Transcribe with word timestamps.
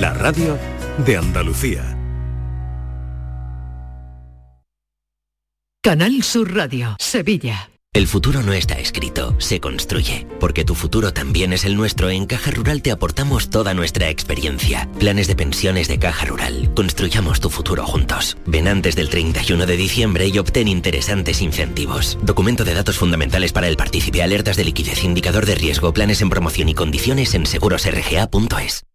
la 0.00 0.12
radio 0.12 0.58
de 1.06 1.16
Andalucía. 1.16 1.96
Canal 5.82 6.22
Sur 6.22 6.54
Radio, 6.54 6.96
Sevilla. 6.98 7.70
El 7.92 8.08
futuro 8.08 8.42
no 8.42 8.52
está 8.52 8.80
escrito, 8.80 9.36
se 9.38 9.60
construye. 9.60 10.26
Porque 10.40 10.64
tu 10.64 10.74
futuro 10.74 11.12
también 11.12 11.52
es 11.52 11.64
el 11.64 11.76
nuestro, 11.76 12.10
en 12.10 12.26
Caja 12.26 12.50
Rural 12.50 12.82
te 12.82 12.90
aportamos 12.90 13.50
toda 13.50 13.72
nuestra 13.72 14.08
experiencia. 14.08 14.90
Planes 14.98 15.28
de 15.28 15.36
pensiones 15.36 15.86
de 15.86 16.00
Caja 16.00 16.26
Rural. 16.26 16.74
Construyamos 16.74 17.38
tu 17.38 17.50
futuro 17.50 17.86
juntos. 17.86 18.36
Ven 18.46 18.66
antes 18.66 18.96
del 18.96 19.10
31 19.10 19.64
de 19.66 19.76
diciembre 19.76 20.26
y 20.26 20.38
obtén 20.38 20.66
interesantes 20.66 21.40
incentivos. 21.40 22.18
Documento 22.22 22.64
de 22.64 22.74
datos 22.74 22.98
fundamentales 22.98 23.52
para 23.52 23.68
el 23.68 23.76
partícipe, 23.76 24.22
alertas 24.22 24.56
de 24.56 24.64
liquidez, 24.64 25.04
indicador 25.04 25.46
de 25.46 25.54
riesgo, 25.54 25.92
planes 25.92 26.20
en 26.20 26.30
promoción 26.30 26.68
y 26.68 26.74
condiciones 26.74 27.34
en 27.34 27.46
segurosrga.es. 27.46 28.84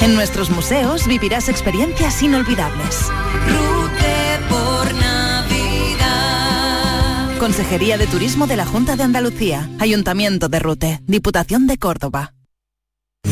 En 0.00 0.14
nuestros 0.14 0.50
museos 0.50 1.06
vivirás 1.06 1.48
experiencias 1.48 2.22
inolvidables. 2.22 3.08
Rute 3.46 4.40
por 4.48 4.94
Navidad. 4.94 6.08
Consejería 7.38 7.98
de 7.98 8.06
Turismo 8.06 8.46
de 8.46 8.56
la 8.56 8.66
Junta 8.66 8.96
de 8.96 9.02
Andalucía, 9.02 9.68
Ayuntamiento 9.78 10.48
de 10.48 10.58
Rute, 10.58 11.00
Diputación 11.06 11.66
de 11.66 11.78
Córdoba. 11.78 12.34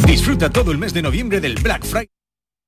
Disfruta 0.07 0.51
todo 0.51 0.71
el 0.73 0.79
mes 0.79 0.93
de 0.93 1.03
noviembre 1.03 1.41
del 1.41 1.55
Black 1.57 1.85
Friday. 1.85 2.20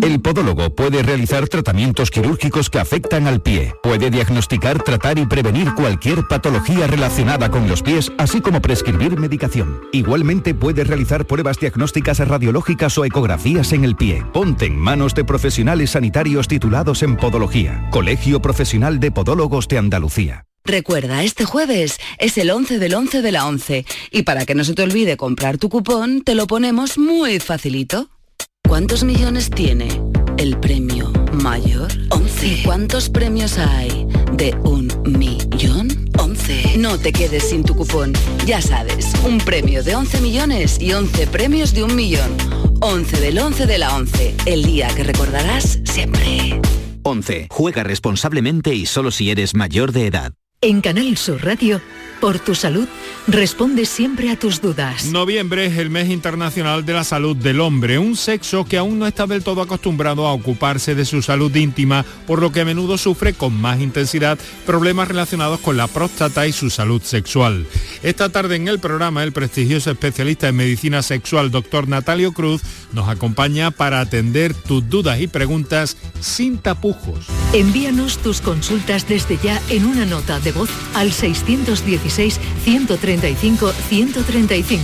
El 0.00 0.20
podólogo 0.20 0.70
puede 0.70 1.02
realizar 1.02 1.48
tratamientos 1.48 2.12
quirúrgicos 2.12 2.70
que 2.70 2.78
afectan 2.78 3.26
al 3.26 3.42
pie. 3.42 3.74
Puede 3.82 4.10
diagnosticar, 4.10 4.80
tratar 4.84 5.18
y 5.18 5.26
prevenir 5.26 5.74
cualquier 5.74 6.22
patología 6.28 6.86
relacionada 6.86 7.50
con 7.50 7.66
los 7.66 7.82
pies, 7.82 8.12
así 8.16 8.40
como 8.40 8.62
prescribir 8.62 9.18
medicación. 9.18 9.80
Igualmente 9.92 10.54
puede 10.54 10.84
realizar 10.84 11.26
pruebas 11.26 11.58
diagnósticas 11.58 12.20
radiológicas 12.20 12.96
o 12.96 13.04
ecografías 13.04 13.72
en 13.72 13.84
el 13.84 13.96
pie. 13.96 14.24
Ponte 14.32 14.66
en 14.66 14.78
manos 14.78 15.16
de 15.16 15.24
profesionales 15.24 15.90
sanitarios 15.90 16.46
titulados 16.46 17.02
en 17.02 17.16
podología. 17.16 17.88
Colegio 17.90 18.40
Profesional 18.40 19.00
de 19.00 19.10
Podólogos 19.10 19.66
de 19.66 19.78
Andalucía. 19.78 20.44
Recuerda, 20.64 21.24
este 21.24 21.44
jueves 21.44 21.98
es 22.18 22.38
el 22.38 22.50
11 22.50 22.78
del 22.78 22.94
11 22.94 23.20
de 23.20 23.32
la 23.32 23.46
11 23.46 23.84
y 24.12 24.22
para 24.22 24.46
que 24.46 24.54
no 24.54 24.62
se 24.62 24.74
te 24.74 24.82
olvide 24.82 25.16
comprar 25.16 25.58
tu 25.58 25.68
cupón, 25.68 26.22
te 26.22 26.36
lo 26.36 26.46
ponemos 26.46 26.98
muy 26.98 27.40
facilito. 27.40 28.10
¿Cuántos 28.68 29.02
millones 29.02 29.48
tiene 29.48 29.88
el 30.36 30.60
premio 30.60 31.10
mayor? 31.32 31.90
11. 32.10 32.46
¿Y 32.46 32.62
cuántos 32.62 33.08
premios 33.08 33.56
hay 33.56 34.06
de 34.34 34.54
un 34.62 34.92
millón? 35.06 35.88
11. 36.18 36.76
No 36.76 36.98
te 36.98 37.10
quedes 37.10 37.48
sin 37.48 37.64
tu 37.64 37.74
cupón. 37.74 38.12
Ya 38.44 38.60
sabes, 38.60 39.10
un 39.24 39.38
premio 39.38 39.82
de 39.82 39.96
11 39.96 40.20
millones 40.20 40.78
y 40.82 40.92
11 40.92 41.28
premios 41.28 41.72
de 41.72 41.82
un 41.82 41.96
millón. 41.96 42.30
11 42.80 43.20
del 43.20 43.38
11 43.38 43.64
de 43.64 43.78
la 43.78 43.96
11. 43.96 44.34
El 44.44 44.62
día 44.64 44.88
que 44.94 45.02
recordarás 45.02 45.80
siempre. 45.84 46.60
11. 47.04 47.46
Juega 47.48 47.84
responsablemente 47.84 48.74
y 48.74 48.84
solo 48.84 49.10
si 49.10 49.30
eres 49.30 49.54
mayor 49.54 49.92
de 49.92 50.08
edad. 50.08 50.34
En 50.60 50.80
Canal 50.82 51.16
Sur 51.16 51.42
Radio, 51.42 51.80
por 52.20 52.38
tu 52.38 52.54
salud, 52.54 52.88
responde 53.26 53.86
siempre 53.86 54.30
a 54.30 54.38
tus 54.38 54.60
dudas. 54.60 55.06
Noviembre 55.06 55.66
es 55.66 55.78
el 55.78 55.90
mes 55.90 56.08
internacional 56.08 56.84
de 56.84 56.92
la 56.92 57.04
salud 57.04 57.36
del 57.36 57.60
hombre, 57.60 57.98
un 57.98 58.16
sexo 58.16 58.64
que 58.64 58.78
aún 58.78 58.98
no 58.98 59.06
está 59.06 59.26
del 59.26 59.42
todo 59.44 59.62
acostumbrado 59.62 60.26
a 60.26 60.32
ocuparse 60.32 60.94
de 60.94 61.04
su 61.04 61.22
salud 61.22 61.54
íntima, 61.54 62.04
por 62.26 62.40
lo 62.40 62.52
que 62.52 62.60
a 62.60 62.64
menudo 62.64 62.98
sufre 62.98 63.34
con 63.34 63.58
más 63.60 63.80
intensidad 63.80 64.38
problemas 64.66 65.08
relacionados 65.08 65.60
con 65.60 65.76
la 65.76 65.86
próstata 65.86 66.46
y 66.46 66.52
su 66.52 66.70
salud 66.70 67.02
sexual. 67.02 67.66
Esta 68.02 68.30
tarde 68.30 68.56
en 68.56 68.68
el 68.68 68.78
programa, 68.78 69.22
el 69.22 69.32
prestigioso 69.32 69.90
especialista 69.90 70.48
en 70.48 70.56
medicina 70.56 71.02
sexual, 71.02 71.50
doctor 71.50 71.88
Natalio 71.88 72.32
Cruz, 72.32 72.62
nos 72.92 73.08
acompaña 73.08 73.70
para 73.70 74.00
atender 74.00 74.54
tus 74.54 74.88
dudas 74.88 75.20
y 75.20 75.26
preguntas 75.26 75.96
sin 76.20 76.58
tapujos. 76.58 77.26
Envíanos 77.52 78.18
tus 78.18 78.40
consultas 78.40 79.08
desde 79.08 79.38
ya 79.42 79.60
en 79.68 79.86
una 79.86 80.04
nota 80.04 80.40
de 80.40 80.52
voz 80.52 80.70
al 80.94 81.12
616-135-135. 82.08 84.78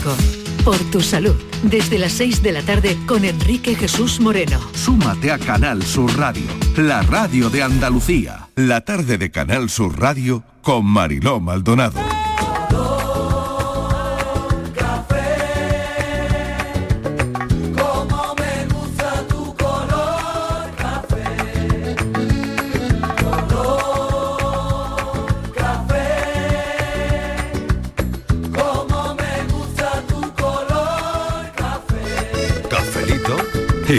Por 0.64 0.78
tu 0.90 1.00
salud, 1.00 1.34
desde 1.62 1.98
las 1.98 2.12
6 2.12 2.42
de 2.42 2.52
la 2.52 2.62
tarde 2.62 2.96
con 3.06 3.24
Enrique 3.24 3.74
Jesús 3.74 4.20
Moreno. 4.20 4.60
Súmate 4.74 5.30
a 5.30 5.38
Canal 5.38 5.82
Sur 5.82 6.16
Radio, 6.16 6.46
la 6.76 7.02
radio 7.02 7.50
de 7.50 7.62
Andalucía. 7.62 8.48
La 8.56 8.80
tarde 8.80 9.18
de 9.18 9.30
Canal 9.30 9.68
Sur 9.68 10.00
Radio 10.00 10.42
con 10.62 10.86
Mariló 10.86 11.40
Maldonado. 11.40 12.13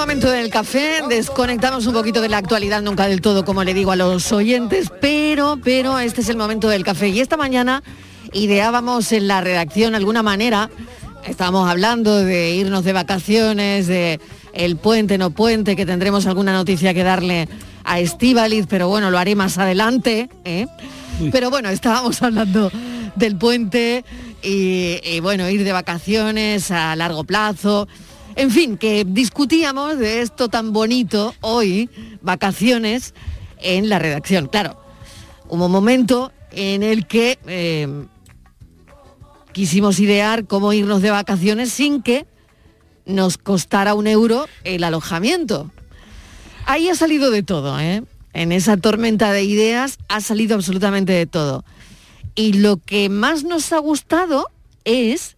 momento 0.00 0.30
del 0.30 0.48
café, 0.48 1.02
desconectamos 1.10 1.86
un 1.86 1.92
poquito 1.92 2.22
de 2.22 2.30
la 2.30 2.38
actualidad, 2.38 2.80
nunca 2.80 3.06
del 3.06 3.20
todo, 3.20 3.44
como 3.44 3.64
le 3.64 3.74
digo 3.74 3.92
a 3.92 3.96
los 3.96 4.32
oyentes, 4.32 4.90
pero, 4.98 5.58
pero 5.62 5.98
este 5.98 6.22
es 6.22 6.30
el 6.30 6.38
momento 6.38 6.70
del 6.70 6.84
café. 6.84 7.08
Y 7.08 7.20
esta 7.20 7.36
mañana 7.36 7.82
ideábamos 8.32 9.12
en 9.12 9.28
la 9.28 9.42
redacción 9.42 9.94
alguna 9.94 10.22
manera, 10.22 10.70
estábamos 11.26 11.68
hablando 11.68 12.16
de 12.16 12.52
irnos 12.52 12.82
de 12.82 12.94
vacaciones, 12.94 13.88
de 13.88 14.20
el 14.54 14.76
puente, 14.76 15.18
no 15.18 15.32
puente, 15.32 15.76
que 15.76 15.84
tendremos 15.84 16.26
alguna 16.26 16.54
noticia 16.54 16.94
que 16.94 17.04
darle 17.04 17.46
a 17.84 18.00
Estíbaliz, 18.00 18.64
pero 18.70 18.88
bueno, 18.88 19.10
lo 19.10 19.18
haré 19.18 19.34
más 19.34 19.58
adelante. 19.58 20.30
¿eh? 20.46 20.66
Pero 21.30 21.50
bueno, 21.50 21.68
estábamos 21.68 22.22
hablando 22.22 22.72
del 23.16 23.36
puente 23.36 24.06
y, 24.42 24.98
y 25.04 25.20
bueno, 25.20 25.46
ir 25.50 25.62
de 25.62 25.72
vacaciones 25.72 26.70
a 26.70 26.96
largo 26.96 27.24
plazo. 27.24 27.86
En 28.36 28.50
fin, 28.50 28.76
que 28.76 29.04
discutíamos 29.06 29.98
de 29.98 30.22
esto 30.22 30.48
tan 30.48 30.72
bonito 30.72 31.34
hoy, 31.40 31.90
vacaciones, 32.22 33.14
en 33.58 33.88
la 33.88 33.98
redacción. 33.98 34.46
Claro, 34.46 34.80
hubo 35.48 35.66
un 35.66 35.72
momento 35.72 36.32
en 36.50 36.82
el 36.82 37.06
que 37.06 37.38
eh, 37.46 38.06
quisimos 39.52 40.00
idear 40.00 40.46
cómo 40.46 40.72
irnos 40.72 41.02
de 41.02 41.10
vacaciones 41.10 41.72
sin 41.72 42.02
que 42.02 42.26
nos 43.04 43.38
costara 43.38 43.94
un 43.94 44.06
euro 44.06 44.46
el 44.64 44.84
alojamiento. 44.84 45.70
Ahí 46.66 46.88
ha 46.88 46.94
salido 46.94 47.30
de 47.30 47.42
todo, 47.42 47.78
¿eh? 47.80 48.02
En 48.32 48.52
esa 48.52 48.76
tormenta 48.76 49.32
de 49.32 49.42
ideas 49.42 49.98
ha 50.08 50.20
salido 50.20 50.54
absolutamente 50.54 51.12
de 51.12 51.26
todo. 51.26 51.64
Y 52.36 52.52
lo 52.54 52.76
que 52.76 53.08
más 53.08 53.42
nos 53.42 53.72
ha 53.72 53.78
gustado 53.78 54.46
es 54.84 55.36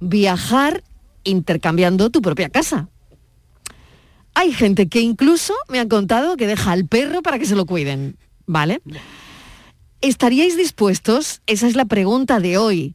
viajar 0.00 0.82
intercambiando 1.26 2.08
tu 2.10 2.22
propia 2.22 2.48
casa. 2.48 2.88
Hay 4.34 4.52
gente 4.52 4.88
que 4.88 5.00
incluso 5.00 5.54
me 5.68 5.80
ha 5.80 5.88
contado 5.88 6.36
que 6.36 6.46
deja 6.46 6.72
al 6.72 6.86
perro 6.86 7.22
para 7.22 7.38
que 7.38 7.46
se 7.46 7.56
lo 7.56 7.66
cuiden, 7.66 8.16
¿vale? 8.46 8.80
¿Estaríais 10.00 10.56
dispuestos, 10.56 11.42
esa 11.46 11.66
es 11.66 11.74
la 11.74 11.84
pregunta 11.86 12.38
de 12.38 12.58
hoy, 12.58 12.94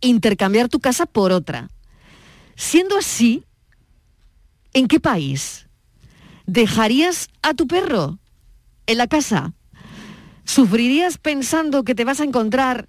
intercambiar 0.00 0.68
tu 0.68 0.80
casa 0.80 1.06
por 1.06 1.32
otra? 1.32 1.70
Siendo 2.56 2.98
así, 2.98 3.44
¿en 4.72 4.86
qué 4.86 5.00
país? 5.00 5.68
¿Dejarías 6.46 7.28
a 7.42 7.54
tu 7.54 7.66
perro 7.66 8.18
en 8.86 8.98
la 8.98 9.06
casa? 9.06 9.54
¿Sufrirías 10.44 11.18
pensando 11.18 11.84
que 11.84 11.94
te 11.94 12.04
vas 12.04 12.20
a 12.20 12.24
encontrar 12.24 12.88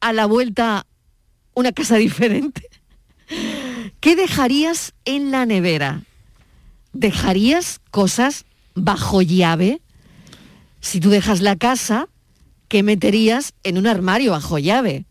a 0.00 0.12
la 0.12 0.26
vuelta 0.26 0.86
una 1.54 1.72
casa 1.72 1.96
diferente? 1.96 2.69
¿Qué 4.00 4.16
dejarías 4.16 4.94
en 5.04 5.30
la 5.30 5.44
nevera? 5.44 6.04
¿Dejarías 6.94 7.80
cosas 7.90 8.46
bajo 8.74 9.20
llave? 9.20 9.82
Si 10.80 11.00
tú 11.00 11.10
dejas 11.10 11.42
la 11.42 11.56
casa, 11.56 12.08
¿qué 12.68 12.82
meterías 12.82 13.52
en 13.62 13.76
un 13.76 13.86
armario 13.86 14.32
bajo 14.32 14.58
llave? 14.58 15.04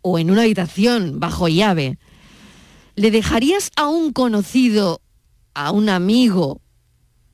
¿O 0.00 0.18
en 0.18 0.30
una 0.30 0.42
habitación 0.42 1.20
bajo 1.20 1.48
llave? 1.48 1.98
¿Le 2.94 3.10
dejarías 3.10 3.70
a 3.76 3.88
un 3.88 4.10
conocido, 4.14 5.02
a 5.52 5.70
un 5.70 5.90
amigo 5.90 6.62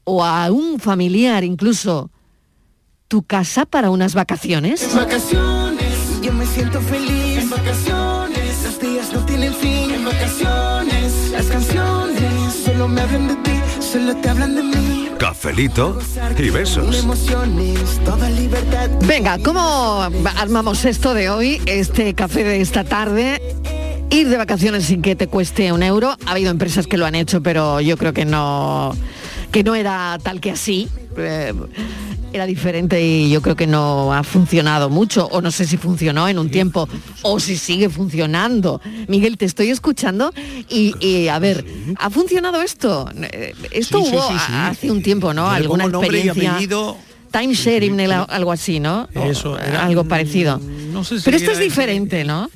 o 0.02 0.24
a 0.24 0.50
un 0.50 0.80
familiar 0.80 1.44
incluso 1.44 2.10
tu 3.06 3.22
casa 3.22 3.64
para 3.64 3.90
unas 3.90 4.14
vacaciones? 4.14 4.82
En 4.82 4.96
vacaciones, 4.96 6.20
yo 6.20 6.32
me 6.32 6.46
siento 6.46 6.80
feliz. 6.80 7.48
Vacaciones, 7.48 8.05
solo 12.76 12.88
me 12.88 13.00
hablan 13.00 13.28
de 13.28 13.36
ti, 13.36 13.60
solo 13.80 14.14
te 14.16 14.28
hablan 14.28 14.54
de 14.54 14.62
mí. 14.62 15.08
Cafelito 15.18 15.98
y 16.36 16.50
besos. 16.50 17.06
Venga, 19.06 19.38
¿cómo 19.38 20.06
armamos 20.36 20.84
esto 20.84 21.14
de 21.14 21.30
hoy, 21.30 21.62
este 21.64 22.12
café 22.12 22.44
de 22.44 22.60
esta 22.60 22.84
tarde? 22.84 23.40
Ir 24.10 24.28
de 24.28 24.36
vacaciones 24.36 24.84
sin 24.84 25.00
que 25.00 25.16
te 25.16 25.26
cueste 25.26 25.72
un 25.72 25.82
euro. 25.82 26.18
Ha 26.26 26.32
habido 26.32 26.50
empresas 26.50 26.86
que 26.86 26.98
lo 26.98 27.06
han 27.06 27.14
hecho, 27.14 27.42
pero 27.42 27.80
yo 27.80 27.96
creo 27.96 28.12
que 28.12 28.26
no, 28.26 28.94
que 29.52 29.62
no 29.64 29.74
era 29.74 30.18
tal 30.22 30.40
que 30.40 30.50
así. 30.52 30.88
Eh, 31.16 31.52
era 32.32 32.44
diferente 32.44 33.00
y 33.02 33.30
yo 33.30 33.40
creo 33.40 33.56
que 33.56 33.66
no 33.66 34.12
ha 34.12 34.22
funcionado 34.22 34.90
mucho, 34.90 35.26
o 35.30 35.40
no 35.40 35.50
sé 35.50 35.64
si 35.64 35.78
funcionó 35.78 36.28
en 36.28 36.38
un 36.38 36.50
tiempo, 36.50 36.86
o 37.22 37.40
si 37.40 37.56
sigue 37.56 37.88
funcionando. 37.88 38.80
Miguel, 39.08 39.38
te 39.38 39.46
estoy 39.46 39.70
escuchando 39.70 40.32
y, 40.68 40.92
y, 41.00 41.28
a 41.28 41.38
ver, 41.38 41.64
¿ha 41.98 42.10
funcionado 42.10 42.60
esto? 42.60 43.08
Eh, 43.32 43.54
Esto 43.70 44.02
Sí, 44.02 44.10
hubo 44.10 44.22
sí, 44.28 44.34
sí. 44.34 44.52
a- 44.52 44.68
hace 44.68 44.90
un 44.90 45.02
tiempo, 45.02 45.32
¿no? 45.32 45.44
Yo 45.44 45.48
Alguna 45.50 45.84
experiencia. 45.86 46.58
Time 47.30 47.54
sharing, 47.54 47.98
algo 48.28 48.52
así, 48.52 48.80
¿no? 48.80 49.08
Eso, 49.14 49.58
era- 49.58 49.86
algo 49.86 50.04
parecido. 50.04 50.60
no 50.92 51.04
sé 51.04 51.18
si 51.20 51.24
Pero 51.24 51.38
esto 51.38 51.52
es 51.52 51.58
diferente, 51.60 52.24
¿no? 52.24 52.50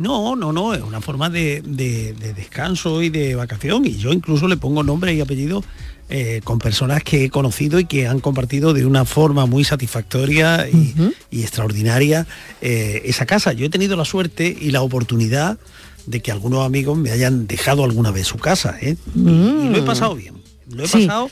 Mm. 0.00 0.02
No, 0.02 0.34
no, 0.36 0.52
no, 0.52 0.74
es 0.74 0.82
una 0.82 1.00
forma 1.00 1.28
de, 1.30 1.62
de- 1.64 2.14
de 2.14 2.32
descanso 2.34 3.02
y 3.02 3.10
de 3.10 3.34
vacación 3.34 3.84
y 3.86 3.96
yo 3.96 4.12
incluso 4.12 4.48
le 4.48 4.56
pongo 4.56 4.82
nombre 4.82 5.12
y 5.14 5.20
apellido 5.20 5.62
eh, 6.08 6.40
con 6.42 6.58
personas 6.58 7.04
que 7.04 7.24
he 7.26 7.30
conocido 7.30 7.78
y 7.78 7.84
que 7.84 8.08
han 8.08 8.18
compartido 8.20 8.72
de 8.72 8.84
una 8.84 9.04
forma 9.04 9.46
muy 9.46 9.62
satisfactoria 9.62 10.68
y, 10.68 10.94
y 11.30 11.42
extraordinaria 11.42 12.26
eh, 12.60 13.02
esa 13.04 13.26
casa. 13.26 13.52
Yo 13.52 13.66
he 13.66 13.70
tenido 13.70 13.96
la 13.96 14.04
suerte 14.04 14.56
y 14.60 14.70
la 14.72 14.82
oportunidad 14.82 15.58
de 16.06 16.20
que 16.20 16.32
algunos 16.32 16.64
amigos 16.66 16.98
me 16.98 17.10
hayan 17.12 17.46
dejado 17.46 17.84
alguna 17.84 18.10
vez 18.10 18.26
su 18.26 18.38
casa 18.38 18.76
¿eh? 18.80 18.96
y, 19.14 19.20
y 19.20 19.68
lo 19.68 19.76
he 19.76 19.82
pasado 19.82 20.16
bien. 20.16 20.34
Lo 20.70 20.82
he 20.84 20.88
Sí. 20.88 21.06
pasado 21.06 21.30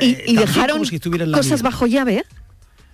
¿Y, 0.00 0.34
dejaron 0.36 0.84
si 0.86 0.98
cosas 0.98 1.62
mía. 1.62 1.70
bajo 1.70 1.86
llave? 1.86 2.24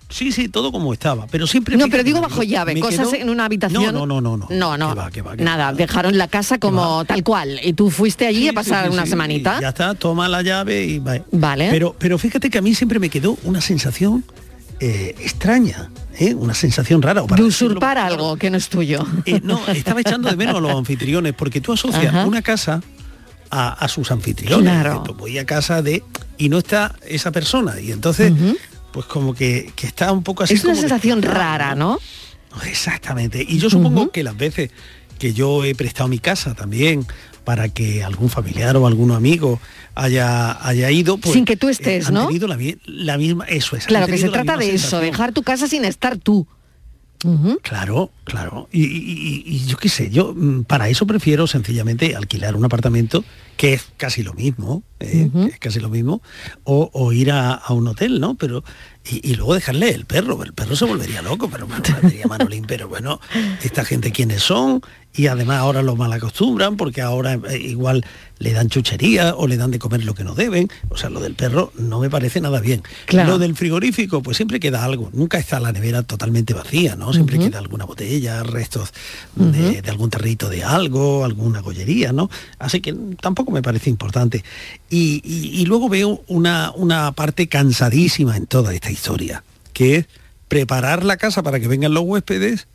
Sí, 0.09 0.31
sí, 0.31 0.49
todo 0.49 0.71
como 0.71 0.91
estaba, 0.91 1.27
pero 1.27 1.45
siempre... 1.45 1.77
No, 1.77 1.87
pero 1.87 2.03
digo 2.03 2.19
bajo 2.19 2.41
llave, 2.41 2.73
me 2.73 2.79
cosas 2.81 3.09
quedó- 3.09 3.21
en 3.21 3.29
una 3.29 3.45
habitación. 3.45 3.93
No, 3.93 4.07
no, 4.07 4.19
no, 4.21 4.37
no. 4.37 4.47
No, 4.49 4.75
no. 4.77 4.95
Va, 4.95 5.09
va, 5.23 5.35
Nada, 5.35 5.71
dejaron 5.71 6.17
la 6.17 6.27
casa 6.27 6.57
como 6.57 7.05
tal 7.05 7.23
cual. 7.23 7.59
Y 7.63 7.73
tú 7.73 7.91
fuiste 7.91 8.25
allí 8.25 8.47
a 8.47 8.53
pasar 8.53 8.85
Sí, 8.85 8.89
sí, 8.91 8.93
una 8.97 9.05
semanita. 9.05 9.59
Ya 9.61 9.69
está, 9.69 9.93
toma 9.93 10.27
la 10.27 10.41
llave 10.41 10.83
y 10.83 10.97
va. 10.97 11.19
Vale. 11.31 11.69
Pero, 11.69 11.95
pero 11.99 12.17
fíjate 12.17 12.49
que 12.49 12.57
a 12.57 12.61
mí 12.61 12.73
siempre 12.73 12.97
me 12.99 13.09
quedó 13.09 13.37
una 13.43 13.61
sensación 13.61 14.25
eh, 14.79 15.13
extraña, 15.19 15.91
¿eh? 16.17 16.33
una 16.33 16.55
sensación 16.55 17.01
rara. 17.03 17.21
o 17.21 17.27
para 17.27 17.43
de 17.43 17.47
decirlo- 17.49 17.67
usurpar 17.73 17.97
algo 17.99 18.35
que 18.37 18.49
no 18.49 18.57
es 18.57 18.67
tuyo. 18.69 19.05
Eh, 19.27 19.41
no, 19.43 19.59
estaba 19.67 20.01
echando 20.01 20.27
de 20.29 20.35
menos 20.37 20.55
a 20.55 20.59
los 20.59 20.71
anfitriones, 20.75 21.33
porque 21.33 21.61
tú 21.61 21.73
asocias 21.73 22.07
Ajá. 22.07 22.25
una 22.25 22.41
casa 22.41 22.81
a, 23.51 23.73
a 23.73 23.87
sus 23.87 24.09
anfitriones. 24.11 24.63
Claro. 24.71 25.03
Voy 25.17 25.37
a 25.37 25.45
casa 25.45 25.83
de... 25.83 26.03
Y 26.39 26.49
no 26.49 26.57
está 26.59 26.95
esa 27.07 27.31
persona. 27.31 27.79
Y 27.79 27.91
entonces, 27.91 28.31
pues 28.91 29.05
como 29.05 29.33
que, 29.33 29.71
que 29.75 29.87
está 29.87 30.11
un 30.11 30.23
poco 30.23 30.43
así 30.43 30.53
es 30.55 30.63
una 30.63 30.73
como 30.73 30.81
sensación 30.81 31.21
rara, 31.21 31.75
¿no? 31.75 31.99
Exactamente. 32.65 33.45
Y 33.47 33.59
yo 33.59 33.69
supongo 33.69 34.11
que 34.11 34.23
las 34.23 34.37
veces 34.37 34.71
que 35.17 35.33
yo 35.33 35.63
he 35.65 35.75
prestado 35.75 36.07
mi 36.07 36.19
casa 36.19 36.55
también 36.55 37.05
para 37.43 37.69
que 37.69 38.03
algún 38.03 38.29
familiar 38.29 38.77
o 38.77 38.87
algún 38.87 39.11
amigo 39.11 39.59
haya, 39.95 40.65
haya 40.65 40.91
ido, 40.91 41.17
pues, 41.17 41.33
Sin 41.33 41.45
que 41.45 41.57
tú 41.57 41.67
eh, 41.67 41.71
estés, 41.71 42.07
han 42.07 42.13
¿no? 42.13 42.27
tenido 42.27 42.47
la, 42.47 42.57
la 42.85 43.17
misma, 43.17 43.45
eso 43.45 43.75
es. 43.75 43.85
Claro, 43.85 44.07
que 44.07 44.17
se 44.17 44.29
trata 44.29 44.55
de 44.57 44.73
eso, 44.73 44.99
dejar 44.99 45.31
tu 45.33 45.43
casa 45.43 45.67
sin 45.67 45.85
estar 45.85 46.17
tú. 46.17 46.47
Claro, 47.63 48.11
claro. 48.23 48.69
Y, 48.71 48.83
y- 48.85 49.43
y- 49.45 49.55
y 49.55 49.65
yo 49.65 49.75
qué 49.77 49.89
sé, 49.89 50.09
yo 50.09 50.33
mm, 50.33 50.63
para 50.63 50.87
eso 50.89 51.05
prefiero 51.05 51.47
sencillamente 51.47 52.15
alquilar 52.15 52.55
un 52.55 52.63
apartamento, 52.65 53.23
que 53.57 53.73
es 53.73 53.87
casi 53.97 54.23
lo 54.23 54.33
mismo, 54.33 54.83
eh, 55.01 55.29
que 55.33 55.45
es 55.53 55.59
casi 55.59 55.79
lo 55.81 55.89
mismo, 55.89 56.21
o, 56.63 56.89
o 56.93 57.11
ir 57.11 57.31
a, 57.31 57.53
a 57.55 57.73
un 57.73 57.87
hotel, 57.89 58.19
¿no? 58.21 58.35
Pero 58.35 58.63
y, 59.11 59.31
y 59.31 59.35
luego 59.35 59.55
dejarle 59.55 59.89
el 59.89 60.05
perro, 60.05 60.43
el 60.43 60.53
perro 60.53 60.75
se 60.75 60.85
volvería 60.85 61.21
loco, 61.21 61.49
pero 61.49 61.67
diría 62.03 62.27
Manolín, 62.27 62.65
pero 62.67 62.87
bueno, 62.87 63.19
esta 63.63 63.83
gente 63.85 64.11
quiénes 64.11 64.43
son, 64.43 64.81
y 65.13 65.27
además 65.27 65.57
ahora 65.59 65.81
los 65.81 65.97
mal 65.97 66.13
acostumbran, 66.13 66.77
porque 66.77 67.01
ahora 67.01 67.33
eh, 67.49 67.57
igual 67.57 68.05
le 68.37 68.53
dan 68.53 68.69
chuchería 68.69 69.35
o 69.35 69.47
le 69.47 69.57
dan 69.57 69.71
de 69.71 69.79
comer 69.79 70.05
lo 70.05 70.13
que 70.13 70.23
no 70.23 70.33
deben. 70.35 70.69
O 70.89 70.95
sea, 70.97 71.09
lo 71.09 71.19
del 71.19 71.33
perro 71.33 71.73
no 71.77 71.99
me 71.99 72.09
parece 72.09 72.39
nada 72.39 72.61
bien. 72.61 72.83
Claro. 73.05 73.31
Lo 73.31 73.37
del 73.39 73.55
frigorífico, 73.55 74.21
pues 74.21 74.37
siempre 74.37 74.59
queda 74.61 74.85
algo. 74.85 75.09
Nunca 75.11 75.37
está 75.39 75.59
la 75.59 75.71
nevera 75.73 76.03
totalmente 76.03 76.53
vacía, 76.53 76.95
¿no? 76.95 77.11
Siempre 77.11 77.37
queda 77.39 77.57
alguna 77.57 77.83
botella, 77.85 78.43
restos 78.43 78.93
de, 79.35 79.81
de 79.81 79.89
algún 79.89 80.09
tarrito 80.09 80.47
de 80.47 80.63
algo, 80.63 81.25
alguna 81.25 81.59
gollería, 81.61 82.13
¿no? 82.13 82.29
Así 82.59 82.79
que 82.79 82.93
tampoco 83.19 83.51
me 83.51 83.61
parece 83.63 83.89
importante. 83.89 84.43
Y, 84.89 85.21
y- 85.25 85.59
y 85.61 85.65
luego 85.65 85.89
veo 85.89 86.23
una, 86.27 86.71
una 86.75 87.11
parte 87.13 87.47
cansadísima 87.49 88.37
en 88.37 88.45
toda 88.45 88.73
esta 88.73 88.89
historia, 88.91 88.98
que 89.73 89.95
es 89.95 90.05
preparar 90.47 91.03
la 91.03 91.17
casa 91.17 91.43
para 91.43 91.59
que 91.59 91.67
vengan 91.67 91.93
los 91.93 92.03
huéspedes 92.03 92.67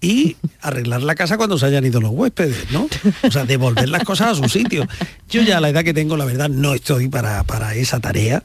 y 0.00 0.36
arreglar 0.60 1.02
la 1.02 1.14
casa 1.14 1.36
cuando 1.36 1.58
se 1.58 1.66
hayan 1.66 1.84
ido 1.84 2.00
los 2.00 2.10
huéspedes, 2.10 2.70
¿no? 2.70 2.88
O 3.22 3.30
sea, 3.30 3.44
devolver 3.44 3.88
las 3.88 4.04
cosas 4.04 4.32
a 4.32 4.42
su 4.42 4.48
sitio. 4.48 4.86
Yo 5.28 5.42
ya 5.42 5.58
a 5.58 5.60
la 5.60 5.70
edad 5.70 5.84
que 5.84 5.94
tengo, 5.94 6.16
la 6.16 6.24
verdad, 6.24 6.48
no 6.48 6.74
estoy 6.74 7.08
para, 7.08 7.42
para 7.44 7.74
esa 7.74 8.00
tarea 8.00 8.42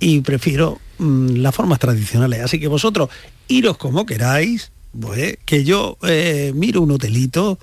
y 0.00 0.20
prefiero 0.20 0.80
mm, 0.98 1.36
las 1.36 1.54
formas 1.54 1.78
tradicionales. 1.78 2.42
Así 2.42 2.60
que 2.60 2.68
vosotros, 2.68 3.08
iros 3.48 3.78
como 3.78 4.04
queráis, 4.04 4.72
pues, 5.00 5.38
que 5.44 5.64
yo 5.64 5.96
eh, 6.02 6.52
miro 6.54 6.82
un 6.82 6.90
hotelito, 6.92 7.58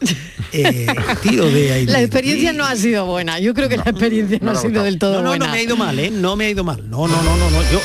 eh, 0.51 0.87
tiro 1.21 1.45
de 1.49 1.71
ahí. 1.73 1.85
La 1.85 2.01
experiencia 2.01 2.53
no 2.53 2.65
ha 2.65 2.75
sido 2.75 3.05
buena. 3.05 3.39
Yo 3.39 3.53
creo 3.53 3.69
que 3.69 3.77
la 3.77 3.83
experiencia 3.83 4.39
no, 4.41 4.51
ha 4.51 4.55
sido 4.55 4.83
del 4.83 4.97
todo 4.99 5.15
No, 5.15 5.21
no, 5.23 5.29
buena. 5.29 5.45
no 5.47 5.51
me 5.51 5.57
ha 5.59 5.63
ido 5.63 5.77
mal, 5.77 5.99
¿eh? 5.99 6.09
No 6.11 6.35
me 6.35 6.45
ha 6.45 6.49
ido 6.49 6.63
mal. 6.63 6.89
No, 6.89 7.07
no, 7.07 7.21
no, 7.23 7.37
no, 7.37 7.49
no. 7.49 7.61
Yo, 7.71 7.79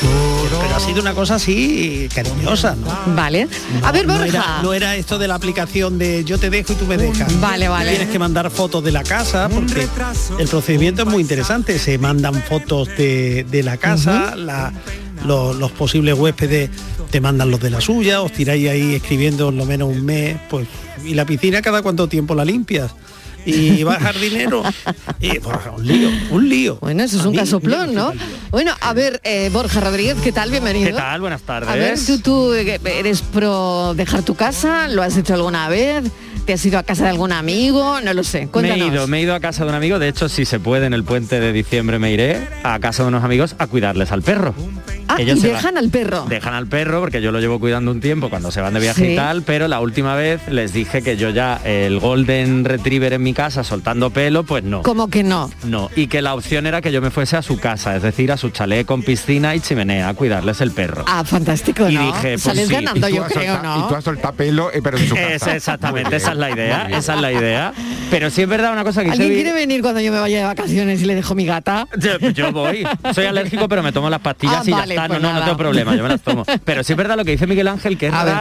pero 0.61 0.75
ha 0.75 0.79
sido 0.79 1.01
una 1.01 1.13
cosa 1.13 1.35
así 1.35 2.07
cariñosa, 2.13 2.75
¿no? 2.75 3.13
Vale. 3.15 3.47
a 3.83 3.91
ver, 3.91 4.05
No 4.07 4.13
Borja. 4.13 4.27
era, 4.27 4.61
no 4.63 4.73
era 4.73 4.95
esto 4.95 5.17
de 5.17 5.27
la 5.27 5.35
aplicación 5.35 5.97
de 5.97 6.23
yo 6.23 6.37
te 6.37 6.49
dejo 6.49 6.73
y 6.73 6.75
tú 6.75 6.85
me 6.85 6.97
dejas. 6.97 7.39
Vale, 7.39 7.67
vale. 7.67 7.91
Tienes 7.91 8.09
que 8.09 8.19
mandar 8.19 8.49
fotos 8.51 8.83
de 8.83 8.91
la 8.91 9.03
casa 9.03 9.49
porque 9.49 9.87
el 10.39 10.47
procedimiento 10.47 11.01
es 11.03 11.07
muy 11.07 11.21
interesante. 11.21 11.77
Se 11.79 11.97
mandan 11.97 12.41
fotos 12.43 12.87
de, 12.97 13.45
de 13.49 13.63
la 13.63 13.77
casa, 13.77 14.35
la- 14.35 14.71
lo- 15.25 15.53
los 15.53 15.71
posibles 15.71 16.15
huéspedes 16.17 16.69
te 17.09 17.19
mandan 17.21 17.51
los 17.51 17.59
de 17.59 17.69
la 17.69 17.81
suya, 17.81 18.21
os 18.21 18.31
tiráis 18.31 18.69
ahí 18.69 18.95
escribiendo 18.95 19.51
lo 19.51 19.65
menos 19.65 19.89
un 19.89 20.05
mes, 20.05 20.37
pues 20.49 20.67
y 21.05 21.13
la 21.13 21.25
piscina 21.25 21.61
cada 21.61 21.81
cuánto 21.81 22.07
tiempo 22.07 22.35
la 22.35 22.45
limpias. 22.45 22.91
Y 23.45 23.83
va 23.83 23.99
jardinero. 23.99 24.63
Y 25.19 25.39
pues, 25.39 25.57
un 25.75 25.85
lío, 25.87 26.09
un 26.31 26.49
lío. 26.49 26.77
Bueno, 26.81 27.03
eso 27.03 27.17
es 27.17 27.23
A 27.23 27.27
un 27.27 27.31
mí, 27.31 27.37
casoplón, 27.37 27.93
¿no? 27.93 28.13
Bueno, 28.51 28.73
a 28.81 28.93
ver, 28.93 29.19
eh, 29.23 29.49
Borja 29.51 29.79
Rodríguez, 29.79 30.17
¿qué 30.23 30.31
tal? 30.31 30.51
Bienvenido. 30.51 30.87
¿Qué 30.91 30.93
tal? 30.93 31.21
Buenas 31.21 31.41
tardes. 31.41 31.69
A 31.69 31.75
ver, 31.75 31.97
¿tú, 32.05 32.19
tú 32.19 32.53
eh, 32.53 32.79
eres 32.85 33.21
pro 33.21 33.93
dejar 33.95 34.23
tu 34.23 34.35
casa? 34.35 34.87
¿Lo 34.87 35.01
has 35.03 35.15
hecho 35.17 35.33
alguna 35.33 35.69
vez? 35.69 36.03
¿Te 36.45 36.53
has 36.53 36.65
ido 36.65 36.79
a 36.79 36.83
casa 36.83 37.03
de 37.03 37.09
algún 37.09 37.31
amigo? 37.31 38.01
No 38.01 38.13
lo 38.15 38.23
sé. 38.23 38.39
Me 38.39 38.43
he 38.45 38.47
Cuéntanos. 38.47 38.87
ido, 38.87 39.07
me 39.07 39.19
he 39.19 39.21
ido 39.21 39.35
a 39.35 39.39
casa 39.39 39.63
de 39.63 39.69
un 39.69 39.75
amigo, 39.75 39.99
de 39.99 40.07
hecho 40.07 40.27
si 40.27 40.43
se 40.45 40.59
puede 40.59 40.87
en 40.87 40.93
el 40.93 41.03
puente 41.03 41.39
de 41.39 41.53
diciembre 41.53 41.99
me 41.99 42.11
iré 42.11 42.47
a 42.63 42.79
casa 42.79 43.03
de 43.03 43.09
unos 43.09 43.23
amigos 43.23 43.55
a 43.59 43.67
cuidarles 43.67 44.11
al 44.11 44.23
perro. 44.23 44.55
Ah, 45.07 45.17
Ellos 45.19 45.37
y 45.39 45.41
dejan 45.47 45.77
al 45.77 45.89
perro. 45.89 46.25
Dejan 46.27 46.53
al 46.55 46.65
perro 46.67 46.99
porque 47.01 47.21
yo 47.21 47.31
lo 47.31 47.39
llevo 47.39 47.59
cuidando 47.59 47.91
un 47.91 47.99
tiempo 48.01 48.29
cuando 48.29 48.49
se 48.49 48.59
van 48.59 48.73
de 48.73 48.79
viaje 48.79 49.05
Sí. 49.05 49.11
y 49.13 49.15
tal, 49.15 49.43
pero 49.43 49.67
la 49.67 49.81
última 49.81 50.15
vez 50.15 50.41
les 50.49 50.73
dije 50.73 51.01
que 51.03 51.15
yo 51.15 51.29
ya 51.29 51.61
el 51.63 51.99
golden 51.99 52.65
retriever 52.65 53.13
en 53.13 53.21
mi 53.21 53.30
casa 53.33 53.63
soltando 53.63 54.09
pelo, 54.09 54.43
pues 54.43 54.63
no. 54.63 54.81
Como 54.83 55.09
que 55.09 55.23
no. 55.23 55.49
No, 55.63 55.89
y 55.95 56.07
que 56.07 56.21
la 56.21 56.33
opción 56.33 56.65
era 56.67 56.81
que 56.81 56.91
yo 56.91 57.01
me 57.01 57.11
fuese 57.11 57.37
a 57.37 57.41
su 57.41 57.59
casa, 57.59 57.95
es 57.95 58.03
decir, 58.03 58.31
a 58.31 58.37
su 58.37 58.49
chalet 58.49 58.85
con 58.85 59.03
piscina 59.03 59.55
y 59.55 59.59
chimenea, 59.59 60.09
a 60.09 60.13
cuidarles 60.13 60.61
el 60.61 60.71
perro. 60.71 61.03
Ah, 61.07 61.23
fantástico, 61.23 61.89
Y 61.89 61.95
¿no? 61.95 62.05
dije, 62.07 62.31
pues 62.33 62.41
Sales 62.43 62.67
sí. 62.67 62.73
ganando, 62.73 63.07
yo 63.09 63.23
creo, 63.25 63.61
¿no? 63.61 63.85
y 63.85 63.89
tú 63.89 63.95
has 63.95 64.03
soltado 64.03 64.33
pelo, 64.35 64.71
eh, 64.73 64.81
pero 64.83 64.97
en 64.97 65.07
su 65.07 65.15
casa. 65.15 65.31
Es 65.35 65.47
exactamente, 65.47 66.15
esa 66.15 66.31
es 66.31 66.37
la 66.37 66.49
idea, 66.51 66.87
esa 66.91 67.15
es 67.15 67.21
la 67.21 67.31
idea. 67.31 67.73
Pero 68.09 68.29
sí 68.29 68.41
es 68.41 68.47
verdad 68.47 68.73
una 68.73 68.83
cosa 68.83 69.03
que 69.03 69.11
¿Alguien 69.11 69.33
quiere 69.33 69.53
venir 69.53 69.81
cuando 69.81 70.01
yo 70.01 70.11
me 70.11 70.19
vaya 70.19 70.39
de 70.39 70.45
vacaciones 70.45 71.01
y 71.01 71.05
le 71.05 71.15
dejo 71.15 71.35
mi 71.35 71.45
gata? 71.45 71.87
Yo, 71.97 72.17
yo 72.31 72.51
voy. 72.51 72.85
Soy 73.13 73.25
alérgico, 73.25 73.67
pero 73.69 73.83
me 73.83 73.91
tomo 73.91 74.09
las 74.09 74.19
pastillas 74.19 74.57
Ah, 74.59 74.63
y 74.65 74.71
vale, 74.71 74.95
ya 74.95 75.01
está. 75.01 75.07
pues 75.07 75.21
no, 75.21 75.27
no, 75.27 75.27
no 75.29 75.33
nada. 75.33 75.45
tengo 75.45 75.57
problema, 75.57 75.95
yo 75.95 76.03
me 76.03 76.09
las 76.09 76.21
tomo. 76.21 76.43
Pero 76.65 76.83
sí 76.83 76.93
es 76.93 76.97
verdad 76.97 77.15
lo 77.17 77.23
que 77.25 77.31
dice 77.31 77.47
Miguel 77.47 77.67
Ángel, 77.67 77.97
que 77.97 78.07
es 78.07 78.13
A 78.13 78.23
ver. 78.23 78.35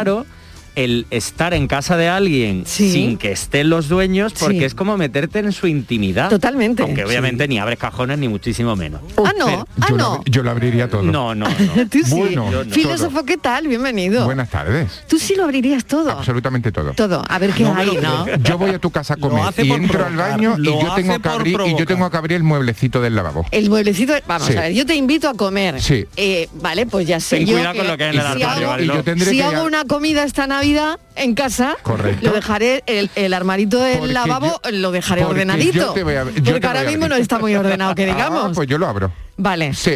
El 0.76 1.06
estar 1.10 1.54
en 1.54 1.66
casa 1.66 1.96
de 1.96 2.08
alguien 2.08 2.64
sin 2.66 3.16
que 3.18 3.32
estén 3.32 3.70
los 3.70 3.88
dueños, 3.88 4.32
porque 4.38 4.58
Sí. 4.58 4.64
es 4.64 4.74
como 4.74 4.96
meterte 4.96 5.38
en 5.38 5.52
su 5.52 5.66
intimidad. 5.66 6.28
Totalmente. 6.30 6.82
Aunque 6.82 7.04
obviamente 7.04 7.46
ni 7.48 7.58
abres 7.58 7.78
cajones 7.78 8.18
ni 8.18 8.28
muchísimo 8.28 8.76
menos. 8.76 9.00
Ah, 9.18 9.32
no, 9.38 9.46
ah, 9.80 9.86
yo, 9.88 9.96
no. 9.96 10.14
Lo, 10.16 10.24
yo 10.24 10.42
lo 10.42 10.50
abriría 10.50 10.88
todo. 10.88 11.02
No, 11.02 11.34
no, 11.34 11.46
Tú 11.90 11.98
sí. 12.04 12.10
Bueno, 12.14 12.50
no. 12.50 12.64
Filósofo, 12.72 13.24
¿qué 13.24 13.36
tal? 13.36 13.68
Bienvenido. 13.68 14.24
Buenas 14.24 14.50
tardes. 14.50 15.02
Tú 15.08 15.18
sí 15.18 15.34
lo 15.36 15.44
abrirías 15.44 15.84
todo. 15.84 16.10
Absolutamente 16.10 16.72
todo. 16.72 16.92
Todo. 16.92 17.24
A 17.28 17.38
ver 17.38 17.52
qué 17.52 17.62
No 17.64 17.74
hay, 17.74 17.96
¿no? 18.00 18.26
Yo 18.38 18.58
voy 18.58 18.70
a 18.70 18.78
tu 18.78 18.90
casa 18.90 19.14
a 19.14 19.16
comer 19.16 19.52
y 19.58 19.70
entro 19.70 20.06
al 20.06 20.16
baño 20.16 20.56
y 20.58 20.64
yo, 20.64 20.94
tengo 20.94 21.18
que 21.18 21.28
abrir, 21.28 21.58
y 21.66 21.76
yo 21.78 21.86
tengo 21.86 22.10
que 22.10 22.16
abrir 22.16 22.36
el 22.36 22.42
mueblecito 22.42 23.00
del 23.00 23.14
lavabo. 23.16 23.46
El 23.50 23.68
mueblecito, 23.70 24.14
vamos 24.26 24.48
Sí. 24.48 24.56
a 24.56 24.60
ver, 24.62 24.72
yo 24.72 24.86
te 24.86 24.94
invito 24.94 25.28
a 25.28 25.34
comer. 25.34 25.80
Sí. 25.80 26.04
Eh, 26.16 26.48
vale, 26.54 26.86
pues 26.86 27.06
ya 27.06 27.20
sé 27.20 27.36
Ten 27.38 27.46
yo 27.46 27.54
cuidado 27.56 27.76
con 27.76 27.86
lo 27.86 27.96
que 27.96 28.04
hay 28.04 28.16
en 28.16 28.20
el 28.22 28.36
si 28.36 28.42
hago, 28.42 28.66
Mariló. 28.66 28.92
Y 28.94 28.96
yo 28.96 29.04
tendré 29.04 29.30
si 29.30 29.36
que 29.36 29.42
hago 29.42 29.52
ya- 29.52 29.62
una 29.64 29.84
comida 29.84 30.24
esta 30.24 30.46
Navidad 30.46 30.69
en 31.16 31.34
casa, 31.34 31.76
Correcto. 31.82 32.26
lo 32.28 32.32
dejaré, 32.34 32.82
el, 32.86 33.10
el 33.14 33.34
armarito 33.34 33.78
del 33.80 34.12
lavabo 34.14 34.60
lo 34.72 34.90
dejaré 34.90 35.24
ordenadito. 35.24 35.72
yo 35.72 35.92
te 35.92 36.02
voy 36.02 36.14
a- 36.14 36.24
yo 36.24 36.32
te 36.42 36.52
porque 36.52 36.66
ahora 36.66 36.84
mismo 36.84 37.08
no 37.08 37.16
está 37.16 37.38
muy 37.38 37.54
ordenado, 37.54 37.94
que 37.94 38.04
Ah, 38.10 38.14
digamos. 38.14 38.52
pues 38.54 38.68
yo 38.68 38.78
lo 38.78 38.86
abro. 38.86 39.12
Vale. 39.36 39.72
Sí. 39.72 39.92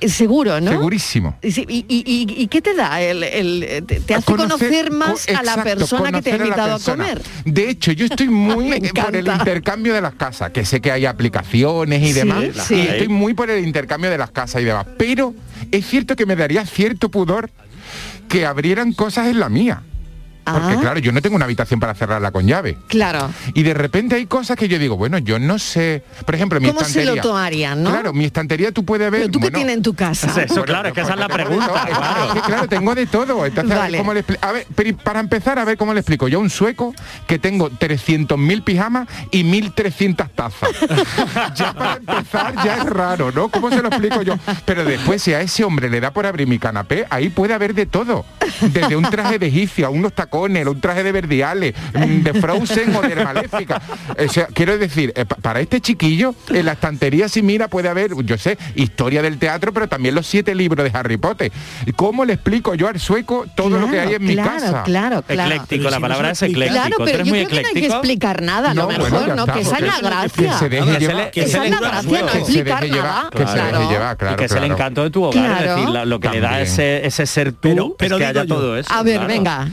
Eh, 0.00 0.08
Seguro, 0.08 0.60
¿no? 0.60 0.72
Segurísimo. 0.72 1.38
Y, 1.40 1.48
y- 1.48 1.84
y- 1.88 2.02
y- 2.04 2.42
y 2.42 2.46
qué 2.48 2.60
te 2.60 2.74
da? 2.74 3.00
El, 3.00 3.22
el- 3.22 3.84
te, 3.86 4.00
te 4.00 4.14
hace 4.14 4.24
conocer, 4.24 4.90
más 4.90 5.28
a 5.28 5.42
la 5.44 5.62
persona 5.62 6.10
que 6.10 6.22
te 6.22 6.32
ha 6.32 6.34
a 6.34 6.38
invitado 6.38 6.74
a, 6.74 6.78
comer. 6.80 7.22
De 7.44 7.70
hecho, 7.70 7.92
yo 7.92 8.06
estoy 8.06 8.28
muy 8.28 8.80
por 8.80 9.14
el 9.14 9.26
intercambio 9.28 9.94
de 9.94 10.00
las 10.00 10.14
casas, 10.14 10.50
que 10.50 10.64
sé 10.64 10.80
que 10.80 10.90
hay 10.90 11.06
aplicaciones 11.06 12.02
y 12.02 12.06
Sí, 12.08 12.12
demás, 12.12 12.44
sí. 12.66 12.74
y 12.74 12.80
estoy 12.88 13.08
muy 13.08 13.34
por 13.34 13.50
el 13.50 13.64
intercambio 13.64 14.10
de 14.10 14.18
las 14.18 14.30
casas 14.32 14.62
y 14.62 14.64
demás. 14.64 14.86
Pero 14.98 15.32
es 15.70 15.86
cierto 15.86 16.16
que 16.16 16.26
me 16.26 16.34
daría 16.36 16.66
cierto 16.66 17.08
pudor 17.08 17.50
que 18.28 18.46
abrieran 18.46 18.92
cosas 18.92 19.28
en 19.28 19.38
la 19.38 19.48
mía. 19.48 19.82
Porque 20.52 20.74
Ah. 20.74 20.80
claro, 20.80 20.98
yo 21.00 21.12
no 21.12 21.20
tengo 21.22 21.36
una 21.36 21.44
habitación 21.44 21.80
para 21.80 21.94
cerrarla 21.94 22.30
con 22.30 22.46
llave. 22.46 22.78
Claro. 22.88 23.30
Y 23.54 23.62
de 23.62 23.74
repente 23.74 24.14
hay 24.16 24.26
cosas 24.26 24.56
que 24.56 24.68
yo 24.68 24.78
digo, 24.78 24.96
bueno, 24.96 25.18
yo 25.18 25.38
no 25.38 25.58
sé. 25.58 26.02
Por 26.24 26.34
ejemplo, 26.34 26.60
mi 26.60 26.68
¿Cómo 26.68 26.80
se 26.80 26.86
estantería. 26.86 27.22
lo 27.22 27.28
tomarían, 27.28 27.82
no? 27.82 27.90
Claro, 27.90 28.12
mi 28.12 28.24
estantería 28.24 28.72
tú 28.72 28.84
puedes 28.84 29.10
ver. 29.10 29.20
Pero 29.22 29.32
tú 29.32 29.40
qué 29.40 29.50
tienes 29.50 29.76
en 29.76 29.82
tu 29.82 29.94
casa. 29.94 30.26
Eso, 30.28 30.54
Bueno, 30.54 30.64
claro, 30.64 30.88
es 30.88 30.94
que 30.94 31.00
esa 31.00 31.12
es 31.14 31.18
la 31.18 31.28
porque 31.28 31.44
tengo 31.44 31.60
de 31.60 31.66
pregunta. 31.66 31.84
todo. 31.86 31.96
claro. 31.98 32.24
Es 32.28 32.32
que, 32.34 32.40
claro, 32.40 32.68
tengo 32.68 32.94
de 32.94 33.06
todo. 33.06 33.46
Entonces, 33.46 33.76
a 33.78 33.88
ver 33.88 33.96
cómo 33.98 34.14
le 34.14 34.24
a 34.40 34.52
ver, 34.52 34.66
pero 34.74 34.96
para 34.98 35.20
empezar, 35.20 35.58
a 35.58 35.64
ver 35.64 35.76
cómo 35.76 35.94
le 35.94 36.00
explico. 36.00 36.28
Yo 36.28 36.40
un 36.40 36.50
sueco 36.50 36.94
que 37.26 37.38
tengo 37.38 37.70
300.000 37.70 38.62
pijamas 38.62 39.08
y 39.30 39.42
1.300 39.44 40.28
tazas. 40.34 40.70
ya 41.54 41.72
para 41.72 41.96
empezar, 41.96 42.54
ya 42.64 42.76
es 42.76 42.84
raro, 42.84 43.32
¿no? 43.32 43.48
¿Cómo 43.48 43.70
se 43.70 43.82
lo 43.82 43.88
explico 43.88 44.22
yo? 44.22 44.34
Pero 44.64 44.84
después, 44.84 45.22
si 45.22 45.32
a 45.34 45.40
ese 45.40 45.64
hombre 45.64 45.88
le 45.90 46.00
da 46.00 46.10
por 46.12 46.26
abrir 46.26 46.46
mi 46.46 46.58
canapé, 46.58 47.06
ahí 47.10 47.28
puede 47.28 47.54
haber 47.54 47.74
de 47.74 47.86
todo. 47.86 48.24
Desde 48.60 48.96
un 48.96 49.04
traje 49.04 49.38
de 49.38 49.46
egipcia, 49.46 49.88
unos 49.90 50.12
tacones, 50.12 50.37
un 50.42 50.80
traje 50.80 51.02
de 51.02 51.12
verdiales, 51.12 51.74
mm, 51.94 52.22
de 52.22 52.34
Frozen 52.34 52.94
o 52.96 53.02
de 53.02 53.16
Maléfica. 53.24 53.80
O 54.18 54.28
sea, 54.32 54.46
quiero 54.52 54.78
decir, 54.78 55.12
eh, 55.16 55.24
pa- 55.24 55.36
para 55.36 55.60
este 55.60 55.80
chiquillo, 55.80 56.34
en 56.50 56.66
la 56.66 56.72
estantería, 56.72 57.28
si 57.28 57.42
mira, 57.42 57.68
puede 57.68 57.88
haber, 57.88 58.12
yo 58.24 58.38
sé, 58.38 58.58
historia 58.74 59.22
del 59.22 59.38
teatro, 59.38 59.72
pero 59.72 59.88
también 59.88 60.14
los 60.14 60.26
siete 60.26 60.54
libros 60.54 60.90
de 60.90 60.96
Harry 60.98 61.16
Potter. 61.16 61.52
¿Cómo 61.96 62.24
le 62.24 62.34
explico 62.34 62.74
yo 62.74 62.88
al 62.88 62.98
sueco 63.00 63.46
todo 63.54 63.78
lo 63.78 63.90
que 63.90 64.00
hay 64.00 64.14
en 64.14 64.24
mi 64.24 64.36
casa? 64.36 64.82
Claro, 64.84 65.22
claro. 65.22 65.50
Ecléctico, 65.52 65.90
la 65.90 66.00
palabra 66.00 66.30
es 66.30 66.42
ecléctico. 66.42 66.80
Claro, 66.80 66.96
¿Tú 66.98 67.04
pero 67.04 67.18
yo 67.24 67.24
muy 67.34 67.46
creo 67.46 67.48
que 67.48 67.62
no 67.62 67.68
hay 67.68 67.74
que 67.74 67.86
explicar 67.86 68.42
nada, 68.42 68.74
lo 68.74 68.82
No, 68.82 68.86
bueno, 68.86 69.04
mejor, 69.04 69.26
ya 69.28 69.34
¿no? 69.34 69.42
está, 69.42 69.52
que 69.54 69.60
esa 69.60 69.76
es 69.76 69.82
la 69.82 70.00
gracia. 70.00 70.50
que 70.52 70.58
se 70.58 70.68
deje 70.68 70.98
llevar, 70.98 71.30
que 71.30 71.40
Esa 71.42 71.64
es 71.64 71.70
la 71.70 71.80
gracia, 71.80 72.20
no 72.20 72.26
que 72.26 72.32
se 72.32 72.38
explicar 72.38 72.80
deje 72.82 72.94
llevar, 72.94 73.10
nada. 73.14 73.30
que 73.30 73.38
se 73.38 73.44
deje 73.44 73.68
Claro. 73.68 73.90
llevar, 73.90 74.16
claro, 74.16 74.34
y 74.34 74.36
que 74.38 74.44
es 74.44 74.52
el 74.52 74.64
encanto 74.64 75.02
de 75.04 75.10
tu 75.10 75.22
hogar, 75.24 75.44
Claro. 75.44 75.70
es 75.80 75.86
decir, 75.86 76.06
lo 76.06 76.20
que 76.20 76.28
le 76.30 76.40
da 76.40 76.60
ese, 76.60 77.06
ese 77.06 77.26
ser 77.26 77.52
tú, 77.52 77.58
Pero- 77.60 77.94
pero 77.98 78.16
es 78.16 78.20
que 78.22 78.26
haya 78.26 78.44
yo, 78.44 78.54
todo 78.54 78.76
eso. 78.76 78.92
A 78.92 79.02
ver, 79.02 79.14
claro. 79.16 79.28
venga. 79.28 79.68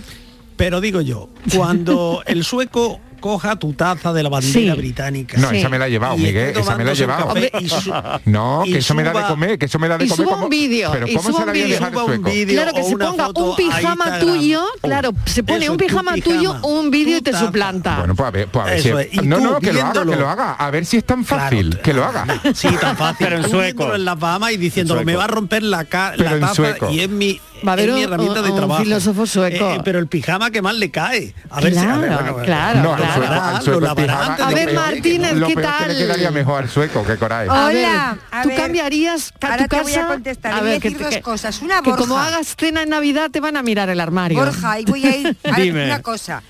Pero 0.58 0.82
digo 0.82 1.02
yo, 1.02 1.30
cuando 1.56 2.24
el 2.28 2.44
sueco 2.44 3.00
coja 3.20 3.56
tu 3.56 3.74
taza 3.74 4.14
de 4.14 4.22
la 4.22 4.30
bandera 4.30 4.76
Sí. 4.76 4.80
británica. 4.80 5.38
No, 5.40 5.50
esa 5.50 5.68
me 5.68 5.80
la 5.80 5.86
ha 5.86 5.90
llevado, 5.90 6.16
y 6.16 6.20
Miguel, 6.20 6.56
esa 6.56 6.76
me 6.78 6.84
la 6.86 6.92
un 6.92 6.98
llevado. 6.98 7.34
y 7.60 8.30
No, 8.30 8.62
y 8.64 8.74
que 8.74 8.78
eso 8.80 8.94
me 8.94 9.02
da 9.02 9.10
de 9.14 9.16
suba- 9.20 9.28
comer, 9.30 9.58
que 9.58 9.66
eso 9.66 9.80
me 9.80 9.88
da 9.88 9.98
de 9.98 10.06
Y 10.06 10.10
comer. 10.10 10.26
suba 10.26 10.36
¿cómo? 10.36 10.44
un 10.46 10.50
vídeo, 10.52 10.92
Pero 10.92 11.08
y 11.08 11.16
¿cómo 11.16 11.30
suba 11.30 11.40
se 11.40 11.46
la 11.48 11.52
voy 11.52 11.62
a 11.62 11.66
dejar 11.66 11.92
Suba 11.92 12.06
sueco? 12.06 12.30
Claro 12.48 12.74
que 12.74 12.84
se 12.84 12.98
ponga 12.98 13.28
un 13.34 13.56
pijama 13.56 14.20
tuyo, 14.20 14.66
claro, 14.82 15.10
se 15.26 15.44
pone 15.44 15.64
eso, 15.64 15.72
un 15.72 15.78
pijama 15.80 16.14
tuyo, 16.18 16.56
un 16.62 16.92
vídeo 16.92 17.18
y 17.18 17.22
te 17.22 17.32
taza. 17.32 17.46
suplanta. 17.48 17.98
Bueno, 17.98 18.14
pues 18.16 18.28
a 18.28 18.32
ver, 18.32 18.48
pues 18.48 18.64
a 18.64 18.70
ver 18.70 18.82
si 18.82 18.90
es, 18.90 19.08
y 19.14 19.18
No, 19.28 19.40
no, 19.40 19.60
que 19.60 19.74
lo 19.74 19.82
haga, 19.82 20.06
que 20.06 20.16
lo 20.16 20.30
haga. 20.30 20.54
A 20.54 20.70
ver 20.70 20.86
si 20.86 20.98
es 20.98 21.04
tan 21.06 21.26
fácil, 21.26 21.80
que 21.80 21.94
lo 21.94 22.06
haga. 22.06 22.28
Sí, 22.54 22.68
tan 22.80 22.96
fácil. 22.96 23.26
Pero 23.28 23.38
en 23.38 23.50
sueco. 23.50 23.96
en 23.96 24.06
la 24.06 24.14
Bahamas 24.14 24.52
y 24.52 24.58
diciéndolo, 24.58 25.04
me 25.04 25.16
va 25.16 25.24
a 25.24 25.28
romper 25.28 25.64
la, 25.64 25.84
taza 25.86 26.54
sueco. 26.54 26.92
y 26.92 27.00
es 27.00 27.10
mi, 27.10 27.42
Va 27.66 27.72
a 27.72 27.74
haber 27.74 27.90
es 27.90 27.96
mi 27.96 28.02
un- 28.02 28.08
herramienta 28.08 28.42
de 28.42 28.50
un 28.52 28.56
trabajo. 28.58 28.84
filósofo 28.84 29.26
sueco. 29.26 29.72
Eh, 29.72 29.82
pero 29.84 30.00
el 30.00 30.08
pijama 30.08 30.52
que 30.52 30.62
más 30.62 30.76
le 30.76 30.92
cae. 30.92 31.34
A 31.50 31.62
ver 31.62 31.74
si... 31.74 31.80
A 31.80 31.98
ver, 31.98 32.10
Claro, 32.10 32.38
claro, 32.44 32.82
No, 32.82 32.94
al 32.94 32.98
claro. 33.02 33.14
sueco, 33.16 33.34
al 33.34 33.62
sueco 33.62 33.80
Lo 33.80 33.90
el 33.90 33.96
pijama, 33.96 34.14
lavarán 34.14 34.32
antes 34.32 34.46
A 34.46 34.66
ver, 34.66 34.74
Martínez, 34.76 35.32
¿qué 35.34 35.38
peor 35.40 35.56
que 35.56 35.62
tal? 35.62 35.88
le 35.88 35.96
quedaría 35.98 36.32
mejor 36.32 36.64
al 36.64 36.70
sueco, 36.70 37.04
que 37.04 37.18
coraje. 37.18 37.50
A 37.50 37.54
Hola, 37.54 37.70
ver, 37.72 37.86
a 38.32 38.42
¿tú 38.44 38.50
ver. 38.50 38.58
cambiarías 38.58 39.34
ca- 39.40 39.48
Ahora 39.48 39.58
tu 39.58 39.64
te 39.70 39.78
casa? 39.78 39.84
voy 39.84 39.94
a 39.94 40.08
contestar. 40.08 40.54
Le 40.56 40.62
voy 40.62 40.70
a 40.70 40.80
que, 40.80 40.90
decir 40.90 41.04
dos 41.06 41.16
que- 41.16 41.22
cosas. 41.22 41.62
Una, 41.62 41.82
que 41.82 41.92
como 41.92 42.18
hagas 42.18 42.56
cena 42.56 42.84
en 42.84 42.90
Navidad 42.90 43.32
te 43.32 43.40
van 43.40 43.58
a 43.58 43.64
mirar 43.64 43.90
el 43.90 44.00
armario. 44.00 44.38
Borja, 44.40 44.80
y 44.80 44.86
voy 44.86 45.06
a 45.06 45.16
ir 45.18 45.38
a 45.44 45.56
Dime. 45.60 45.86
una 45.86 46.02
cosa. 46.02 46.44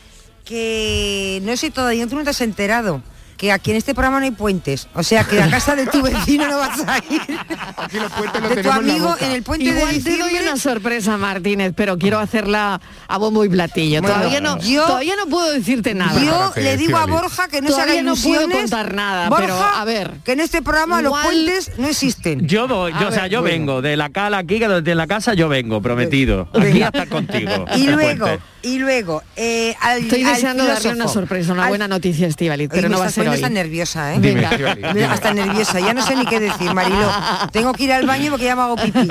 Que 0.43 1.41
no 1.43 1.57
sé 1.57 1.71
todavía, 1.71 2.05
tú 2.07 2.15
no 2.15 2.23
te 2.23 2.29
has 2.29 2.41
enterado. 2.41 3.01
Que 3.37 3.51
aquí 3.51 3.71
en 3.71 3.77
este 3.77 3.93
programa 3.93 4.19
no 4.19 4.25
hay 4.25 4.31
puentes. 4.31 4.87
O 4.93 5.03
sea, 5.03 5.25
que 5.25 5.41
a 5.41 5.49
casa 5.49 5.75
de 5.75 5.85
tu 5.87 6.01
vecino 6.03 6.47
no 6.47 6.57
vas 6.57 6.79
a 6.87 6.97
ir. 7.09 7.21
Aquí 7.77 7.99
los 7.99 8.11
puentes 8.13 8.41
los 8.41 8.49
De 8.51 8.55
tu 8.55 8.61
tenemos 8.61 8.77
en 8.79 8.87
la 8.87 8.93
amigo 8.93 9.07
boca. 9.09 9.25
en 9.25 9.31
el 9.33 9.43
puente 9.43 9.65
de 9.65 9.71
Igual 9.77 9.93
te 9.95 10.09
doy 10.09 10.13
diciembre. 10.17 10.41
una 10.51 10.57
sorpresa, 10.57 11.17
Martínez, 11.17 11.73
pero 11.75 11.97
quiero 11.97 12.19
hacerla 12.19 12.79
a 13.07 13.17
bombo 13.17 13.43
y 13.43 13.49
platillo. 13.49 14.01
Bueno, 14.01 14.15
todavía 14.15 14.39
no, 14.41 14.57
yo- 14.59 14.85
todavía 14.85 15.15
no 15.17 15.25
puedo 15.29 15.51
decirte 15.51 15.93
nada. 15.93 16.21
Yo 16.21 16.53
le 16.61 16.77
digo 16.77 16.97
a. 16.97 17.05
Borja 17.05 17.47
que 17.49 17.61
no 17.61 17.67
se 17.67 17.73
haga 17.75 17.83
Todavía 17.83 18.03
no 18.03 18.15
puedo 18.15 18.41
ilusiones. 18.41 18.57
contar 18.71 18.93
nada, 18.93 19.29
Borja, 19.29 19.45
pero 19.45 19.59
a 19.61 19.85
ver. 19.85 20.11
Que 20.23 20.31
en 20.31 20.39
este 20.39 20.61
programa 20.61 21.01
los 21.01 21.13
puentes 21.21 21.71
no 21.77 21.87
existen. 21.87 22.47
Yo 22.47 22.67
voy, 22.67 22.93
yo, 22.99 23.07
o 23.09 23.11
sea, 23.11 23.23
ver, 23.23 23.31
yo 23.31 23.41
bueno. 23.41 23.53
vengo 23.53 23.81
de 23.81 23.97
la 23.97 24.09
cala 24.09 24.37
aquí, 24.39 24.59
que 24.59 24.67
desde 24.67 24.95
la 24.95 25.07
casa 25.07 25.33
yo 25.33 25.49
vengo, 25.49 25.81
prometido. 25.81 26.47
Aquí 26.53 26.81
contigo. 27.09 27.65
Y 27.75 27.87
luego, 27.87 28.25
puente. 28.25 28.43
Y 28.65 28.79
luego, 28.79 29.21
eh, 29.35 29.75
al, 29.81 29.99
Estoy 30.03 30.23
al 30.23 30.33
deseando 30.33 30.65
darle 30.65 30.89
una 30.93 31.07
sorpresa, 31.07 31.53
una 31.53 31.63
Al- 31.63 31.69
buena 31.69 31.87
noticia, 31.87 32.27
Estivaliz, 32.27 32.69
Oye, 32.71 32.81
pero 32.81 32.89
no 32.89 32.99
va 32.99 33.05
a 33.05 33.11
ser 33.11 33.27
hoy. 33.29 33.35
hasta 33.35 33.49
nerviosa, 33.49 34.13
¿eh? 34.15 34.19
Dime, 34.19 34.47
Venga. 34.93 35.11
Hasta 35.13 35.33
nerviosa, 35.33 35.79
ya 35.79 35.93
no 35.93 36.01
sé 36.05 36.15
ni 36.15 36.25
qué 36.25 36.39
decir, 36.39 36.73
Marilo. 36.73 37.09
Tengo 37.51 37.71
que 37.73 37.83
ir 37.83 37.93
al 37.93 38.05
baño 38.05 38.31
porque 38.31 38.45
ya 38.45 38.55
me 38.55 38.63
hago 38.63 38.75
pipí. 38.75 39.07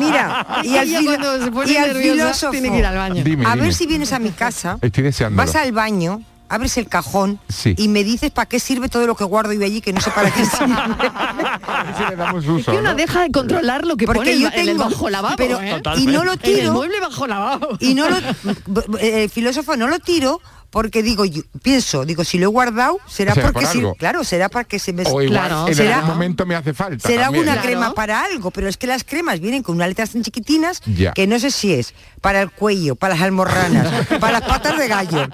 Mira, 0.00 0.46
y 0.64 0.76
al, 0.76 0.88
Ella 0.88 0.98
filo- 1.00 1.16
cuando 1.16 1.44
se 1.44 1.50
pone 1.50 1.72
y 1.72 1.76
al 1.76 1.86
nerviosa 1.88 2.12
filósofo, 2.22 2.52
tiene 2.52 2.70
que 2.70 2.78
ir 2.78 2.86
al 2.86 2.96
baño. 2.96 3.24
Dime, 3.24 3.46
a 3.46 3.50
dime. 3.52 3.62
ver 3.64 3.74
si 3.74 3.86
vienes 3.86 4.12
a 4.12 4.18
mi 4.18 4.30
casa, 4.30 4.78
Estoy 4.80 5.04
deseándolo. 5.04 5.46
vas 5.46 5.56
al 5.56 5.72
baño, 5.72 6.22
abres 6.48 6.76
el 6.78 6.88
cajón 6.88 7.38
Sí. 7.48 7.74
y 7.76 7.88
me 7.88 8.04
dices 8.04 8.30
para 8.30 8.46
qué 8.48 8.58
sirve 8.60 8.88
todo 8.88 9.06
lo 9.06 9.14
que 9.16 9.24
guardo 9.24 9.52
yo 9.52 9.64
allí 9.64 9.80
que 9.80 9.92
no 9.92 10.00
sé 10.00 10.10
para 10.10 10.30
qué 10.30 10.44
sirve. 10.44 10.74
Si 11.98 12.04
le 12.10 12.16
damos 12.16 12.44
Es 12.44 12.64
que 12.64 12.70
uno 12.72 12.82
¿no? 12.82 12.94
deja 12.94 13.22
de 13.22 13.30
controlar 13.30 13.84
lo 13.86 13.96
que 13.96 14.06
Porque 14.06 14.20
pone 14.20 14.32
en 14.32 14.40
yo 14.40 14.48
el- 14.48 14.54
en 14.54 14.68
el 14.68 14.78
bajo 14.78 15.10
lavabo, 15.10 15.36
pero- 15.36 15.60
¿eh? 15.60 15.80
y 15.96 16.06
no 16.06 16.24
lo 16.24 16.32
En 16.32 16.38
el 16.42 16.56
tiro. 16.60 16.72
mueble 16.72 17.00
bajo 17.00 17.26
lavabo. 17.26 17.68
y 17.80 17.94
no 17.94 18.08
lo 18.08 18.16
eh, 18.98 19.24
el 19.24 19.30
filósofo 19.30 19.76
no 19.76 19.88
lo 19.88 19.98
tiro 19.98 20.40
porque 20.70 21.02
digo, 21.02 21.24
yo, 21.24 21.42
pienso, 21.62 22.04
digo, 22.04 22.24
si 22.24 22.38
lo 22.38 22.44
he 22.44 22.48
guardado, 22.48 22.98
será, 23.06 23.32
Será 23.34 23.46
porque 23.52 23.64
por 23.66 23.72
si- 23.72 23.98
claro, 23.98 24.22
será 24.22 24.48
para 24.50 24.64
que 24.64 24.78
se 24.78 24.92
me 24.92 25.02
O 25.06 25.22
igual 25.22 25.28
claro, 25.48 25.68
en 25.68 25.74
será, 25.74 25.96
algún 25.96 26.10
momento 26.10 26.44
me 26.44 26.54
hace 26.54 26.74
falta. 26.74 27.08
será 27.08 27.24
también. 27.24 27.44
una 27.48 27.60
crema 27.62 27.94
para 27.94 28.22
algo, 28.22 28.50
pero 28.50 28.68
es 28.68 28.76
que 28.76 28.86
las 28.86 29.02
cremas 29.02 29.40
vienen 29.40 29.62
con 29.62 29.76
unas 29.76 29.88
letras 29.88 30.10
tan 30.10 30.22
chiquitinas 30.22 30.82
Ya. 30.84 31.12
que 31.12 31.26
no 31.26 31.38
sé 31.38 31.50
si 31.50 31.72
es 31.72 31.94
para 32.20 32.42
el 32.42 32.50
cuello, 32.50 32.96
para 32.96 33.14
las 33.14 33.22
almorranas, 33.22 34.06
para 34.20 34.40
las 34.40 34.42
patas 34.42 34.76
de 34.78 34.88
gallo. 34.88 35.26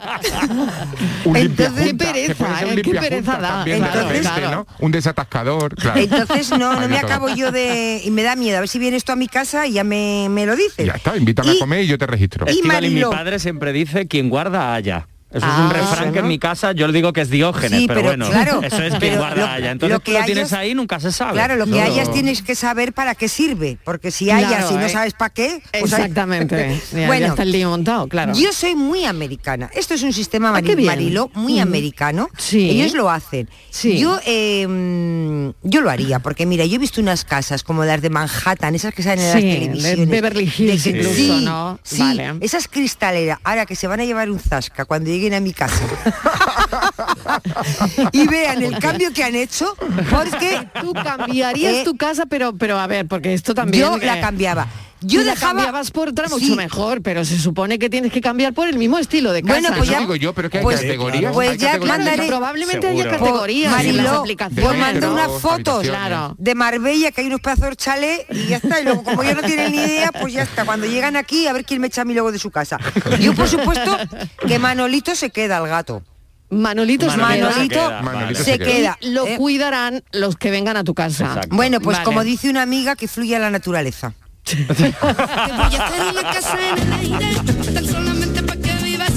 Un 1.25 1.37
Entonces- 1.37 1.85
Qué 1.89 1.95
pereza, 1.95 2.63
¿eh? 2.65 2.83
Qué 2.83 2.95
pereza 2.95 3.39
da. 3.39 4.65
Un 4.79 4.93
desatascador, 4.93 5.75
claro. 5.75 6.01
Entonces 6.01 6.51
no, 6.51 6.79
no 6.81 6.89
me 6.89 6.99
acabo 6.99 7.29
yo 7.29 7.51
de... 7.51 8.01
Y 8.05 8.11
me 8.11 8.23
da 8.23 8.37
miedo, 8.37 8.59
a 8.59 8.61
ver 8.61 8.69
si 8.69 8.79
vienes 8.79 9.05
tú 9.05 9.13
a 9.13 9.17
mi 9.17 9.29
casa 9.29 9.67
y 9.67 9.73
ya 9.73 9.85
me, 9.85 10.29
me 10.31 10.47
lo 10.47 10.55
dices. 10.57 10.87
Ya 10.87 10.93
está, 10.93 11.17
invítame 11.17 11.55
Y- 11.55 11.57
a 11.57 11.61
comer 11.61 11.83
y 11.85 11.87
yo 11.87 11.99
te 11.99 12.07
registro. 12.07 12.47
Estivali, 12.47 12.91
mi 12.91 13.03
padre 13.03 13.39
siempre 13.39 13.73
dice 13.73 14.07
quien 14.07 14.29
guarda 14.29 14.75
haya. 14.75 15.07
Eso 15.35 15.45
es 15.47 15.53
Ah, 15.53 15.65
un 15.65 15.71
refrán 15.71 16.13
que 16.13 16.21
en 16.21 16.29
mi 16.29 16.39
casa 16.39 16.71
yo 16.73 16.87
le 16.87 16.93
digo 16.93 17.13
que 17.13 17.21
es 17.23 17.29
Diógenes, 17.29 17.81
Sí, 17.81 17.87
pero, 17.89 18.01
pero 18.01 18.09
bueno, 18.11 18.31
claro, 18.31 18.63
eso 18.63 18.83
es 18.83 18.95
pero 19.01 19.17
guarda 19.19 19.37
lo- 19.37 19.47
haya. 19.49 19.71
Entonces 19.73 19.93
lo 19.95 19.99
tú 20.01 20.13
que 20.13 20.19
lo 20.21 20.25
tienes 20.25 20.53
ahí 20.53 20.75
nunca 20.75 21.01
se 21.01 21.11
sabe. 21.11 21.33
Claro, 21.33 21.57
lo 21.57 21.65
que 21.65 21.73
No. 21.73 21.83
hayas 21.83 22.13
tienes 22.13 22.41
que 22.43 22.55
saber 22.55 22.93
para 22.93 23.15
qué 23.17 23.29
sirve, 23.29 23.77
porque 23.85 24.11
si 24.13 24.31
hayas 24.31 24.49
Claro, 24.51 24.71
y 24.71 24.75
no 24.75 24.87
eh. 24.87 24.89
sabes 24.91 25.13
para 25.15 25.31
qué, 25.35 25.61
pues 25.81 25.93
hay- 25.93 26.03
Exactamente. 26.03 26.81
Ya- 26.93 27.07
bueno, 27.09 27.27
está 27.27 27.43
el 27.43 27.51
lío 27.53 27.69
montado, 27.71 28.07
claro. 28.09 28.33
Yo 28.35 28.53
soy 28.53 28.77
muy 28.77 29.05
americana. 29.05 29.69
Esto 29.75 29.95
es 29.95 30.03
un 30.05 30.13
sistema 30.13 30.51
Ah, 30.51 30.53
mari- 30.53 30.75
bien. 30.77 30.87
Mariló 30.87 31.31
muy 31.35 31.55
Mm. 31.59 31.63
americano. 31.63 32.29
Sí. 32.39 32.71
Ellos 32.71 32.93
lo 32.95 33.11
hacen. 33.11 33.51
Sí. 33.71 33.99
Yo 33.99 34.21
eh, 34.27 34.67
mm, 34.69 35.51
yo 35.69 35.81
lo 35.81 35.91
haría, 35.91 36.21
porque 36.21 36.47
mira, 36.47 36.65
yo 36.65 36.77
he 36.77 36.79
visto 36.79 37.01
unas 37.01 37.25
casas 37.25 37.65
como 37.65 37.85
las 37.85 38.01
de 38.03 38.11
Manhattan, 38.11 38.75
esas 38.77 38.95
que 38.95 39.03
salen 39.03 39.25
en 39.25 39.33
Sí, 39.33 39.33
las 39.33 39.43
de 39.43 39.59
televisiones. 39.59 40.09
Beverly 40.11 40.45
Hills 40.57 40.85
de 40.85 40.93
que- 40.93 40.99
incluso, 41.01 41.41
¿no? 41.41 41.81
Sí, 41.83 41.99
Vale. 41.99 42.35
esas 42.41 42.69
cristaleras, 42.69 43.39
ahora 43.43 43.67
que 43.67 43.75
se 43.75 43.87
van 43.89 44.01
a 44.01 44.05
llevar 44.05 44.31
un 44.31 44.39
zasca 44.39 44.85
cuando 44.85 45.11
lleguen 45.25 45.35
a 45.35 45.41
mi 45.41 45.53
casa. 45.53 45.75
y 48.13 48.27
vean 48.27 48.63
el 48.63 48.79
cambio 48.79 49.13
que 49.13 49.25
han 49.25 49.35
hecho, 49.35 49.75
porque 50.11 50.67
Tú 50.81 50.93
cambiarías 50.93 51.75
Eh, 51.75 51.83
tu 51.85 51.97
casa, 51.97 52.27
pero 52.27 52.57
pero 52.57 52.79
a 52.79 52.87
ver, 52.87 53.07
porque 53.07 53.35
esto 53.35 53.55
también 53.55 53.85
Yo 53.85 53.99
la 53.99 54.19
eh, 54.19 54.21
cambiaba. 54.21 54.67
Yo 55.07 55.21
tú 55.21 55.27
la 55.27 55.33
dejaba- 55.35 55.53
cambiabas 55.55 55.91
por 55.91 56.09
otra 56.09 56.29
mucho 56.29 56.45
Sí. 56.47 56.55
mejor, 56.57 57.03
pero 57.03 57.25
se 57.25 57.39
supone 57.39 57.79
que 57.79 57.89
tienes 57.91 58.11
que 58.13 58.21
cambiar 58.21 58.53
por 58.55 58.69
el 58.69 58.79
mismo 58.79 58.99
estilo 58.99 59.33
de 59.33 59.43
casa. 59.43 59.53
Bueno, 59.61 59.69
pues 59.77 59.89
¿no? 59.89 59.93
ya- 59.93 60.01
digo 60.01 60.17
yo, 60.17 60.33
pero 60.35 60.51
que 60.51 60.59
hay 60.59 60.65
pues- 60.65 60.81
categorías. 60.81 61.33
pues 61.33 61.51
hay 61.51 61.59
ya 61.59 61.67
categorías. 61.73 61.99
mandaré- 61.99 62.27
Probablemente 62.29 62.89
haya 62.89 63.09
categorías 63.11 63.67
en 63.67 63.77
Mariló, 63.97 64.25
las 64.27 64.49
pues 64.53 65.05
unas 65.05 65.41
fotos. 65.41 65.87
Claro. 65.87 66.35
de 66.39 66.55
Marbella, 66.55 67.13
que 67.13 67.21
hay 67.21 67.27
unos 67.27 67.41
pedazos 67.41 67.71
de 67.71 67.77
chalet 67.77 68.27
y 68.31 68.47
ya 68.47 68.57
está. 68.57 68.81
Y 68.81 68.85
luego, 68.85 69.03
como 69.05 69.23
ellos 69.23 69.37
no 69.37 69.43
tienen 69.43 69.73
ni 69.73 69.79
idea, 69.79 70.11
pues 70.13 70.33
ya 70.33 70.43
está. 70.43 70.65
Cuando 70.65 70.87
llegan 70.87 71.17
aquí, 71.17 71.47
a 71.47 71.53
ver 71.53 71.65
quién 71.65 71.81
me 71.81 71.87
echa 71.89 72.03
a 72.03 72.05
mí 72.05 72.13
luego 72.15 72.33
de 72.33 72.39
su 72.39 72.51
casa. 72.51 72.79
Yo, 73.21 73.35
por 73.35 73.49
supuesto, 73.49 73.97
que 74.47 74.59
Manolito 74.59 75.15
se 75.15 75.31
queda 75.31 75.59
al 75.59 75.69
gato. 75.69 76.03
Manolito, 76.51 77.11
se 77.11 77.17
Manolito 77.17 77.49
queda. 77.49 77.55
se 77.63 77.69
queda, 77.69 78.03
Manolito 78.03 78.45
se 78.45 78.59
queda. 78.59 78.99
Y 79.01 79.11
lo 79.11 79.27
Eh, 79.27 79.37
cuidarán 79.39 80.05
los 80.13 80.37
que 80.37 80.51
vengan 80.51 80.77
a 80.77 80.85
tu 80.85 80.95
casa. 80.95 81.25
Exacto. 81.27 81.57
Bueno, 81.57 81.81
pues 81.81 81.97
Vale. 81.97 82.05
como 82.05 82.23
dice 82.23 82.49
una 82.49 82.63
amiga, 82.63 82.95
que 82.97 83.09
fluya 83.09 83.39
la 83.39 83.51
naturaleza. 83.51 84.13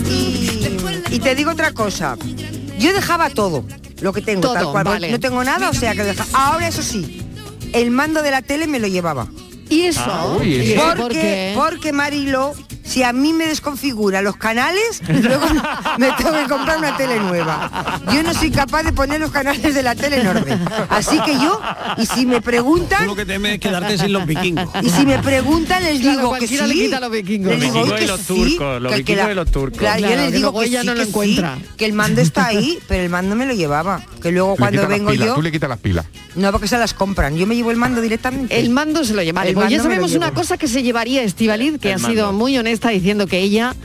Y, 0.09 1.15
y 1.15 1.19
te 1.19 1.35
digo 1.35 1.51
otra 1.51 1.71
cosa. 1.71 2.17
Yo 2.79 2.93
dejaba 2.93 3.29
todo, 3.29 3.63
lo 4.01 4.13
que 4.13 4.21
tengo, 4.21 4.41
Todo, 4.41 4.53
tal 4.53 4.65
cual. 4.71 4.83
vale. 4.85 5.11
No 5.11 5.19
tengo 5.19 5.43
nada, 5.43 5.69
o 5.69 5.73
sea 5.73 5.93
que 5.93 6.03
deja. 6.03 6.25
Ahora 6.33 6.67
eso 6.67 6.81
sí, 6.83 7.23
el 7.73 7.91
mando 7.91 8.21
de 8.21 8.31
la 8.31 8.41
tele 8.41 8.67
me 8.67 8.79
lo 8.79 8.87
llevaba. 8.87 9.27
¿Y 9.69 9.81
eso? 9.83 10.01
Ah, 10.05 10.27
uy, 10.39 10.47
¿Y 10.55 10.73
eso. 10.73 10.81
eso 10.81 10.87
por 10.89 10.97
Porque, 10.97 11.19
qué? 11.21 11.53
porque 11.55 11.91
Marilo, 11.91 12.53
si 12.87 13.03
a 13.03 13.13
mí 13.13 13.33
me 13.33 13.45
desconfigura 13.47 14.21
los 14.21 14.37
canales, 14.37 15.01
luego 15.07 15.45
me 15.97 16.11
tengo 16.13 16.31
que 16.33 16.45
comprar 16.47 16.77
una 16.77 16.95
tele 16.97 17.19
nueva. 17.19 17.99
Yo 18.13 18.23
no 18.23 18.33
soy 18.33 18.49
capaz 18.51 18.83
de 18.83 18.93
poner 18.93 19.19
los 19.19 19.31
canales 19.31 19.73
de 19.73 19.83
la 19.83 19.93
tele 19.95 20.21
en 20.21 20.27
orden. 20.27 20.59
Así 20.89 21.19
que 21.21 21.33
yo, 21.33 21.59
y 21.97 22.05
si 22.05 22.25
me 22.25 22.37
Tú 22.37 22.43
preguntan, 22.43 23.05
lo 23.07 23.15
que 23.15 23.25
temes 23.25 23.53
es 23.55 23.59
quedarte 23.59 23.97
sin 23.97 24.13
los 24.13 24.25
vikingos. 24.25 24.69
y 24.81 24.89
si 24.89 25.05
me 25.05 25.19
preguntan 25.19 25.83
les 25.83 25.99
Claro, 25.99 26.17
digo 26.17 26.31
que 26.33 26.37
cualquiera 26.39 26.67
sí. 26.67 26.73
le 26.73 26.83
quita 26.85 26.99
los 26.99 27.11
vikingos. 27.11 27.51
Les 27.51 27.59
Los 27.59 27.73
digo 27.73 27.85
vikingos 27.85 27.99
que 27.99 28.03
y 28.03 28.07
los 28.07 28.19
sí, 28.21 28.25
turcos, 28.27 28.81
los 28.81 28.91
que- 28.93 28.97
que 29.03 29.03
vikingos 29.03 29.25
la- 29.25 29.31
y 29.31 29.35
los 29.35 29.51
turcos. 29.51 29.79
Claro, 29.79 29.97
Claro, 29.99 30.13
yo 30.15 30.21
les 30.21 30.31
que 30.31 30.37
digo 30.37 30.59
que 30.59 30.65
ella 30.65 30.81
sí, 30.81 30.87
no 30.87 30.93
lo 30.95 31.05
que 31.05 31.11
sí, 31.25 31.41
que 31.77 31.85
el 31.85 31.93
mando 31.93 32.21
está 32.21 32.45
ahí, 32.47 32.79
pero 32.87 33.03
el 33.03 33.09
mando 33.09 33.35
me 33.35 33.45
lo 33.45 33.53
llevaba. 33.53 34.01
Que 34.21 34.31
luego 34.31 34.51
Le 34.51 34.57
cuando 34.57 34.87
vengo 34.87 35.11
pilas, 35.11 35.27
yo, 35.27 35.35
Tú 35.35 35.41
le 35.41 35.51
quitas 35.51 35.69
las 35.69 35.79
pilas. 35.79 36.05
no 36.35 36.51
porque 36.51 36.67
se 36.67 36.77
las 36.77 36.93
compran. 36.93 37.35
Yo 37.37 37.45
me 37.47 37.55
llevo 37.55 37.71
el 37.71 37.77
mando 37.77 38.01
directamente. 38.01 38.57
El 38.59 38.69
mando 38.69 39.03
se 39.03 39.13
lo 39.13 39.21
lleva. 39.23 39.43
Pues 39.53 39.69
ya 39.69 39.81
sabemos 39.81 40.13
una 40.13 40.31
cosa 40.31 40.57
que 40.57 40.67
se 40.67 40.83
llevaría 40.83 41.21
Estivaliz, 41.23 41.79
que 41.79 41.91
El 41.93 41.95
ha 42.03 42.07
sido 42.07 42.31
muy 42.33 42.57
honesta 42.57 42.76
diciendo 42.89 43.27
que 43.27 43.39
ella 43.39 43.75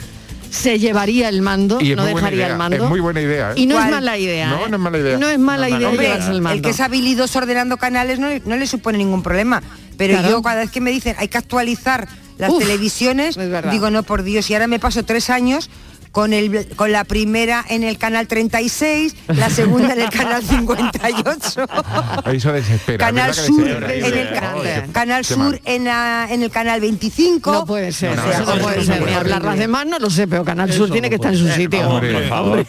se 0.51 0.79
llevaría 0.79 1.29
el 1.31 1.41
mando, 1.41 1.81
Y 1.81 1.95
no 1.97 2.05
dejaría 2.05 2.37
idea, 2.37 2.47
el 2.49 2.57
mando. 2.59 2.77
es 2.77 2.83
muy 2.83 3.01
buena 3.01 3.23
idea, 3.23 3.53
¿eh? 3.53 3.55
Y 3.57 3.67
no 3.67 3.83
es 3.83 3.91
mala 3.91 4.19
idea. 4.19 4.49
No, 4.51 4.67
¿eh? 4.67 4.69
no 4.69 4.77
es 4.77 4.83
mala 4.83 4.99
idea. 4.99 5.17
No 5.19 5.29
es 5.29 5.39
mala 5.39 5.69
No, 5.71 5.77
idea 5.79 5.91
llevarse 5.93 6.31
el 6.31 6.43
mando. 6.43 6.57
el 6.57 6.63
que 6.63 6.71
es 6.71 6.81
habilidoso 6.81 7.39
ordenando 7.39 7.79
canales 7.79 8.19
no, 8.19 8.29
le- 8.29 8.43
no 8.45 8.57
le 8.57 8.67
supone 8.67 8.99
ningún 8.99 9.23
problema. 9.23 9.63
Pero 9.97 10.15
Claro. 10.15 10.29
yo 10.29 10.43
cada 10.43 10.61
vez 10.61 10.71
que 10.71 10.81
me 10.83 10.91
dicen 10.91 11.17
hay 11.19 11.29
que 11.29 11.39
actualizar 11.39 12.07
las 12.39 12.51
Uf, 12.51 12.59
televisiones, 12.61 13.39
digo 13.71 13.91
no 13.91 14.03
por 14.03 14.23
Dios, 14.23 14.51
y 14.51 14.55
ahora 14.55 14.67
me 14.67 14.79
paso 14.79 15.05
tres 15.05 15.31
años 15.31 15.71
con 16.13 16.33
el 16.35 16.69
con 16.77 16.93
la 16.93 17.05
primera 17.05 17.65
en 17.69 17.83
el 17.83 17.99
canal 17.99 18.27
36, 18.29 19.17
la 19.29 19.49
segunda 19.51 19.95
en 19.95 20.01
el 20.03 20.11
canal 20.11 20.43
58. 20.43 21.67
Eso 22.33 22.53
desespera. 22.53 22.99
Canal 23.07 23.29
¿verdad 23.31 23.43
que 23.43 23.47
Sur 23.49 23.65
desespera? 23.65 24.53
en 24.57 24.85
el 24.85 24.93
Canal 24.93 25.25
Sur 25.25 25.61
en, 25.65 25.85
la- 25.85 26.29
en 26.31 26.43
el 26.43 26.51
canal 26.51 26.81
25. 26.81 27.53
No 27.53 27.65
puede 27.67 27.93
ser, 27.93 28.15
No, 28.17 28.25
no, 28.27 28.31
eso 28.31 28.55
no, 28.57 28.63
puede 28.63 28.85
ser. 28.85 29.03
Ni 29.05 29.13
hablar 29.13 29.43
las 29.43 29.59
demás 29.59 29.87
no 29.87 29.99
lo 29.99 30.11
sé, 30.11 30.29
pero 30.29 30.45
Canal 30.45 30.73
Sur 30.73 30.91
tiene 30.91 31.09
que 31.09 31.17
estar 31.17 31.33
en 31.33 31.39
su 31.39 31.49
sitio. 31.49 31.89
Hombre, 31.89 32.13
Por 32.13 32.29
favor. 32.29 32.67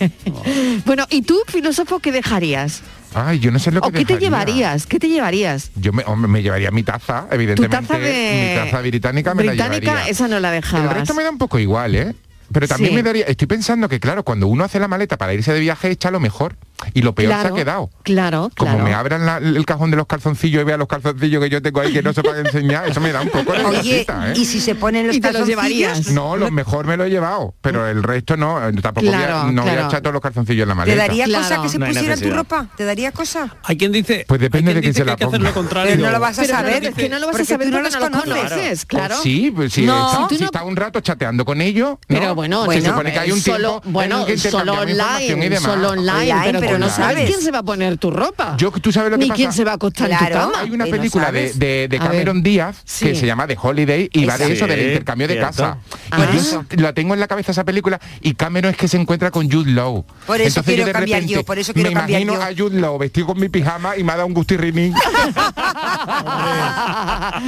Bueno, 0.86 1.06
¿y 1.10 1.22
tú, 1.22 1.40
filósofo, 1.48 2.00
qué 2.00 2.12
dejarías? 2.12 2.82
Ay, 3.16 3.40
yo 3.40 3.52
no 3.52 3.60
sé 3.60 3.70
lo 3.72 3.82
que 3.82 3.88
¿O 3.90 3.92
qué 3.92 4.06
te 4.06 4.18
llevarías? 4.18 4.88
¿Qué 4.88 4.98
te 5.00 5.08
llevarías? 5.08 5.70
Yo 5.76 5.94
me, 5.94 6.04
hombre, 6.08 6.28
me 6.32 6.42
llevaría 6.42 6.72
mi 6.72 6.82
taza, 6.82 7.28
Tu 7.30 7.36
evidentemente. 7.36 7.78
taza 7.88 8.00
de... 8.00 8.56
Mi 8.64 8.72
taza 8.72 8.82
británica 8.82 9.36
me 9.36 9.44
británica, 9.44 9.70
la 9.70 9.80
llevaría. 9.80 10.08
esa 10.10 10.28
no 10.28 10.40
la 10.40 10.50
El 10.56 10.62
dejabas. 10.62 10.94
resto 10.96 11.14
me 11.14 11.22
da 11.24 11.30
un 11.30 11.38
poco 11.38 11.60
igual, 11.60 11.94
¿eh? 11.96 12.16
Pero 12.54 12.68
también 12.68 12.92
Sí. 12.92 12.96
me 12.96 13.04
daría, 13.04 13.26
estoy 13.26 13.48
pensando 13.48 13.90
que 13.90 14.00
claro, 14.00 14.24
cuando 14.24 14.48
uno 14.48 14.64
hace 14.64 14.80
la 14.80 14.88
maleta 14.88 15.18
para 15.18 15.34
irse 15.34 15.52
de 15.54 15.60
viaje 15.60 15.90
echa 15.90 16.12
lo 16.12 16.20
mejor 16.20 16.56
y 16.94 17.02
lo 17.02 17.14
peor 17.16 17.34
se 17.34 17.40
Claro, 17.40 17.56
ha 17.56 17.58
quedado. 17.58 17.90
Claro, 18.04 18.52
Como 18.58 18.72
claro. 18.72 18.84
me 18.86 18.94
abran 18.94 19.26
la- 19.26 19.38
el 19.38 19.66
cajón 19.66 19.92
de 19.92 19.98
los 19.98 20.08
calzoncillos 20.08 20.62
y 20.62 20.66
vea 20.66 20.78
los 20.78 20.88
calzoncillos 20.88 21.42
que 21.44 21.50
yo 21.50 21.62
tengo 21.62 21.82
ahí 21.82 21.94
que 21.94 22.02
no 22.04 22.14
se 22.14 22.22
pueden 22.24 22.46
enseñar, 22.48 22.88
eso 22.90 23.00
me 23.02 23.12
da 23.12 23.22
un 23.22 23.30
poco 23.30 23.54
de 23.54 23.64
Oye, 23.66 23.78
cosita, 24.06 24.30
¿eh? 24.32 24.34
y 24.36 24.46
si 24.46 24.60
se 24.62 24.76
ponen 24.76 25.08
los 25.08 25.16
Y 25.16 25.22
te 25.22 25.28
los 25.32 25.42
calzoncillos, 25.42 25.48
llevarías. 25.72 26.08
No, 26.12 26.38
lo 26.38 26.52
mejor 26.52 26.86
me 26.88 26.98
lo 26.98 27.06
he 27.06 27.10
llevado, 27.10 27.56
pero 27.62 27.88
el 27.88 28.04
resto 28.04 28.38
no, 28.38 28.58
eh, 28.68 28.72
tampoco 28.82 29.06
voy 29.08 29.16
a- 29.16 29.18
Claro, 29.28 29.52
no 29.52 29.62
voy 29.64 29.72
claro. 29.72 29.86
a 29.86 29.90
echar 29.90 30.02
todos 30.02 30.14
los 30.14 30.22
calzoncillos 30.22 30.64
en 30.64 30.70
la 30.70 30.74
¿Te 30.74 30.78
maleta. 30.78 30.98
daría 31.08 31.26
Claro. 31.26 31.44
cosa 31.44 31.62
que 31.62 31.70
se 31.70 31.80
No 31.80 31.86
pusiera 31.88 32.18
tu 32.18 32.32
ropa? 32.32 32.68
¿Te 32.76 32.86
daría 32.86 33.12
cosa? 33.12 33.56
Hay 33.64 33.78
quien 33.78 33.92
dice. 33.92 34.26
Pues 34.28 34.40
depende 34.42 34.72
hay 34.72 34.76
de 34.76 34.82
quien 34.82 34.94
quién 34.94 35.06
se 35.06 35.06
la 35.06 35.16
que 35.16 35.24
hay 35.24 35.30
que 35.30 35.36
hacer 35.36 35.40
ponga. 35.40 35.50
lo 35.50 35.54
contrario. 35.56 35.92
Pero 35.94 36.06
no 36.06 36.12
lo 36.12 36.20
vas 36.20 36.38
a 36.40 36.42
Pero 36.42 36.54
saber. 36.56 36.84
es 36.86 36.96
que 36.96 37.10
no 37.10 37.20
lo 37.20 37.28
vas 37.28 37.40
a 37.40 37.46
saber 37.46 37.68
tú 37.68 37.74
no 37.74 37.82
porque 37.84 38.00
los 38.00 38.12
no 38.12 38.18
los 38.18 38.24
conoces. 38.44 38.86
claro. 38.86 39.16
Sí, 39.22 39.52
pues 39.56 39.74
si, 39.74 39.84
está, 39.86 40.64
un 40.64 40.76
rato 40.76 41.00
chateando 41.02 41.46
con 41.46 41.62
ellos. 41.62 41.98
Pero 42.08 42.36
bueno, 42.36 42.62
se 42.62 42.66
bueno, 42.66 42.90
supone 42.90 43.12
que 43.14 43.20
hay 43.20 43.32
un 43.32 43.40
solo, 43.42 43.82
tiempo 43.82 43.90
bueno, 43.92 44.26
solo 44.38 44.74
online, 44.74 45.58
solo 45.60 45.90
online, 45.92 46.34
Online, 46.34 46.60
pero, 46.60 46.73
pero 46.74 46.86
no 46.86 46.90
sabes 46.92 47.30
quién 47.30 47.42
se 47.42 47.52
va 47.52 47.60
a 47.60 47.64
poner 47.64 47.98
tu 47.98 48.12
ropa. 48.12 48.56
Yo, 48.58 48.72
¿tú 48.72 48.92
sabes 48.92 49.12
lo 49.12 49.18
que 49.18 49.24
Ni 49.24 49.30
pasa? 49.30 49.36
quién 49.38 49.54
se 49.54 49.64
va 49.64 49.72
a 49.72 49.76
acostar 49.76 50.12
en 50.12 50.18
tu 50.18 50.26
Claro. 50.26 50.52
cama. 50.52 50.64
Hay 50.64 50.72
una 50.72 50.86
no 50.86 50.92
película 50.92 51.32
de. 51.32 52.00
Cameron 52.04 52.44
Díaz 52.44 52.78
Sí. 52.86 53.06
que 53.06 53.16
se 53.16 53.26
llama 53.26 53.48
The 53.48 53.58
Holiday 53.62 54.10
y 54.12 54.26
va 54.26 54.38
de 54.38 54.52
eso, 54.54 54.68
del 54.68 54.82
intercambio 54.88 55.28
de 55.28 55.40
casa. 55.40 55.78
Ah. 56.12 56.26
Y 56.34 56.38
yo 56.38 56.64
la 56.84 56.94
tengo 56.94 57.14
en 57.14 57.20
la 57.20 57.28
cabeza 57.28 57.52
esa 57.52 57.64
película 57.64 58.00
y 58.22 58.34
Cameron 58.36 58.72
es 58.72 58.78
que 58.78 58.88
se 58.88 58.98
encuentra 58.98 59.32
con 59.32 59.50
Jude 59.52 59.72
Law. 59.72 60.04
Por 60.26 60.38
eso 60.42 60.60
Entonces 60.60 60.64
quiero 60.64 60.88
yo 60.88 60.94
cambiar 60.94 61.20
repente 61.22 61.34
yo, 61.34 61.44
por 61.46 61.60
eso 61.60 61.74
quiero 61.74 61.90
me 61.90 61.96
cambiar 61.96 62.22
imagino 62.22 62.42
yo. 62.42 62.64
a 62.64 62.68
Jude 62.70 62.80
Law 62.82 62.98
vestido 62.98 63.28
con 63.28 63.40
mi 63.40 63.50
pijama 63.50 63.98
y 63.98 64.04
me 64.04 64.12
ha 64.12 64.16
dado 64.16 64.28
un 64.28 64.34
gustirrinín. 64.34 64.94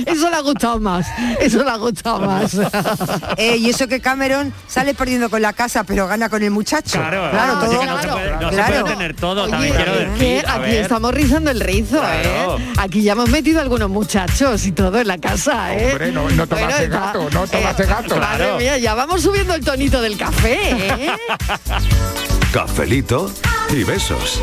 Eso 0.05 0.29
le 0.29 0.35
ha 0.35 0.41
gustado 0.41 0.79
más. 0.79 1.07
Eso 1.39 1.63
le 1.63 1.69
ha 1.69 1.77
gustado 1.77 2.19
más. 2.19 2.55
Eh, 3.37 3.57
y 3.57 3.69
eso 3.69 3.87
que 3.87 3.99
Cameron 3.99 4.53
sale 4.67 4.93
perdiendo 4.93 5.29
con 5.29 5.41
la 5.41 5.53
casa, 5.53 5.83
pero 5.83 6.07
gana 6.07 6.29
con 6.29 6.41
el 6.43 6.51
muchacho. 6.51 6.99
Claro, 6.99 7.29
claro, 7.31 7.59
todo. 7.59 7.79
que 7.79 7.85
no, 7.85 8.01
se 8.01 8.07
puede, 8.07 8.31
no 8.37 8.49
se 8.49 8.55
Claro. 8.55 8.81
puede 8.81 8.95
tener 8.95 9.14
todo, 9.15 9.43
Oye, 9.43 9.51
también 9.51 9.73
quiero 9.75 9.93
decir. 9.95 10.17
que 10.17 10.43
aquí 10.47 10.59
ver. 10.61 10.81
estamos 10.81 11.13
rizando 11.13 11.51
el 11.51 11.59
rizo, 11.59 11.99
Claro. 11.99 12.57
¿eh? 12.59 12.73
Aquí 12.77 13.01
ya 13.03 13.13
hemos 13.13 13.29
metido 13.29 13.61
algunos 13.61 13.89
muchachos 13.89 14.65
y 14.65 14.71
todo 14.71 14.99
en 14.99 15.07
la 15.07 15.17
casa, 15.17 15.73
¿eh? 15.73 15.89
Hombre, 15.91 16.11
no, 16.11 16.29
no 16.29 16.47
tomase 16.47 16.65
Bueno, 16.67 16.83
está- 16.83 16.99
gato, 16.99 17.29
no 17.31 17.47
tomase 17.47 17.85
gato. 17.85 18.15
Madre 18.17 18.37
Claro. 18.45 18.57
mía, 18.57 18.77
ya 18.77 18.93
vamos 18.93 19.21
subiendo 19.21 19.53
el 19.55 19.63
tonito 19.63 20.01
del 20.01 20.17
café, 20.17 20.57
¿eh? 20.71 21.11
Cafelito 22.51 23.31
y 23.71 23.83
besos. 23.83 24.41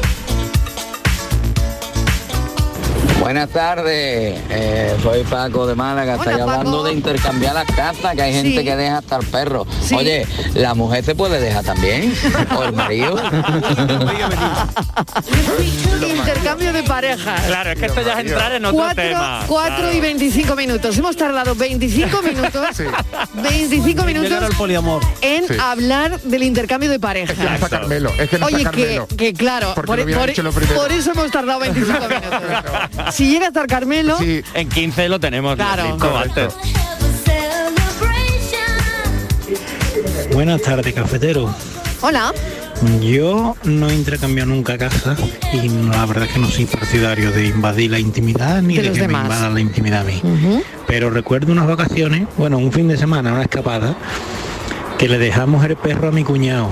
Buenas 3.22 3.50
tardes, 3.50 4.36
eh, 4.50 4.96
soy 5.00 5.22
Paco 5.22 5.64
de 5.68 5.76
Málaga. 5.76 6.16
Paco. 6.16 6.30
hablando 6.42 6.82
de 6.82 6.92
intercambiar 6.92 7.54
las 7.54 7.66
casas, 7.66 8.16
que 8.16 8.22
hay 8.22 8.32
gente 8.32 8.58
Sí. 8.58 8.64
que 8.64 8.74
deja 8.74 8.98
hasta 8.98 9.16
el 9.16 9.26
perro. 9.26 9.64
Sí. 9.80 9.94
Oye, 9.94 10.26
¿la 10.54 10.74
mujer 10.74 11.04
se 11.04 11.14
puede 11.14 11.40
dejar 11.40 11.62
también? 11.64 12.12
¿O 12.56 12.64
el 12.64 12.72
marido? 12.72 13.14
Intercambio 16.16 16.72
de 16.72 16.82
parejas. 16.82 17.40
Claro, 17.46 17.70
es 17.70 17.78
que 17.78 17.86
esto 17.86 18.00
ya 18.02 18.14
es 18.14 18.18
entrar 18.26 18.52
en 18.52 18.64
otro 18.64 18.78
4, 18.78 19.02
tema. 19.04 19.44
4 19.46 19.76
Claro. 19.76 19.92
y 19.92 20.00
25 20.00 20.56
minutos. 20.56 20.98
Hemos 20.98 21.16
tardado 21.16 21.54
25 21.54 22.22
minutos. 22.24 22.76
25 23.34 23.86
Llegar 23.86 24.06
minutos 24.06 24.42
al 24.42 24.52
poliamor. 24.56 25.00
en 25.20 25.46
Sí. 25.46 25.54
hablar 25.60 26.20
del 26.22 26.42
intercambio 26.42 26.90
de 26.90 26.98
parejas. 26.98 27.38
No 27.38 27.54
está 27.54 27.68
Carmelo, 27.68 28.10
es 28.18 28.28
que 28.28 28.38
no 28.38 28.46
Oye, 28.46 28.56
está 28.58 28.70
que, 28.72 28.82
Carmelo. 28.82 29.06
que 29.16 29.32
claro, 29.32 29.74
por, 29.74 29.86
por 29.86 30.00
eso 30.92 31.12
hemos 31.12 31.30
tardado 31.30 31.60
25 31.60 31.98
minutos. 32.08 33.11
Si 33.12 33.28
llega 33.30 33.46
a 33.46 33.48
estar 33.48 33.66
Carmelo, 33.66 34.16
En 34.20 34.68
15 34.68 35.08
lo 35.08 35.20
tenemos 35.20 35.56
Claro. 35.56 35.98
antes. 36.18 36.54
Buenas 40.32 40.62
tardes, 40.62 40.92
cafetero. 40.94 41.54
hola. 42.00 42.32
Yo 43.00 43.56
no 43.62 43.88
he 43.88 43.94
intercambiado 43.94 44.50
nunca 44.50 44.76
casa 44.76 45.16
y 45.52 45.68
la 45.68 46.04
verdad 46.04 46.24
es 46.24 46.32
que 46.32 46.40
no 46.40 46.48
soy 46.48 46.64
partidario 46.66 47.30
de 47.30 47.46
invadir 47.46 47.92
la 47.92 48.00
intimidad 48.00 48.60
ni 48.60 48.74
De 48.76 48.82
que 48.82 48.90
demás. 48.90 49.22
me 49.22 49.28
invadan 49.34 49.54
la 49.54 49.60
intimidad 49.60 50.00
a 50.00 50.04
mí. 50.04 50.20
Pero 50.88 51.08
recuerdo 51.10 51.52
unas 51.52 51.68
vacaciones, 51.68 52.26
bueno, 52.36 52.58
un 52.58 52.72
fin 52.72 52.88
de 52.88 52.96
semana, 52.96 53.32
una 53.34 53.42
escapada, 53.42 53.94
que 55.02 55.08
le 55.08 55.18
dejamos 55.18 55.64
el 55.64 55.74
perro 55.74 56.06
a 56.06 56.12
mi 56.12 56.22
cuñado. 56.22 56.68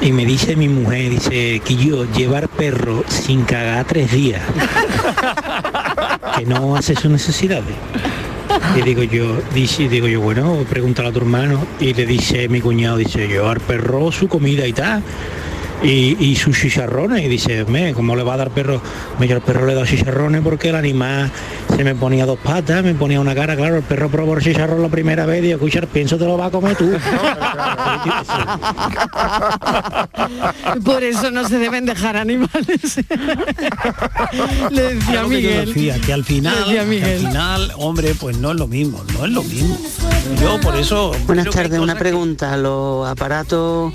Y 0.00 0.12
me 0.12 0.24
dice 0.24 0.54
mi 0.54 0.68
mujer, 0.68 1.10
dice, 1.10 1.60
que 1.64 1.74
yo 1.74 2.04
llevar 2.12 2.48
perro 2.48 3.02
sin 3.08 3.42
cagar 3.42 3.84
tres 3.86 4.12
días. 4.12 4.40
que 6.38 6.46
no 6.46 6.76
hace 6.76 6.94
sus 6.94 7.10
necesidades. 7.10 7.74
Y 8.76 8.82
digo 8.82 9.02
yo, 9.02 9.42
dice, 9.52 9.88
digo 9.88 10.06
yo, 10.06 10.20
bueno, 10.20 10.64
pregúntale 10.70 11.08
a 11.08 11.12
tu 11.12 11.18
hermano. 11.18 11.58
Y 11.80 11.92
le 11.92 12.06
dice 12.06 12.48
mi 12.48 12.60
cuñado, 12.60 12.98
dice, 12.98 13.40
al 13.44 13.58
perro 13.58 14.12
su 14.12 14.28
comida 14.28 14.64
y 14.64 14.72
tal. 14.72 15.02
Y, 15.82 16.16
y 16.18 16.34
sus 16.36 16.58
chicharrones. 16.58 17.24
Y 17.24 17.28
dice, 17.28 17.64
me, 17.66 17.94
¿cómo 17.94 18.16
le 18.16 18.22
va 18.24 18.34
a 18.34 18.36
dar 18.38 18.50
perro? 18.50 18.80
Me 19.18 19.28
yo 19.28 19.36
al 19.36 19.42
perro 19.42 19.64
le 19.66 19.72
he 19.72 19.74
dado 19.74 19.86
chicharrones 19.86 20.40
porque 20.42 20.70
el 20.70 20.74
animal 20.76 21.30
se 21.76 21.84
me 21.84 21.94
ponía 21.94 22.26
dos 22.26 22.38
patas, 22.40 22.82
me 22.82 22.94
ponía 22.94 23.20
una 23.20 23.34
cara, 23.34 23.54
claro, 23.56 23.76
el 23.76 23.82
perro 23.84 24.08
probó 24.08 24.34
el 24.36 24.42
chicharrón 24.42 24.82
la 24.82 24.88
primera 24.88 25.24
vez 25.26 25.44
y 25.44 25.52
escucha, 25.52 25.80
pienso 25.82 26.18
te 26.18 26.24
lo 26.24 26.36
va 26.36 26.46
a 26.46 26.50
comer 26.50 26.74
tú. 26.76 26.90
Por 30.84 31.02
eso 31.04 31.30
no 31.30 31.46
se 31.48 31.58
deben 31.58 31.86
dejar 31.86 32.16
animales. 32.16 32.96
Le 34.70 34.82
decía 34.94 35.10
Claro 35.12 35.28
que 35.28 35.36
Miguel. 35.36 35.66
decía, 35.74 36.00
que 36.00 36.12
al 36.12 36.24
final, 36.24 36.64
que 36.68 36.80
al 36.80 36.86
final, 36.88 37.72
hombre, 37.76 38.14
pues 38.18 38.36
no 38.38 38.50
es 38.50 38.56
lo 38.56 38.66
mismo, 38.66 39.02
no 39.16 39.24
es 39.24 39.30
lo 39.32 39.42
mismo. 39.42 39.76
Yo 40.40 40.60
por 40.60 40.76
eso. 40.76 41.12
Buenas 41.26 41.48
tardes, 41.50 41.78
una 41.78 41.94
que- 41.94 42.00
pregunta. 42.00 42.56
¿Los 42.56 43.08
aparatos 43.08 43.92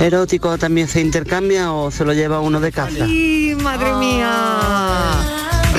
eróticos 0.00 0.58
también 0.58 0.88
se 0.88 1.00
intercambian 1.00 1.68
o 1.68 1.90
se 1.90 2.04
lo 2.04 2.12
lleva 2.12 2.40
uno 2.40 2.58
de 2.58 2.72
casa? 2.72 3.04
¡Ay, 3.04 3.54
madre 3.62 3.92
mía! 3.94 5.29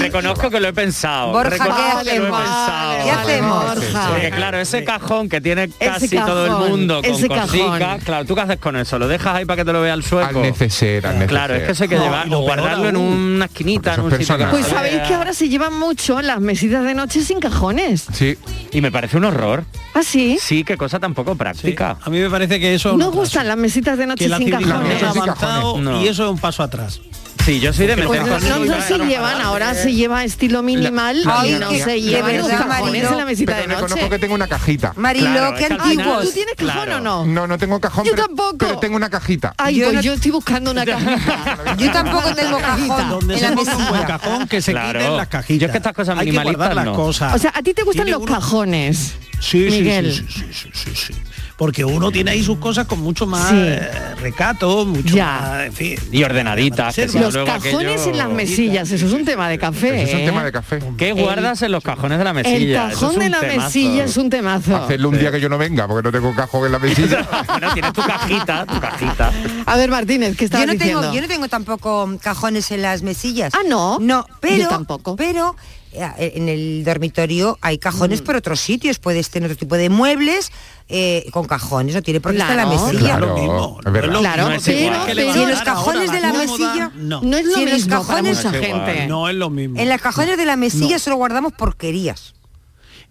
Reconozco 0.01 0.49
que 0.49 0.59
lo 0.59 0.67
he 0.67 0.73
pensado. 0.73 1.31
Borja, 1.31 1.49
Reconozco 1.49 1.99
¿qué 2.03 2.09
que 2.11 2.19
lo 2.19 2.23
he 2.23 2.27
hacemos? 2.27 2.39
pensado. 2.41 3.03
¿Qué 3.03 3.11
hacemos? 3.11 3.63
Borja. 3.65 4.07
Porque 4.09 4.31
claro, 4.31 4.57
ese 4.59 4.83
cajón 4.83 5.29
que 5.29 5.41
tiene 5.41 5.69
casi 5.69 6.09
todo 6.09 6.45
el 6.45 6.69
mundo 6.69 7.01
con 7.01 7.11
cositas, 7.27 8.03
claro, 8.03 8.25
¿tú 8.25 8.35
qué 8.35 8.41
haces 8.41 8.57
con 8.59 8.75
eso? 8.77 8.99
¿Lo 8.99 9.07
dejas 9.07 9.35
ahí 9.35 9.45
para 9.45 9.57
que 9.57 9.65
te 9.65 9.73
lo 9.73 9.81
vea 9.81 9.93
el 9.93 10.03
sueco? 10.03 10.39
Al 10.39 10.41
neceser, 10.41 11.05
al 11.07 11.25
Claro, 11.27 11.55
es 11.55 11.63
que 11.63 11.71
eso 11.71 11.83
hay 11.83 11.89
que 11.89 11.95
No, 11.95 12.03
llevar 12.03 12.27
y 12.27 12.29
lo 12.29 12.39
o 12.39 12.45
peor 12.45 12.59
guardarlo 12.59 12.89
en 12.89 12.97
una 12.97 13.45
esquinita, 13.45 13.93
en 13.95 14.01
un 14.01 14.11
sitio 14.17 14.37
que. 14.37 14.45
Pues 14.45 14.65
sabéis 14.67 15.01
que 15.07 15.13
ahora 15.13 15.33
se 15.33 15.49
llevan 15.49 15.77
mucho 15.77 16.21
las 16.21 16.39
mesitas 16.39 16.83
de 16.83 16.93
noche 16.93 17.21
sin 17.21 17.39
cajones. 17.39 18.05
Sí. 18.13 18.37
Y 18.71 18.81
me 18.81 18.91
parece 18.91 19.17
un 19.17 19.25
horror. 19.25 19.63
¿Ah, 19.93 20.03
sí? 20.03 20.37
Sí, 20.41 20.63
qué 20.63 20.77
cosa 20.77 20.99
tan 20.99 21.13
poco 21.13 21.35
práctica. 21.35 21.97
A 22.01 22.09
mí 22.09 22.19
me 22.19 22.29
parece 22.29 22.59
que 22.59 22.73
eso 22.75 22.95
¿No 22.97 23.11
gustan 23.11 23.47
las 23.47 23.57
mesitas 23.57 23.97
de 23.97 24.07
noche 24.07 24.25
que 24.25 24.29
la 24.29 24.37
sin 24.37 24.49
cajones? 24.49 25.03
ha 25.03 25.09
avanzado 25.09 25.77
No. 25.81 26.01
y 26.01 26.07
eso 26.07 26.25
es 26.25 26.31
un 26.31 26.37
paso 26.37 26.63
atrás. 26.63 27.01
Sí, 27.45 27.59
yo 27.59 27.73
soy 27.73 27.87
de 27.87 27.95
meter 27.95 28.07
Pues 28.07 28.21
no, 28.21 28.27
cosas 28.35 28.89
no, 28.99 29.05
llevan, 29.05 29.41
ahora 29.41 29.73
se 29.73 29.91
lleva 29.93 30.23
estilo 30.23 30.61
minimal 30.61 31.23
la 31.23 31.47
y 31.47 31.53
no 31.53 31.71
se 31.71 31.99
llevan 31.99 32.37
los 32.37 32.47
verdad, 32.47 32.67
cajones 32.67 32.85
Marilo, 32.91 33.09
en 33.11 33.17
la 33.17 33.25
mesita 33.25 33.51
Pero 33.53 33.61
de 33.67 33.67
reconozco 33.73 33.95
noche. 33.97 34.09
que 34.11 34.19
tengo 34.19 34.35
una 34.35 34.47
cajita. 34.47 34.93
Marilo, 34.95 35.25
Claro, 35.31 35.55
qué 35.57 35.65
antiguos. 35.65 36.23
¿Tú 36.25 36.31
tienes 36.33 36.53
cajón 36.55 36.71
Claro. 36.85 36.97
o 36.97 36.99
no? 36.99 37.25
No, 37.25 37.47
no 37.47 37.57
tengo 37.57 37.79
cajón, 37.79 38.05
Yo 38.05 38.11
pero, 38.11 38.27
tampoco. 38.27 38.57
pero 38.59 38.77
tengo 38.79 38.95
una 38.95 39.09
cajita. 39.09 39.55
Ay, 39.57 39.75
Yo 39.77 39.85
pues 39.85 39.95
no- 39.95 40.01
yo 40.01 40.13
estoy 40.13 40.31
buscando 40.31 40.69
una 40.71 40.85
cajita. 40.85 41.75
Yo 41.77 41.91
tampoco 41.91 42.35
tengo 42.35 42.57
cajón 42.59 43.09
Donde 43.09 43.33
en 43.33 43.39
se 43.39 43.49
la 43.49 43.55
ponga 43.55 43.71
un 43.71 43.77
buen 43.87 43.91
mesilla. 44.01 44.07
cajón 44.19 44.47
que 44.47 44.61
se 44.61 44.71
Claro. 44.73 44.99
quiten 44.99 45.17
las 45.17 45.27
cajitas. 45.27 45.59
Yo 45.61 45.65
es 45.65 45.71
que 45.71 45.77
estas 45.77 45.93
cosas 45.93 46.17
minimalistas 46.17 46.75
las 46.75 46.87
cosas. 46.89 47.33
O 47.35 47.37
sea, 47.39 47.51
¿a 47.55 47.63
ti 47.63 47.73
te 47.73 47.81
gustan 47.81 48.09
los 48.11 48.23
cajones? 48.23 49.15
Sí, 49.39 49.71
sí, 49.71 49.79
Miguel. 49.79 50.13
sí, 50.13 50.25
sí, 50.29 50.45
sí, 50.53 50.69
sí, 50.73 50.91
sí. 50.95 51.13
Porque 51.61 51.85
uno 51.85 52.11
tiene 52.11 52.31
ahí 52.31 52.43
sus 52.43 52.57
cosas 52.57 52.87
con 52.87 53.01
mucho 53.01 53.27
más 53.27 53.49
Sí. 53.49 53.55
eh, 53.55 53.87
recato, 54.19 54.83
mucho 54.83 55.15
Ya. 55.15 55.25
más, 55.27 55.65
en 55.67 55.73
fin. 55.73 55.99
Y 56.11 56.23
ordenaditas. 56.23 56.95
que 56.95 57.05
Los 57.05 57.33
luego 57.35 57.45
cajones 57.45 58.01
aquello- 58.01 58.09
en 58.09 58.17
las 58.17 58.29
mesillas, 58.29 58.89
eso 58.89 59.05
es 59.05 59.13
un 59.13 59.25
tema 59.25 59.47
de 59.47 59.59
café. 59.59 60.01
Eso 60.01 60.07
es 60.07 60.13
un 60.15 60.19
¿eh? 60.21 60.25
tema 60.25 60.43
de 60.43 60.51
café. 60.51 60.79
¿Qué 60.97 61.11
guardas 61.13 61.61
en 61.61 61.71
los 61.71 61.83
cajones 61.83 62.17
de 62.17 62.23
la 62.23 62.31
El 62.31 62.35
mesilla? 62.37 62.89
Eso 62.89 62.99
cajón 63.01 63.11
es 63.11 63.19
de 63.19 63.25
un 63.25 63.31
la 63.31 63.39
temazo. 63.41 63.59
mesilla 63.67 64.03
es 64.05 64.17
un 64.17 64.29
temazo. 64.31 64.75
Hacerlo 64.75 65.09
un 65.09 65.19
día 65.19 65.31
que 65.31 65.39
yo 65.39 65.49
no 65.49 65.59
venga, 65.59 65.87
porque 65.87 66.01
no 66.01 66.11
tengo 66.11 66.33
cajón 66.33 66.65
en 66.65 66.71
la 66.71 66.79
mesilla. 66.79 67.27
bueno, 67.47 67.73
tienes 67.75 67.93
tu 67.93 68.01
cajita, 68.01 68.65
tu 68.65 68.79
cajita. 68.79 69.31
A 69.67 69.77
ver, 69.77 69.91
Martínez, 69.91 70.35
¿qué 70.35 70.45
estabas 70.45 70.65
Yo 70.65 70.67
no, 70.67 70.73
diciendo? 70.73 71.01
tengo, 71.01 71.13
yo 71.13 71.21
no 71.21 71.27
tengo 71.27 71.47
tampoco 71.47 72.09
cajones 72.23 72.71
en 72.71 72.81
las 72.81 73.03
mesillas. 73.03 73.53
Ah, 73.53 73.61
no. 73.69 73.99
No, 74.01 74.25
pero 74.39 74.55
Yo 74.63 74.67
tampoco. 74.67 75.15
Pero 75.15 75.55
en 75.93 76.47
el 76.49 76.83
dormitorio 76.83 77.57
hay 77.61 77.77
cajones 77.77 78.21
por 78.21 78.35
otros 78.35 78.59
sitios. 78.59 78.99
Puedes 78.99 79.29
tener 79.29 79.51
otro 79.51 79.57
tipo 79.59 79.75
de 79.75 79.89
muebles 79.89 80.51
eh, 80.89 81.25
con 81.31 81.45
cajones. 81.47 81.95
No 81.95 82.01
tiene 82.01 82.21
por 82.21 82.31
qué 82.31 82.37
estar 82.39 82.51
en 82.51 82.57
la 82.57 82.65
mesilla. 82.65 82.99
Claro, 83.17 83.27
lo 83.27 83.35
mismo, 83.37 83.79
es 83.85 83.91
verdad. 83.91 84.01
no 84.01 84.05
es 84.07 84.13
lo 84.13 84.19
Claro, 84.19 84.49
mismo. 84.49 84.61
pero- 84.65 85.33
Si 85.33 85.41
en 85.41 85.49
los 85.49 85.61
cajones 85.61 86.11
de 86.11 86.19
la 86.21 86.33
mesilla- 86.33 86.91
no, 86.95 87.21
No 87.21 87.37
es 87.37 87.45
lo 87.45 87.53
Si 87.55 87.61
en 87.63 87.69
los 87.69 87.75
mismo 87.75 87.89
para 87.89 88.21
cajones- 88.21 88.37
mucha 88.37 88.51
No 88.51 88.57
es 88.57 88.67
igual. 88.69 88.85
gente. 88.85 89.07
no 89.07 89.29
es 89.29 89.35
lo 89.35 89.49
mismo. 89.49 89.79
En 89.79 89.89
los 89.89 90.01
cajones 90.01 90.37
de 90.37 90.45
la 90.45 90.55
mesilla 90.55 90.99
solo 90.99 91.15
guardamos 91.17 91.53
porquerías. 91.53 92.33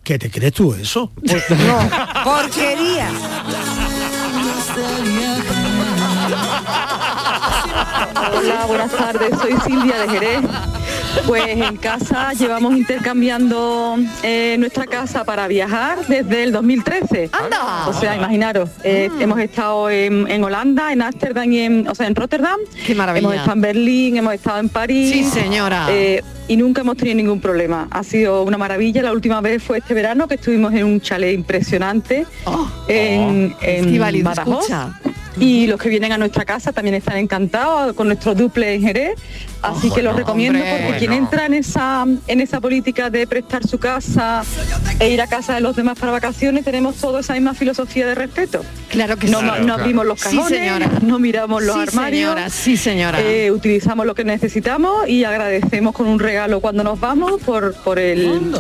¿Qué 0.03 0.19
te 0.19 0.31
crees 0.31 0.55
tú 0.55 0.73
eso? 0.75 1.13
No, 1.23 2.25
porquerías. 2.25 3.13
Hola, 8.33 8.65
buenas 8.67 8.91
tardes. 8.93 9.39
Soy 9.41 9.55
Silvia 9.65 9.99
de 10.01 10.09
Jerez. 10.09 10.41
Pues 11.27 11.45
en 11.49 11.77
casa 11.77 12.33
llevamos 12.33 12.77
intercambiando 12.77 13.97
eh, 14.23 14.57
nuestra 14.59 14.87
casa 14.87 15.25
para 15.25 15.47
viajar 15.49 16.07
desde 16.07 16.43
el 16.45 16.53
2013. 16.53 17.31
¡Anda! 17.33 17.89
O 17.89 17.93
sea, 17.93 18.17
imaginaros, 18.17 18.71
eh, 18.83 19.11
hemos 19.21 19.39
estado 19.39 19.91
en, 19.91 20.29
en 20.29 20.43
Holanda, 20.43 20.93
en 20.93 21.03
Ámsterdam 21.03 21.53
y 21.53 21.59
en, 21.61 21.89
o 21.89 21.95
sea, 21.95 22.07
en 22.07 22.15
Rotterdam. 22.15 22.59
¡Qué 22.87 22.95
maravilla! 22.95 23.21
Hemos 23.27 23.35
estado 23.37 23.53
en 23.53 23.61
Berlín, 23.61 24.17
hemos 24.17 24.35
estado 24.35 24.59
en 24.59 24.69
París. 24.69 25.13
Sí, 25.13 25.25
señora. 25.25 25.87
Eh, 25.91 26.23
y 26.49 26.57
nunca 26.57 26.81
hemos 26.81 26.97
tenido 26.97 27.17
ningún 27.17 27.41
problema. 27.41 27.87
Ha 27.91 28.03
sido 28.03 28.43
una 28.43 28.59
maravilla. 28.59 29.03
La 29.03 29.13
última 29.13 29.41
vez 29.41 29.63
fue 29.63 29.79
este 29.79 29.95
verano 29.95 30.27
que 30.27 30.35
estuvimos 30.35 30.75
en 30.75 30.85
un 30.85 31.01
chalet 31.01 31.33
impresionante 31.33 32.27
en, 32.89 33.55
en 33.61 33.85
Estíbaliz, 33.85 34.25
Badajoz. 34.25 34.63
escucha. 34.65 35.01
Y 35.39 35.67
los 35.69 35.79
que 35.81 35.89
vienen 35.89 36.13
a 36.13 36.19
nuestra 36.19 36.45
casa 36.45 36.73
también 36.73 36.95
están 36.97 37.17
encantados 37.17 37.95
con 37.95 38.09
nuestro 38.09 38.35
duple 38.35 38.75
en 38.75 38.83
Jerez. 38.83 39.15
Así 39.63 39.83
que 39.89 39.89
bueno, 39.89 40.11
los 40.11 40.19
recomiendo 40.19 40.59
hombre. 40.59 40.83
porque 40.85 40.99
quien 40.99 41.11
Bueno. 41.13 41.25
entra 41.27 41.47
en 41.47 41.55
esa, 41.55 42.07
en 42.27 42.41
esa 42.41 42.61
política 42.61 43.11
de 43.11 43.27
prestar 43.27 43.67
su 43.67 43.79
casa 43.79 44.43
e 44.99 45.11
ir 45.11 45.21
a 45.21 45.27
casa 45.27 45.55
de 45.55 45.61
los 45.61 45.77
demás 45.77 45.99
para 45.99 46.13
vacaciones, 46.13 46.65
tenemos 46.65 46.97
toda 46.97 47.21
esa 47.21 47.35
misma 47.35 47.55
filosofía 47.55 48.07
de 48.07 48.15
respeto. 48.15 48.65
Claro 48.89 49.17
que 49.19 49.29
No, 49.29 49.39
sí. 49.41 49.45
no 49.47 49.55
claro. 49.57 49.75
abrimos 49.75 50.07
los 50.07 50.21
Sí, 50.21 50.37
cajones, 50.37 50.59
señora. 50.59 50.91
no 51.03 51.19
miramos 51.19 51.63
los 51.63 51.77
Sí, 51.77 51.81
armarios. 51.83 52.31
señora, 52.33 52.51
sí, 52.51 52.77
señora. 52.77 53.21
eh, 53.21 53.51
utilizamos 53.51 54.07
lo 54.07 54.15
que 54.15 54.25
necesitamos 54.25 55.07
y 55.09 55.25
agradecemos 55.25 55.95
con 55.95 56.07
un 56.07 56.19
regalo 56.19 56.61
cuando 56.61 56.83
nos 56.83 56.99
vamos 56.99 57.41
por, 57.43 57.75
por 57.75 57.99
el. 57.99 58.51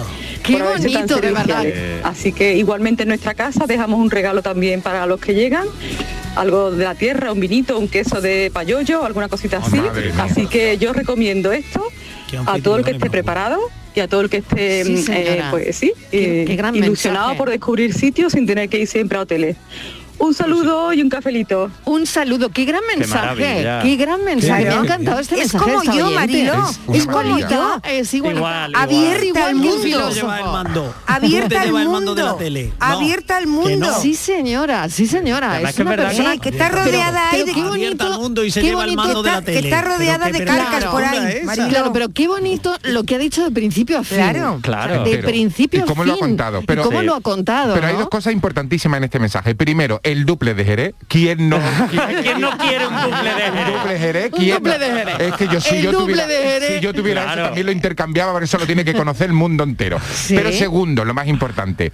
Qué 0.42 0.54
por 0.58 0.78
bonito, 0.78 1.16
de 1.16 1.20
verdad. 1.32 1.62
serviciales. 1.62 2.04
Así 2.04 2.32
que 2.32 2.56
igualmente 2.56 3.02
en 3.02 3.08
nuestra 3.08 3.34
casa 3.34 3.66
dejamos 3.66 3.98
un 3.98 4.10
regalo 4.10 4.42
también 4.42 4.82
para 4.82 5.06
los 5.06 5.20
que 5.20 5.34
llegan, 5.34 5.66
algo 6.36 6.70
de 6.70 6.84
la 6.84 6.94
tierra, 6.94 7.32
un 7.32 7.40
vinito, 7.40 7.78
un 7.78 7.88
queso 7.88 8.20
de 8.20 8.50
payollo, 8.52 9.04
alguna 9.04 9.28
cosita 9.28 9.58
Oh, 9.62 9.66
así. 9.66 9.80
Así 10.18 10.46
que 10.46 10.78
yo 10.78 10.92
recomiendo 10.92 11.52
esto 11.52 11.82
a 12.46 12.58
todo 12.60 12.76
el 12.76 12.84
que 12.84 12.92
esté 12.92 13.04
me 13.06 13.10
preparado 13.10 13.58
y 13.94 14.00
a 14.00 14.06
todo 14.08 14.20
el 14.20 14.30
que 14.30 14.36
esté 14.38 14.84
Sí, 14.84 14.92
mm, 15.08 15.12
eh, 15.12 15.42
pues 15.50 15.76
sí, 15.76 15.92
Qué- 16.10 16.42
eh, 16.42 16.44
qué 16.46 16.56
gran 16.56 16.74
ilusionado 16.76 17.28
mensaje. 17.28 17.38
por 17.38 17.50
descubrir 17.50 17.92
sitios 17.92 18.32
sin 18.32 18.46
tener 18.46 18.68
que 18.68 18.78
ir 18.78 18.86
siempre 18.86 19.18
a 19.18 19.22
hoteles. 19.22 19.56
Un 20.20 20.34
saludo 20.34 20.92
y 20.92 21.00
un 21.02 21.08
cafelito. 21.08 21.70
Un 21.86 22.06
saludo, 22.06 22.50
qué 22.50 22.64
gran 22.66 22.82
mensaje, 22.94 23.66
qué, 23.82 23.96
gran 23.96 24.22
mensaje. 24.24 24.64
Qué 24.64 24.68
Me 24.70 24.76
ha 24.76 24.80
encantado 24.80 25.18
este 25.18 25.34
Es 25.40 25.52
mensaje. 25.54 25.72
como 25.72 25.82
yo. 25.94 26.10
Mariló. 26.10 26.68
Es, 26.92 27.00
Es 27.00 27.06
como 27.06 27.38
yo. 27.38 27.80
Es 27.84 28.14
igual. 28.14 28.36
Igual, 28.36 28.74
Abierta 28.76 29.24
igual 29.24 29.42
al 29.44 29.54
mundo. 29.56 29.78
filósofo. 29.82 30.14
Lleva 30.14 30.38
el 30.40 30.44
mando. 30.46 30.94
Abierta 31.06 31.62
al 31.62 31.72
mando 31.72 32.14
de 32.14 32.22
la 32.22 32.28
mundo. 32.30 32.36
tele. 32.44 32.72
No. 32.78 32.86
Abierta 32.86 33.36
al 33.38 33.46
mundo. 33.46 33.86
Sí, 34.00 34.14
señora, 34.14 34.88
sí, 34.90 35.06
señora. 35.06 35.60
Es 35.62 35.74
que 35.74 35.82
una 35.82 35.90
verdad 35.92 36.10
que- 36.10 36.16
persona 36.16 36.36
que 36.38 36.48
está 36.50 36.68
rodeada 36.68 37.30
ahí 37.30 37.44
de- 37.44 37.52
qué 37.54 37.60
al 37.62 37.68
bonito, 37.68 38.20
mundo 38.20 38.44
y 38.44 38.50
se 38.50 38.60
qué 38.60 38.66
lleva 38.68 38.84
el 38.84 38.96
mando 38.96 39.22
de 39.22 39.30
la 39.30 39.42
tele. 39.42 39.60
que 39.62 39.68
está 39.68 39.82
rodeada 39.82 40.30
de 40.30 40.44
carcas 40.44 40.84
por 40.84 41.02
ahí. 41.02 41.40
Claro, 41.70 41.92
pero 41.94 42.10
qué 42.10 42.28
bonito 42.28 42.76
lo 42.84 43.04
que 43.04 43.14
ha 43.14 43.18
dicho 43.18 43.42
de 43.42 43.50
principio 43.50 43.98
a 43.98 44.04
fin. 44.04 44.18
Claro. 44.18 44.58
Claro. 44.62 45.02
De 45.04 45.18
principio 45.18 45.80
¿Y 45.80 45.84
cómo 45.84 46.02
a 46.02 46.06
lo 46.06 46.14
ha 46.14 46.18
contado? 46.18 46.60
¿Y 46.62 46.66
Pero- 46.66 46.82
cómo 46.82 47.00
lo 47.02 47.14
ha 47.14 47.20
contado? 47.22 47.72
Pero 47.74 47.86
hay 47.86 47.96
dos 47.96 48.08
cosas 48.10 48.32
importantísimas 48.34 48.98
en 48.98 49.04
este 49.04 49.18
mensaje. 49.18 49.54
Primero, 49.54 50.00
el 50.12 50.24
duple 50.26 50.54
de 50.54 50.64
Jerez. 50.64 50.94
¿Quién 51.08 51.48
no? 51.48 51.58
¿Quién 52.22 52.40
no 52.40 52.56
quiere 52.58 52.86
un 52.86 52.94
duple 53.02 53.34
de 53.34 53.40
Jerez? 53.40 53.72
duple 53.74 53.98
Jerez? 53.98 54.32
Un 54.32 54.38
¿Quién 54.38 54.56
duple 54.56 54.72
no? 54.72 54.78
de 54.78 54.90
Jerez. 54.92 55.20
Es 55.20 55.32
que 55.34 55.48
yo 55.48 55.60
si 55.60 55.76
El 55.76 55.82
yo 55.82 55.92
tuviera, 55.92 56.26
si 56.68 56.80
yo 56.80 56.94
tuviera 56.94 57.22
Claro. 57.24 57.40
eso 57.40 57.46
también 57.48 57.66
lo 57.66 57.72
intercambiaba, 57.72 58.32
por 58.32 58.42
eso 58.42 58.58
lo 58.58 58.66
tiene 58.66 58.84
que 58.84 58.94
conocer 58.94 59.26
el 59.28 59.32
mundo 59.34 59.64
entero. 59.64 59.98
Sí. 60.14 60.34
Pero 60.34 60.52
segundo, 60.52 61.04
lo 61.04 61.14
más 61.14 61.26
importante, 61.28 61.92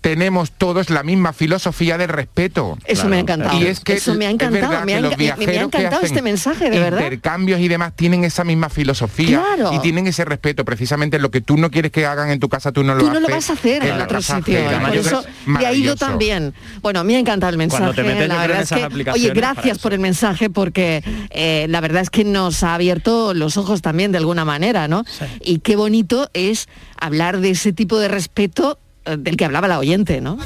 tenemos 0.00 0.50
todos 0.52 0.88
la 0.90 1.02
misma 1.02 1.32
filosofía 1.32 1.98
del 1.98 2.08
respeto. 2.08 2.78
Eso 2.86 3.08
me 3.08 3.16
ha 3.16 3.20
encantado. 3.20 3.58
Y 3.60 3.66
es 3.66 3.80
que 3.80 3.94
Eso 3.94 4.14
me 4.14 4.26
ha 4.26 4.30
encantado. 4.30 4.84
Me 4.86 4.94
ha 4.94 5.00
los 5.00 5.16
me- 5.16 5.34
me 5.36 5.56
encantado 5.56 6.02
este 6.02 6.22
mensaje, 6.22 6.70
de 6.70 6.78
verdad. 6.78 7.00
Intercambios 7.02 7.60
y 7.60 7.68
demás 7.68 7.92
tienen 7.94 8.24
esa 8.24 8.44
misma 8.44 8.68
filosofía 8.70 9.42
Claro. 9.56 9.72
y 9.74 9.78
tienen 9.80 10.06
ese 10.06 10.24
respeto. 10.24 10.64
Precisamente 10.64 11.18
lo 11.18 11.30
que 11.30 11.40
tú 11.40 11.56
no 11.56 11.70
quieres 11.70 11.92
que 11.92 12.06
hagan 12.06 12.30
en 12.30 12.40
tu 12.40 12.48
casa, 12.48 12.72
tú 12.72 12.82
no 12.82 12.94
lo 12.94 13.00
Tú 13.00 13.06
haces. 13.08 13.20
no 13.20 13.28
lo 13.28 13.34
vas 13.34 13.50
a 13.50 13.52
hacer 13.52 13.82
en 13.84 13.98
la 13.98 14.04
otro 14.04 14.22
sitio. 14.22 14.58
ajena. 14.58 14.80
Por 14.86 14.94
Yo 14.94 15.00
eso 15.00 15.20
ido 15.20 15.52
maravilloso. 15.52 15.96
tan 16.06 16.18
bien. 16.18 16.54
Bueno, 16.80 17.04
me 17.04 17.16
ha 17.16 17.18
encantado 17.18 17.50
el 17.50 17.58
mensaje. 17.58 17.82
Cuando 17.82 17.94
te 17.94 18.02
metes, 18.02 18.22
yo 18.22 18.28
la 18.28 18.34
en 18.34 18.40
verdad 18.50 18.62
es 18.62 19.04
que, 19.04 19.10
oye, 19.10 19.30
gracias 19.34 19.78
por 19.78 19.92
el 19.92 20.00
mensaje 20.00 20.48
porque 20.50 21.02
eh, 21.30 21.66
la 21.68 21.80
verdad 21.80 22.02
es 22.02 22.10
que 22.10 22.24
nos 22.24 22.62
ha 22.62 22.74
abierto 22.74 23.34
los 23.34 23.56
ojos 23.56 23.82
también 23.82 24.12
de 24.12 24.18
alguna 24.18 24.44
manera, 24.44 24.88
¿no? 24.88 25.04
Y 25.42 25.58
qué 25.58 25.76
bonito 25.76 26.30
es 26.32 26.68
hablar 26.98 27.40
de 27.40 27.50
ese 27.50 27.72
tipo 27.72 27.98
de 27.98 28.08
respeto 28.08 28.78
del 29.04 29.36
que 29.36 29.44
hablaba 29.44 29.68
la 29.68 29.78
oyente, 29.78 30.20
¿no? 30.20 30.38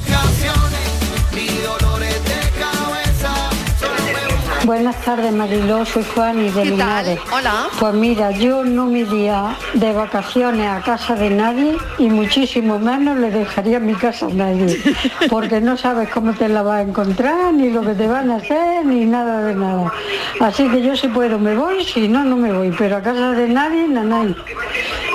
Buenas 4.65 4.99
tardes, 5.03 5.31
Mariló, 5.31 5.85
soy 5.85 6.03
Juan 6.15 6.39
y 6.39 6.49
de 6.49 6.63
¿Qué 6.63 6.69
tal? 6.69 6.69
Linares. 6.69 7.19
Hola. 7.31 7.67
Pues 7.79 7.93
mira, 7.93 8.31
yo 8.31 8.63
no 8.63 8.87
me 8.87 9.01
iría 9.01 9.55
de 9.75 9.93
vacaciones 9.93 10.67
a 10.67 10.81
casa 10.81 11.13
de 11.13 11.29
nadie 11.29 11.77
y 11.99 12.09
muchísimo 12.09 12.79
menos 12.79 13.19
le 13.19 13.29
dejaría 13.29 13.79
mi 13.79 13.93
casa 13.93 14.25
a 14.25 14.29
nadie, 14.29 14.81
porque 15.29 15.61
no 15.61 15.77
sabes 15.77 16.09
cómo 16.09 16.33
te 16.33 16.49
la 16.49 16.63
vas 16.63 16.79
a 16.79 16.81
encontrar, 16.81 17.53
ni 17.53 17.69
lo 17.69 17.83
que 17.83 17.93
te 17.93 18.07
van 18.07 18.31
a 18.31 18.37
hacer, 18.37 18.83
ni 18.87 19.05
nada 19.05 19.43
de 19.43 19.53
nada. 19.53 19.93
Así 20.39 20.67
que 20.67 20.81
yo 20.81 20.95
si 20.95 21.09
puedo 21.09 21.37
me 21.37 21.53
voy, 21.53 21.85
si 21.85 22.07
no, 22.07 22.23
no 22.23 22.35
me 22.35 22.51
voy, 22.51 22.73
pero 22.75 22.97
a 22.97 23.01
casa 23.03 23.33
de 23.33 23.47
nadie, 23.47 23.87
na 23.87 24.03
nadie. 24.03 24.35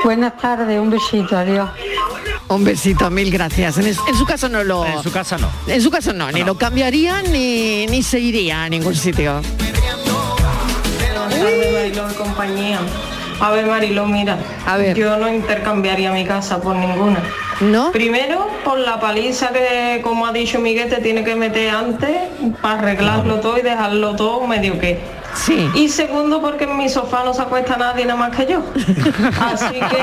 Buenas 0.05 0.37
tardes, 0.37 0.79
un 0.79 0.91
besito, 0.91 1.37
adiós. 1.37 1.69
Un 2.51 2.65
besito, 2.65 3.11
mil 3.11 3.31
gracias. 3.31 3.79
En, 3.79 3.87
es- 3.87 3.99
en 4.09 4.15
su 4.17 4.27
caso 4.27 4.49
no 4.49 4.63
lo... 4.65 4.85
En 4.85 5.03
su 5.03 5.11
casa 5.13 5.39
no. 5.39 5.49
En 5.67 5.81
su 5.81 5.91
caso 5.91 6.13
no, 6.13 6.31
ni 6.33 6.43
lo 6.43 6.57
cambiaría 6.57 7.23
ni, 7.23 7.87
ni 7.87 8.03
se 8.03 8.19
iría 8.19 8.65
a 8.65 8.69
ningún 8.69 8.95
sitio. 8.95 9.41
Mariló 11.73 12.07
compañía. 12.17 12.81
A 13.41 13.51
ver, 13.51 13.67
Mariló, 13.67 14.07
mira. 14.07 14.37
A 14.67 14.77
ver. 14.77 14.97
Yo 14.97 15.17
no 15.17 15.33
intercambiaría 15.33 16.13
mi 16.13 16.27
casa 16.27 16.61
por 16.61 16.77
ninguna. 16.77 17.23
¿No? 17.61 17.91
Primero, 17.93 18.49
por 18.65 18.79
la 18.79 18.99
paliza 19.01 19.51
que, 19.51 20.01
como 20.03 20.27
ha 20.27 20.33
dicho 20.33 20.59
Miguel, 20.59 20.89
te 20.91 20.97
tiene 21.01 21.25
que 21.25 21.35
meter 21.37 21.71
antes 21.71 22.11
para 22.61 22.79
arreglarlo 22.81 23.37
todo 23.41 23.59
y 23.59 23.63
dejarlo 23.63 24.17
todo 24.17 24.47
medio 24.47 24.79
que. 24.79 24.99
Sí. 25.35 25.71
Y 25.75 25.89
segundo, 25.89 26.41
porque 26.41 26.65
en 26.65 26.77
mi 26.77 26.89
sofá 26.89 27.23
no 27.25 27.33
se 27.33 27.43
acuesta 27.43 27.77
nadie 27.77 28.05
nada 28.05 28.19
más 28.19 28.37
que 28.37 28.47
yo. 28.47 28.63
Así 29.41 29.75
que 29.75 29.99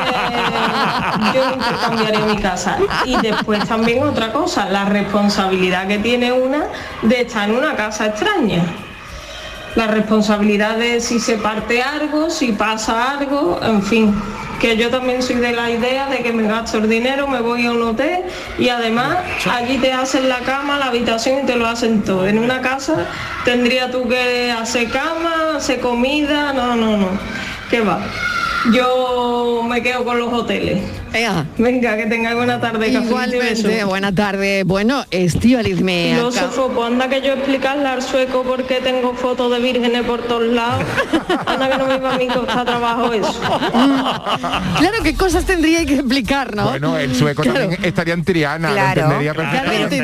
yo 1.33 1.45
no 1.45 1.53
intercambiaría 1.53 2.25
mi 2.25 2.37
casa. 2.37 2.77
Y 3.05 3.17
después 3.17 3.67
también 3.67 4.03
otra 4.03 4.31
cosa, 4.31 4.69
la 4.69 4.85
responsabilidad 4.85 5.87
que 5.87 5.99
tiene 5.99 6.31
una 6.31 6.65
de 7.01 7.21
estar 7.21 7.49
en 7.49 7.55
una 7.57 7.75
casa 7.75 8.07
extraña 8.07 8.63
la 9.75 9.87
responsabilidad 9.87 10.77
de 10.77 11.01
si 11.01 11.19
se 11.19 11.37
parte 11.37 11.81
algo, 11.81 12.29
si 12.29 12.51
pasa 12.51 13.11
algo, 13.11 13.59
en 13.61 13.81
fin, 13.83 14.15
que 14.59 14.75
yo 14.75 14.89
también 14.89 15.21
soy 15.21 15.35
de 15.35 15.51
la 15.51 15.69
idea 15.69 16.07
de 16.07 16.19
que 16.19 16.33
me 16.33 16.47
gasto 16.47 16.79
el 16.79 16.89
dinero, 16.89 17.27
me 17.27 17.41
voy 17.41 17.65
a 17.65 17.71
un 17.71 17.83
hotel 17.83 18.23
y 18.57 18.69
además 18.69 19.17
allí 19.51 19.77
te 19.77 19.93
hacen 19.93 20.27
la 20.27 20.39
cama, 20.39 20.77
la 20.77 20.87
habitación 20.87 21.43
y 21.43 21.45
te 21.45 21.55
lo 21.55 21.67
hacen 21.67 22.01
todo. 22.01 22.27
En 22.27 22.39
una 22.39 22.61
casa 22.61 23.05
tendría 23.45 23.91
tú 23.91 24.07
que 24.07 24.51
hacer 24.51 24.89
cama, 24.89 25.57
hacer 25.57 25.79
comida, 25.79 26.53
no, 26.53 26.75
no, 26.75 26.97
no, 26.97 27.09
¿qué 27.69 27.81
va? 27.81 27.99
Yo 28.73 29.63
me 29.67 29.81
quedo 29.81 30.03
con 30.03 30.17
los 30.17 30.33
hoteles. 30.33 30.81
Venga, 31.57 31.97
que 31.97 32.05
tenga 32.05 32.35
buena 32.35 32.59
tarde, 32.59 32.89
Igualmente, 32.89 33.83
buena 33.83 34.13
tarde. 34.13 34.63
Bueno, 34.63 35.03
Estíbaliz 35.09 35.81
me 35.81 36.13
Filósofo, 36.15 36.69
pues 36.73 36.87
anda 36.87 37.09
que 37.09 37.21
yo 37.21 37.33
explicarle 37.33 37.87
al 37.87 38.01
sueco 38.01 38.43
por 38.43 38.63
qué 38.65 38.75
tengo 38.75 39.13
fotos 39.13 39.51
de 39.51 39.59
vírgenes 39.59 40.03
por 40.03 40.21
todos 40.23 40.43
lados. 40.53 40.83
Anda 41.45 41.69
que 41.71 41.77
no 41.77 41.87
me 41.87 41.95
iba 41.95 42.13
a 42.13 42.17
mí 42.17 42.27
costar 42.27 42.65
trabajo 42.65 43.13
eso. 43.13 43.33
Claro, 44.77 44.97
¿qué 45.03 45.15
cosas 45.15 45.45
tendría 45.45 45.85
que 45.85 45.95
explicar, 45.95 46.55
no? 46.55 46.69
Bueno, 46.69 46.97
el 46.97 47.15
sueco 47.15 47.41
Claro. 47.41 47.59
también 47.61 47.83
estaría 47.85 48.13
en 48.13 48.23
Triana, 48.23 48.71
Claro. 48.71 49.01
lo 49.01 49.05
entendería 49.07 49.33
perfectamente. 49.33 49.97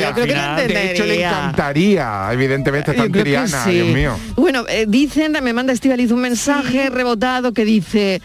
yo 0.00 0.12
creo 0.12 0.26
que 0.26 0.34
lo 0.34 0.74
De 0.74 0.92
hecho, 0.92 1.04
le 1.06 1.24
encantaría, 1.24 2.28
evidentemente, 2.32 2.90
está 2.90 3.04
en 3.04 3.12
Triana, 3.12 3.64
sí. 3.64 3.70
Dios 3.72 3.88
mío. 3.88 4.16
Bueno, 4.36 4.64
eh, 4.68 4.84
dicen, 4.88 5.32
me 5.42 5.52
manda 5.52 5.72
Estivaliz 5.72 6.10
un 6.10 6.20
mensaje 6.20 6.90
rebotado 6.90 7.52
que 7.52 7.64
dice. 7.64 8.20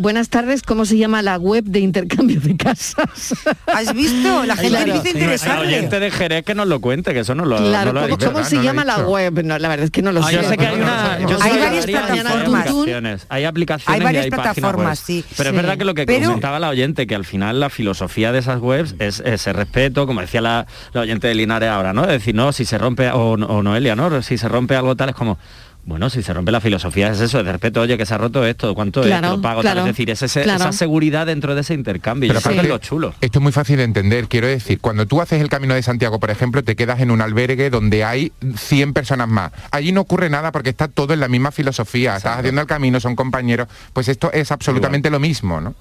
Buenas 0.00 0.30
tardes, 0.30 0.62
¿cómo 0.62 0.86
se 0.86 0.96
llama 0.96 1.20
la 1.20 1.36
web 1.36 1.62
de 1.64 1.80
intercambio 1.80 2.40
de 2.40 2.56
casas? 2.56 3.34
¿Has 3.66 3.92
visto? 3.92 4.46
La 4.46 4.56
gente 4.56 4.70
Claro. 4.70 5.62
El 5.62 5.68
oyente 5.68 6.00
de 6.00 6.10
Jerez 6.10 6.42
que 6.42 6.54
nos 6.54 6.66
lo 6.68 6.80
cuente, 6.80 7.12
que 7.12 7.20
eso 7.20 7.34
no 7.34 7.44
lo, 7.44 7.58
Claro, 7.58 7.92
no 7.92 8.00
lo 8.00 8.00
ha 8.00 8.02
¿cómo, 8.04 8.16
dicho. 8.16 8.32
cómo 8.32 8.42
se 8.42 8.62
llama 8.62 8.86
la 8.86 9.00
web? 9.00 9.44
No, 9.44 9.58
la 9.58 9.68
verdad 9.68 9.84
es 9.84 9.90
que 9.90 10.00
no 10.00 10.10
lo 10.12 10.22
sé. 10.22 10.36
Yo 10.36 10.42
sé 10.44 10.56
que 10.56 10.66
hay 10.66 10.76
una 10.80 11.18
yo 11.20 11.36
Hay 11.42 11.52
que 11.52 11.58
varias 11.58 11.86
varias 11.86 12.06
plataformas. 12.06 12.60
aplicaciones. 12.66 13.26
Hay 13.28 13.44
aplicaciones 13.44 13.94
Hay 13.98 14.02
varias 14.04 14.22
y 14.22 14.24
hay 14.24 14.30
páginas 14.30 14.54
plataformas, 14.54 14.98
sí. 15.00 15.24
Pero 15.36 15.50
Sí. 15.50 15.56
es 15.56 15.62
verdad 15.62 15.76
que 15.76 15.84
lo 15.84 15.92
que 15.94 16.06
Pero- 16.06 16.28
comentaba 16.28 16.58
la 16.58 16.70
oyente, 16.70 17.06
que 17.06 17.14
al 17.14 17.26
final 17.26 17.60
la 17.60 17.68
filosofía 17.68 18.32
de 18.32 18.38
esas 18.38 18.58
webs 18.58 18.94
es 19.00 19.20
ese 19.26 19.52
respeto, 19.52 20.06
como 20.06 20.22
decía 20.22 20.40
la, 20.40 20.66
la 20.94 21.02
oyente 21.02 21.28
de 21.28 21.34
Linares 21.34 21.68
ahora, 21.68 21.92
¿no? 21.92 22.04
Es 22.04 22.08
decir, 22.08 22.34
no, 22.34 22.52
si 22.54 22.64
se 22.64 22.78
rompe, 22.78 23.10
o, 23.10 23.32
o 23.32 23.62
Noelia, 23.62 23.96
¿no? 23.96 24.22
Si 24.22 24.38
se 24.38 24.48
rompe 24.48 24.76
algo 24.76 24.96
tal, 24.96 25.10
es 25.10 25.14
como, 25.14 25.36
bueno, 25.84 26.08
si 26.10 26.22
se 26.22 26.32
rompe 26.32 26.52
la 26.52 26.60
filosofía 26.60 27.10
es 27.10 27.20
eso, 27.20 27.40
es 27.40 27.44
de 27.46 27.52
respeto, 27.52 27.80
oye, 27.80 27.96
que 27.98 28.06
se 28.06 28.14
ha 28.14 28.18
roto 28.18 28.44
esto, 28.46 28.74
¿cuánto 28.74 29.02
Claro, 29.02 29.28
es? 29.28 29.32
Lo 29.36 29.42
pago, 29.42 29.62
tal. 29.62 29.78
Es 29.78 29.84
decir, 29.86 30.10
es 30.10 30.22
ese- 30.22 30.42
claro. 30.42 30.60
esa 30.60 30.72
seguridad 30.72 31.26
dentro 31.26 31.54
de 31.54 31.62
ese 31.62 31.74
intercambio. 31.74 32.28
Pero 32.28 32.40
que 32.40 32.48
aparte, 32.48 32.62
es 32.62 32.68
lo 32.68 32.78
chulo. 32.78 33.14
Esto 33.20 33.38
es 33.38 33.42
muy 33.42 33.52
fácil 33.52 33.78
de 33.78 33.84
entender. 33.84 34.28
Quiero 34.28 34.46
decir, 34.46 34.78
cuando 34.80 35.06
tú 35.06 35.20
haces 35.20 35.40
el 35.40 35.48
Camino 35.48 35.74
de 35.74 35.82
Santiago, 35.82 36.20
por 36.20 36.30
ejemplo, 36.30 36.62
te 36.62 36.76
quedas 36.76 37.00
en 37.00 37.10
un 37.10 37.20
albergue 37.22 37.70
donde 37.70 38.04
hay 38.04 38.32
100 38.56 38.92
personas 38.92 39.28
más. 39.28 39.52
Allí 39.70 39.90
no 39.92 40.02
ocurre 40.02 40.30
nada 40.30 40.52
porque 40.52 40.70
está 40.70 40.86
todo 40.88 41.12
en 41.14 41.20
la 41.20 41.28
misma 41.28 41.50
filosofía. 41.50 42.16
Estás 42.16 42.38
haciendo 42.38 42.60
el 42.60 42.66
camino, 42.66 43.00
son 43.00 43.16
compañeros. 43.16 43.66
Pues 43.92 44.08
esto 44.08 44.30
es 44.32 44.52
absolutamente 44.52 45.10
lo 45.10 45.18
mismo, 45.18 45.60
¿no? 45.60 45.74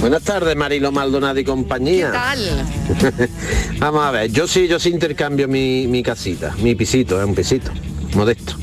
Buenas 0.00 0.22
tardes, 0.22 0.54
Marilo 0.56 0.92
Maldonado 0.92 1.38
y 1.40 1.44
compañía. 1.44 2.12
tal? 2.12 2.38
Vamos 3.78 4.04
a 4.04 4.10
ver, 4.12 4.30
yo 4.30 4.46
sí, 4.46 4.68
yo 4.68 4.78
sí 4.78 4.90
intercambio 4.90 5.48
mi, 5.48 5.86
mi 5.88 6.02
casita, 6.02 6.54
mi 6.62 6.74
pisito, 6.74 7.20
es 7.20 7.26
un 7.26 7.34
pisito, 7.34 7.70
modesto. 8.14 8.54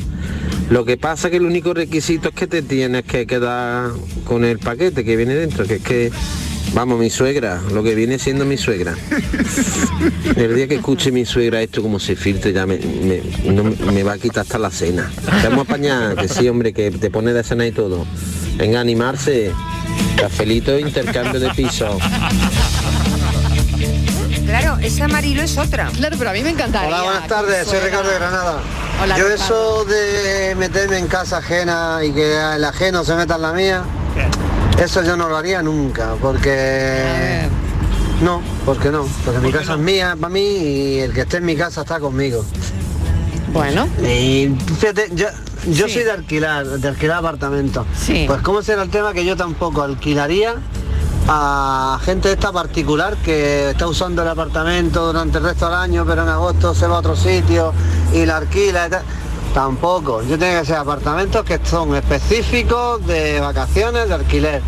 Lo 0.70 0.86
que 0.86 0.98
pasa 0.98 1.30
que 1.30 1.38
el 1.38 1.46
único 1.46 1.74
requisito 1.74 2.30
es 2.30 2.36
que 2.36 2.48
te 2.48 2.62
tienes 2.62 3.04
que 3.04 3.28
quedar 3.28 3.92
con 4.24 4.46
el 4.46 4.60
paquete 4.60 5.04
que 5.04 5.16
viene 5.16 5.36
dentro, 5.36 5.66
que 5.68 5.76
es 5.76 5.82
que, 5.84 6.12
vamos, 6.74 6.98
mi 7.00 7.10
suegra, 7.12 7.62
lo 7.72 7.84
que 7.84 7.94
viene 7.96 8.18
siendo 8.18 8.46
mi 8.46 8.58
suegra. 8.58 8.96
El 10.36 10.56
día 10.56 10.68
que 10.68 10.76
escuche 10.76 11.12
mi 11.12 11.26
suegra 11.26 11.62
esto 11.62 11.82
como 11.82 12.00
se 12.00 12.16
filtre 12.16 12.52
ya 12.52 12.66
me, 12.66 12.78
me- 12.78 13.22
no 13.52 13.64
me 13.64 14.04
va 14.04 14.14
a 14.14 14.18
quitar 14.18 14.42
hasta 14.42 14.58
la 14.58 14.72
cena. 14.72 15.12
Te 15.42 15.48
vamos 15.50 15.60
a 15.68 15.72
apañar, 15.74 16.16
que 16.16 16.28
sí, 16.28 16.48
hombre, 16.50 16.74
que 16.74 16.90
te 16.92 17.10
pone 17.12 17.32
de 17.34 17.44
cena 17.44 17.68
y 17.68 17.72
todo. 17.72 18.06
Venga, 18.58 18.80
animarse. 18.80 19.52
Cafelito, 20.18 20.78
intercambio 20.80 21.40
de 21.40 21.50
piso. 21.52 21.98
Claro, 24.46 24.78
esa 24.82 25.08
Marilo 25.08 25.42
es 25.42 25.58
otra. 25.58 25.90
Claro, 25.90 26.16
pero 26.18 26.30
a 26.30 26.34
mí 26.34 26.42
me 26.42 26.52
encantaría. 26.52 26.88
Hola, 26.88 27.04
buenas 27.04 27.28
tardes, 27.28 27.68
soy 27.68 27.80
Ricardo 27.80 28.10
de 28.10 28.16
Granada. 28.16 28.60
Hola, 29.04 29.18
Yo 29.18 29.28
Ricardo. 29.28 29.44
eso 29.44 29.86
de 29.86 30.56
meterme 30.56 30.98
en 31.00 31.08
casa 31.08 31.38
ajena 31.38 32.00
y 32.04 32.12
que 32.12 32.38
el 32.56 32.64
ajeno 32.64 33.04
se 33.04 33.16
meta 33.16 33.36
en 33.36 33.42
la 33.42 33.54
mía, 33.54 33.84
eso 34.82 35.04
yo 35.04 35.18
no 35.18 35.28
lo 35.28 35.38
haría 35.38 35.62
nunca, 35.62 36.14
porque... 36.22 37.48
No, 38.22 38.42
porque 38.66 38.92
no, 38.92 39.06
porque 39.26 39.40
mi 39.42 39.52
casa 39.52 39.74
es 39.74 39.80
mía 39.80 40.16
para 40.20 40.32
mí 40.32 40.40
y 40.40 41.00
el 41.00 41.14
que 41.14 41.22
esté 41.22 41.38
en 41.38 41.46
mi 41.46 41.58
casa 41.58 41.82
está 41.82 42.00
conmigo. 42.00 42.46
Bueno. 43.52 43.88
Y 44.02 44.56
fíjate, 44.80 45.10
yo, 45.14 45.28
yo 45.68 45.88
soy 45.90 46.04
de 46.04 46.12
alquilar, 46.12 46.66
de 46.66 46.88
alquilar 46.88 47.18
apartamentos. 47.20 47.86
Sí. 47.98 48.26
Pues 48.28 48.42
cómo 48.42 48.62
será 48.62 48.84
el 48.84 48.90
tema 48.90 49.14
que 49.14 49.26
yo 49.26 49.36
tampoco 49.36 49.82
alquilaría 49.84 50.56
a 51.28 52.00
gente 52.06 52.32
esta 52.32 52.52
particular 52.52 53.18
que 53.18 53.72
está 53.72 53.88
usando 53.88 54.22
el 54.22 54.28
apartamento 54.28 55.08
durante 55.08 55.40
el 55.40 55.44
resto 55.44 55.66
del 55.66 55.76
año, 55.76 56.06
pero 56.06 56.22
en 56.24 56.30
agosto 56.30 56.76
se 56.76 56.86
va 56.88 56.98
a 56.98 57.00
otro 57.00 57.16
sitio 57.16 57.74
y 58.14 58.26
la 58.26 58.38
alquila 58.38 58.88
y 58.88 58.90
tal. 58.92 59.04
Tampoco. 59.54 60.22
Yo 60.24 60.38
tengo 60.38 60.60
que 60.60 60.66
ser 60.66 60.76
apartamentos 60.76 61.44
que 61.46 61.60
son 61.64 61.96
específicos 61.96 63.06
de 63.08 63.40
vacaciones, 63.40 64.08
de 64.10 64.14
alquiler 64.14 64.62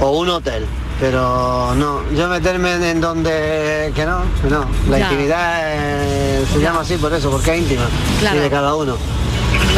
o 0.00 0.10
un 0.20 0.28
hotel. 0.30 0.64
Pero 1.00 1.74
no, 1.74 2.08
yo 2.12 2.28
meterme 2.28 2.74
en, 2.90 3.00
donde 3.00 3.92
que 3.94 4.06
no, 4.06 4.20
que 4.40 4.48
no. 4.48 4.64
La 4.88 4.98
Ya. 5.00 5.04
intimidad 5.10 5.60
eh, 5.64 6.44
se 6.52 6.60
llama 6.60 6.82
así 6.82 6.96
por 6.96 7.12
eso, 7.12 7.28
porque 7.28 7.54
es 7.54 7.58
íntima. 7.62 7.82
Claro. 8.20 8.36
Y 8.36 8.40
de 8.40 8.50
cada 8.50 8.74
uno. 8.76 8.96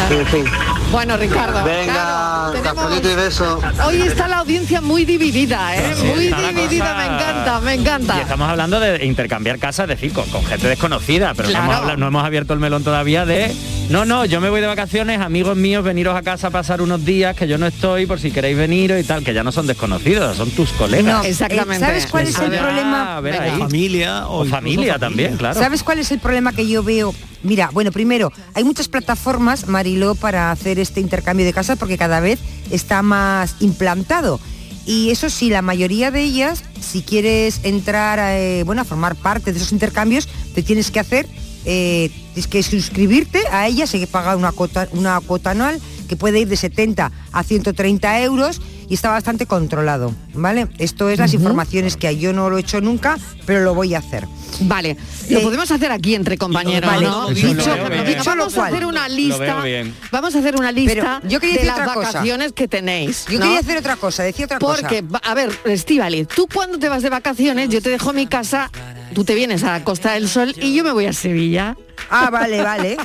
En 0.09 0.25
fin. 0.27 0.45
Bueno, 0.91 1.17
Ricardo. 1.17 1.63
Venga, 1.63 1.93
claro, 1.93 2.51
tenemos- 2.61 2.99
y 3.11 3.15
beso. 3.15 3.59
Hoy 3.85 4.01
está 4.01 4.27
la 4.27 4.37
audiencia 4.39 4.79
muy 4.81 5.03
dividida, 5.03 5.75
¿eh? 5.75 5.93
Sí, 5.95 6.03
muy 6.05 6.19
dividida, 6.27 6.85
cosa- 6.93 6.97
me 6.97 7.05
encanta, 7.05 7.59
me 7.61 7.73
encanta. 7.73 8.17
Y 8.17 8.21
estamos 8.21 8.49
hablando 8.49 8.79
de 8.79 9.03
intercambiar 9.05 9.57
casas, 9.57 9.89
es 9.89 9.99
decir, 9.99 10.13
con, 10.13 10.29
con 10.29 10.45
gente 10.45 10.67
desconocida, 10.67 11.33
pero 11.33 11.49
no, 11.49 11.57
hemos 11.59 11.75
habla- 11.75 11.97
no 11.97 12.07
hemos 12.07 12.23
abierto 12.23 12.53
el 12.53 12.59
melón 12.59 12.83
todavía 12.83 13.25
de, 13.25 13.53
no, 13.89 14.05
no, 14.05 14.25
yo 14.25 14.39
me 14.41 14.49
voy 14.49 14.61
de 14.61 14.67
vacaciones, 14.67 15.19
amigos 15.21 15.57
míos, 15.57 15.83
veniros 15.83 16.15
a 16.15 16.21
casa 16.21 16.47
a 16.47 16.51
pasar 16.51 16.81
unos 16.81 17.03
días 17.03 17.35
que 17.35 17.47
yo 17.47 17.57
no 17.57 17.65
estoy, 17.65 18.05
por 18.05 18.19
si 18.19 18.31
queréis 18.31 18.57
venir 18.57 18.95
y 18.99 19.03
tal, 19.03 19.23
que 19.23 19.33
ya 19.33 19.43
no 19.43 19.51
son 19.51 19.67
desconocidos, 19.67 20.37
son 20.37 20.51
tus 20.51 20.69
colegas. 20.73 21.05
No, 21.05 21.23
Exactamente. 21.23 21.83
eh, 21.83 21.87
¿sabes 21.87 22.07
cuál 22.07 22.27
es 22.27 22.37
el 22.39 22.53
Ah, 22.55 22.61
problema? 22.61 23.17
a 23.17 23.21
ver 23.21 23.41
ahí. 23.41 23.59
Familia 23.59 24.27
o, 24.27 24.45
familia 24.45 24.99
también, 24.99 25.35
claro. 25.37 25.59
¿Sabes 25.59 25.83
cuál 25.83 25.99
es 25.99 26.11
el 26.11 26.19
problema 26.19 26.53
que 26.53 26.67
yo 26.67 26.83
veo? 26.83 27.13
Mira, 27.45 27.69
bueno, 27.71 27.91
primero, 27.91 28.31
hay 28.55 28.63
muchas 28.63 28.87
plataformas, 28.87 29.67
Mariló, 29.67 30.15
para 30.15 30.51
hacer 30.51 30.79
este 30.79 30.99
intercambio 30.99 31.45
de 31.45 31.53
casas 31.53 31.77
porque 31.77 31.97
cada 31.97 32.19
vez 32.19 32.39
está 32.71 33.03
más 33.03 33.55
implantado. 33.59 34.39
Y 34.87 35.11
eso 35.11 35.29
sí, 35.29 35.49
la 35.49 35.61
mayoría 35.61 36.09
de 36.09 36.23
ellas, 36.23 36.63
si 36.81 37.03
quieres 37.03 37.61
entrar 37.63 38.19
eh, 38.19 38.63
bueno, 38.65 38.81
a 38.81 38.85
formar 38.85 39.15
parte 39.15 39.51
de 39.51 39.57
esos 39.57 39.71
intercambios, 39.71 40.27
te 40.55 40.63
tienes 40.63 40.89
que 40.89 40.99
hacer, 40.99 41.27
eh, 41.65 42.09
tienes 42.33 42.47
que 42.47 42.63
suscribirte 42.63 43.39
a 43.51 43.67
ellas, 43.67 43.93
hay 43.93 43.99
que 43.99 44.07
pagar 44.07 44.37
una 44.37 44.51
cuota, 44.51 44.87
una 44.91 45.21
cuota 45.21 45.51
anual 45.51 45.79
que 46.07 46.15
puede 46.15 46.39
ir 46.39 46.47
de 46.47 46.57
70 46.57 47.11
a 47.31 47.43
130 47.43 48.21
euros 48.21 48.61
y 48.89 48.93
está 48.93 49.09
bastante 49.09 49.45
controlado, 49.45 50.13
¿vale? 50.33 50.67
Esto 50.77 51.09
es 51.09 51.19
las 51.19 51.33
informaciones 51.33 51.97
que 51.97 52.07
hay. 52.07 52.19
Yo 52.19 52.33
no 52.33 52.49
lo 52.49 52.57
he 52.57 52.61
hecho 52.61 52.81
nunca, 52.81 53.17
pero 53.45 53.61
lo 53.61 53.73
voy 53.75 53.93
a 53.95 53.99
hacer. 53.99 54.27
Vale, 54.61 54.95
lo 55.29 55.41
podemos 55.41 55.69
hacer 55.71 55.91
aquí 55.91 56.15
entre 56.15 56.37
compañeros, 56.37 56.89
Vale, 56.89 57.05
¿no? 57.05 57.27
dicho- 57.29 57.47
Dicho- 57.53 57.69
lo 57.75 57.75
veo 57.75 57.89
bien. 57.89 58.05
dicho 58.05 58.23
vamos 58.25 58.55
Lo 58.55 58.61
a 58.63 58.67
hacer 58.67 58.85
una 58.85 59.09
lista. 59.09 59.63
Vamos 60.11 60.35
a 60.35 60.39
hacer 60.39 60.55
una 60.55 60.71
lista 60.71 61.19
Pero 61.21 61.29
yo 61.29 61.39
quería 61.41 61.55
de 61.55 61.59
decir 61.63 61.67
las 61.75 61.79
otra 61.81 61.93
cosa. 61.93 62.07
vacaciones 62.13 62.53
que 62.53 62.67
tenéis. 62.67 63.25
Yo 63.29 63.39
quería 63.39 63.59
hacer 63.59 63.77
otra 63.77 63.95
cosa, 63.97 64.23
decía 64.23 64.45
otra 64.45 64.59
cosa. 64.59 64.81
Porque, 64.81 65.01
va- 65.01 65.21
a 65.23 65.33
ver, 65.33 65.49
Estivali, 65.65 66.25
tú 66.25 66.47
cuando 66.53 66.77
te 66.79 66.87
vas 66.87 67.03
de 67.03 67.09
vacaciones, 67.09 67.69
yo 67.69 67.81
te 67.81 67.89
dejo 67.89 68.13
mi 68.13 68.27
casa, 68.27 68.71
tú 69.13 69.25
te 69.25 69.35
vienes 69.35 69.63
a 69.63 69.71
la 69.73 69.83
Costa 69.83 70.13
del 70.13 70.29
Sol 70.29 70.53
y 70.55 70.73
yo 70.73 70.83
me 70.85 70.91
voy 70.93 71.05
a 71.05 71.13
Sevilla. 71.13 71.75
Ah, 72.09 72.29
vale, 72.31 72.61
vale. 72.61 72.97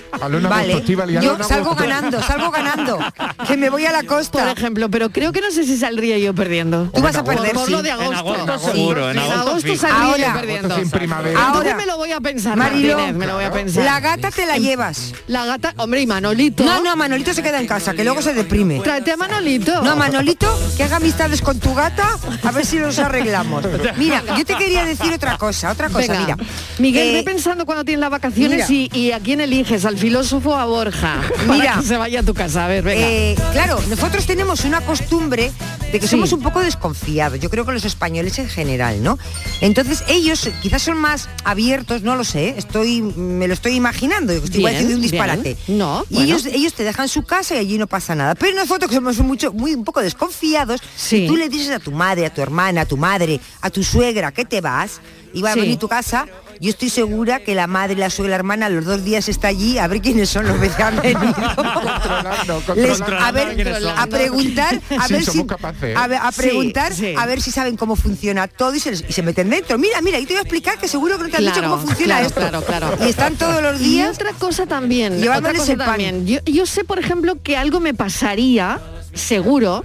Vale. 0.48 0.72
agosto, 0.74 0.92
Yo 1.20 1.36
salgo 1.44 1.70
agosto. 1.70 1.82
ganando, 1.82 2.22
salgo 2.22 2.50
ganando. 2.50 2.98
Que 3.46 3.56
me 3.56 3.70
voy 3.70 3.86
a 3.86 3.92
la 3.92 4.02
costa. 4.04 4.40
Por 4.44 4.58
ejemplo, 4.58 4.88
pero 4.90 5.10
creo 5.10 5.32
que 5.32 5.40
no 5.40 5.50
sé 5.50 5.64
si 5.64 5.76
saldría 5.76 6.18
yo 6.18 6.34
perdiendo. 6.34 6.90
Tú 6.94 7.00
vas 7.00 7.16
a 7.16 7.24
perder, 7.24 7.52
Por 7.54 7.66
sí. 7.66 7.72
lo 7.72 7.82
de 7.82 7.90
En 7.90 8.00
agosto. 8.00 8.34
agosto 8.34 8.58
seguro, 8.72 9.10
en 9.10 9.18
agosto 9.18 9.60
fijo. 9.60 9.76
saldría 9.80 10.04
Ahora- 10.04 10.26
yo 10.26 10.32
perdiendo. 10.40 10.66
Agosto 10.74 10.80
sin 10.82 10.90
primavera. 10.90 11.46
Ahora- 11.48 11.74
me 11.74 11.86
lo 11.86 11.96
voy 11.96 12.12
a 12.12 12.20
pensar, 12.20 12.56
Mariló, 12.56 12.96
Martínez, 12.96 13.16
me 13.16 13.26
lo 13.26 13.34
voy 13.34 13.44
a 13.44 13.52
pensar. 13.52 13.84
La 13.84 14.00
gata 14.00 14.30
te 14.30 14.46
la 14.46 14.58
llevas. 14.58 15.12
La 15.28 15.44
gata, 15.46 15.74
hombre, 15.78 16.00
y 16.02 16.06
Manolito. 16.06 16.64
No, 16.64 16.82
no, 16.82 16.96
Manolito 16.96 17.32
se 17.32 17.42
queda 17.42 17.60
en 17.60 17.66
casa, 17.66 17.94
que 17.94 18.04
luego 18.04 18.20
se 18.22 18.34
deprime. 18.34 18.80
Tráete 18.80 19.12
a 19.12 19.16
Manolito. 19.16 19.82
No, 19.82 19.96
Manolito, 19.96 20.46
que 20.76 20.84
haga 20.84 20.96
amistades 20.96 21.40
con 21.42 21.58
tu 21.58 21.74
gata, 21.74 22.18
a 22.42 22.50
ver 22.52 22.66
si 22.66 22.78
los 22.78 22.98
arreglamos. 22.98 23.64
Mira, 23.96 24.22
yo 24.36 24.44
te 24.44 24.54
quería 24.56 24.84
decir 24.84 25.12
otra 25.12 25.38
cosa, 25.38 25.70
otra 25.70 25.88
cosa, 25.88 26.12
Venga, 26.12 26.36
mira. 26.36 26.50
Miguel, 26.78 27.08
Eh, 27.08 27.12
ve 27.14 27.22
pensando 27.22 27.64
cuando 27.66 27.84
tienes 27.84 28.00
las 28.00 28.10
vacaciones 28.10 28.68
mira. 28.70 28.88
y, 28.89 28.89
y 28.92 29.12
a 29.12 29.20
quién 29.20 29.40
eliges, 29.40 29.84
al 29.84 29.96
filósofo 29.98 30.56
a 30.56 30.64
Borja. 30.66 31.20
Mira. 31.48 31.76
que 31.80 31.86
se 31.86 31.96
vaya 31.96 32.20
a 32.20 32.22
tu 32.22 32.34
casa. 32.34 32.64
A 32.64 32.68
ver, 32.68 32.82
venga. 32.82 33.06
Eh, 33.06 33.36
claro, 33.52 33.80
nosotros 33.88 34.26
tenemos 34.26 34.64
una 34.64 34.80
costumbre 34.80 35.52
de 35.92 35.98
que 35.98 36.06
Sí. 36.06 36.12
somos 36.12 36.32
un 36.32 36.40
poco 36.42 36.60
desconfiados, 36.60 37.40
yo 37.40 37.50
creo 37.50 37.64
que 37.66 37.72
los 37.72 37.84
españoles 37.84 38.38
en 38.38 38.48
general, 38.48 39.02
¿no? 39.02 39.18
Entonces 39.60 40.04
ellos 40.08 40.48
quizás 40.62 40.82
son 40.82 40.98
más 40.98 41.28
abiertos, 41.44 42.02
no 42.02 42.14
lo 42.14 42.22
sé, 42.24 42.54
estoy, 42.56 43.02
me 43.02 43.48
lo 43.48 43.54
estoy 43.54 43.74
imaginando, 43.74 44.32
estoy 44.32 44.58
igual 44.58 44.74
Bien, 44.74 44.88
de 44.88 44.94
un 44.94 45.00
bien. 45.00 45.10
disparate. 45.10 45.56
No, 45.66 46.04
y 46.08 46.14
bueno. 46.14 46.26
ellos, 46.28 46.46
ellos 46.46 46.74
te 46.74 46.84
dejan 46.84 47.08
su 47.08 47.22
casa 47.24 47.56
y 47.56 47.58
allí 47.58 47.76
no 47.78 47.88
pasa 47.88 48.14
nada. 48.14 48.34
Pero 48.36 48.56
nosotros 48.56 48.88
que 48.88 48.94
somos 48.96 49.18
mucho, 49.18 49.52
muy 49.52 49.74
un 49.74 49.84
poco 49.84 50.00
desconfiados, 50.00 50.80
si 50.96 51.26
tú 51.26 51.36
le 51.36 51.48
dices 51.48 51.70
a 51.70 51.80
tu 51.80 51.90
madre, 51.90 52.26
a 52.26 52.30
tu 52.32 52.40
hermana, 52.40 52.82
a 52.82 52.86
tu 52.86 52.96
madre, 52.96 53.40
a 53.60 53.70
tu 53.70 53.82
suegra 53.82 54.30
que 54.32 54.44
te 54.44 54.60
vas 54.60 55.00
y 55.34 55.42
va 55.42 55.52
a 55.52 55.54
venir 55.56 55.76
tu 55.76 55.88
casa, 55.88 56.26
yo 56.60 56.70
estoy 56.70 56.90
segura 56.90 57.40
que 57.40 57.54
la 57.54 57.66
madre, 57.66 57.96
la 57.96 58.10
suegra, 58.10 58.30
la 58.30 58.36
hermana, 58.36 58.68
los 58.68 58.84
dos 58.84 59.02
días 59.02 59.28
está 59.28 59.48
allí 59.48 59.78
a 59.78 59.86
ver 59.88 60.00
quiénes 60.02 60.28
son 60.28 60.46
los 60.46 60.58
que 60.58 60.82
han 60.82 61.00
venido. 61.00 61.34
Les- 62.76 63.00
a 63.00 63.32
ver, 63.32 63.68
a 63.96 64.06
preguntar, 64.06 64.80
a 64.98 65.06
Sí, 65.06 65.12
ver 65.14 65.24
si, 65.24 65.44
capaces. 65.46 65.96
a, 65.96 66.06
ver- 66.06 66.18
a 66.22 66.30
Sí, 66.32 66.40
preguntar, 66.42 66.92
sí. 66.94 67.14
a 67.16 67.26
ver 67.26 67.40
si 67.40 67.50
saben 67.50 67.76
cómo 67.76 67.96
funciona 67.96 68.46
todo 68.46 68.74
y 68.74 68.80
se, 68.80 68.92
y 68.94 69.22
meten 69.22 69.50
dentro. 69.50 69.78
Mira, 69.78 70.00
mira, 70.02 70.18
y 70.18 70.26
te 70.26 70.34
voy 70.34 70.38
a 70.38 70.42
explicar 70.42 70.78
que 70.78 70.86
seguro 70.88 71.16
que 71.16 71.24
no 71.24 71.28
te 71.30 71.36
han 71.38 71.44
dicho 71.44 71.62
cómo 71.62 71.78
funciona 71.78 72.14
claro, 72.20 72.26
esto. 72.26 72.40
claro, 72.40 72.62
claro. 72.62 73.06
Y 73.06 73.08
están 73.10 73.36
todos 73.36 73.62
los 73.62 73.80
Y 73.80 73.84
días. 73.84 74.14
otra 74.16 74.32
cosa 74.34 74.66
también, 74.66 75.14
otra 75.28 75.54
cosa 75.54 75.72
el 75.72 75.78
pan. 75.78 75.86
también. 75.86 76.26
Yo, 76.26 76.38
yo 76.44 76.66
sé, 76.66 76.84
por 76.84 76.98
ejemplo, 76.98 77.40
que 77.42 77.56
algo 77.56 77.80
me 77.80 77.94
pasaría, 77.94 78.80
seguro, 79.14 79.84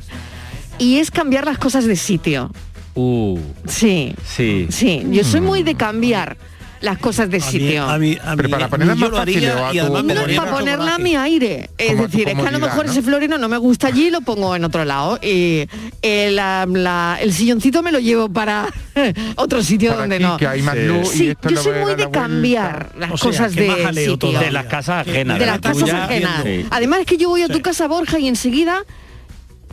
y 0.78 0.98
es 1.00 1.10
cambiar 1.12 1.46
las 1.46 1.58
cosas 1.58 1.86
de 1.86 1.96
sitio. 1.96 2.52
Uh, 2.96 3.40
Sí, 3.68 4.16
sí. 4.26 4.68
sí. 4.70 5.04
Yo 5.10 5.24
soy 5.24 5.42
muy 5.42 5.64
de 5.64 5.76
cambiar 5.76 6.38
las 6.82 6.98
cosas 7.00 7.30
de 7.30 7.40
sitio. 7.40 7.84
a 7.84 7.98
mí- 7.98 8.18
a 8.24 8.36
Pero 8.36 8.50
para 8.50 8.68
ponerlas 8.68 8.98
yo 8.98 9.02
más 9.02 9.10
lo 9.12 9.18
haría 9.20 9.36
fáciles 9.36 9.56
o 9.56 9.66
a 9.66 9.74
y 9.74 9.80
además 9.80 10.36
para 10.38 10.52
ponerla 10.52 10.96
a 10.96 10.98
mi 10.98 11.16
aire. 11.16 11.70
Es 11.78 11.98
decir, 11.98 12.28
es 12.30 12.36
que 12.36 12.48
a 12.48 12.52
lo 12.52 12.60
mejor 12.60 12.86
¿no? 12.86 12.92
ese 12.92 13.02
florero 13.02 13.38
no 13.38 13.48
me 13.50 13.58
gusta 13.58 13.88
allí 13.88 14.08
y 14.08 14.12
lo 14.12 14.22
pongo 14.22 14.56
en 14.56 14.64
otro 14.66 14.86
lado. 14.86 15.18
Y 15.22 15.68
eh, 16.02 16.30
la- 16.32 16.66
la- 16.70 17.18
el 17.22 17.34
silloncito 17.34 17.82
me 17.82 17.92
lo 17.92 18.00
llevo 18.00 18.30
para 18.30 18.68
otro 19.36 19.64
sitio 19.64 19.90
Para 19.92 20.02
donde 20.02 20.16
aquí, 20.18 20.24
no. 20.26 20.38
que 20.38 20.48
hay 20.48 20.62
más 20.62 20.78
luz 20.78 21.16
y 21.16 21.18
Sí, 21.18 21.30
esto 21.30 21.50
yo 21.50 21.58
soy 21.64 21.72
muy 21.80 21.90
de 21.92 21.96
vuelta. 21.96 22.12
cambiar 22.12 22.90
las 22.98 23.12
O 23.12 23.18
sea, 23.18 23.30
cosas 23.32 23.56
de 23.56 24.06
sitio. 24.06 24.52
las 24.52 24.66
casas 24.66 25.08
ajenas. 25.08 25.40
de 25.40 25.46
la 25.46 25.52
las 25.54 25.62
casas 25.62 25.90
ajenas. 25.90 26.44
sí. 26.44 26.66
Además 26.70 27.00
es 27.02 27.06
que 27.06 27.18
yo 27.18 27.30
voy 27.30 27.42
a 27.42 27.48
tu 27.48 27.62
casa, 27.62 27.88
Borja, 27.88 28.20
y 28.20 28.28
enseguida 28.28 28.84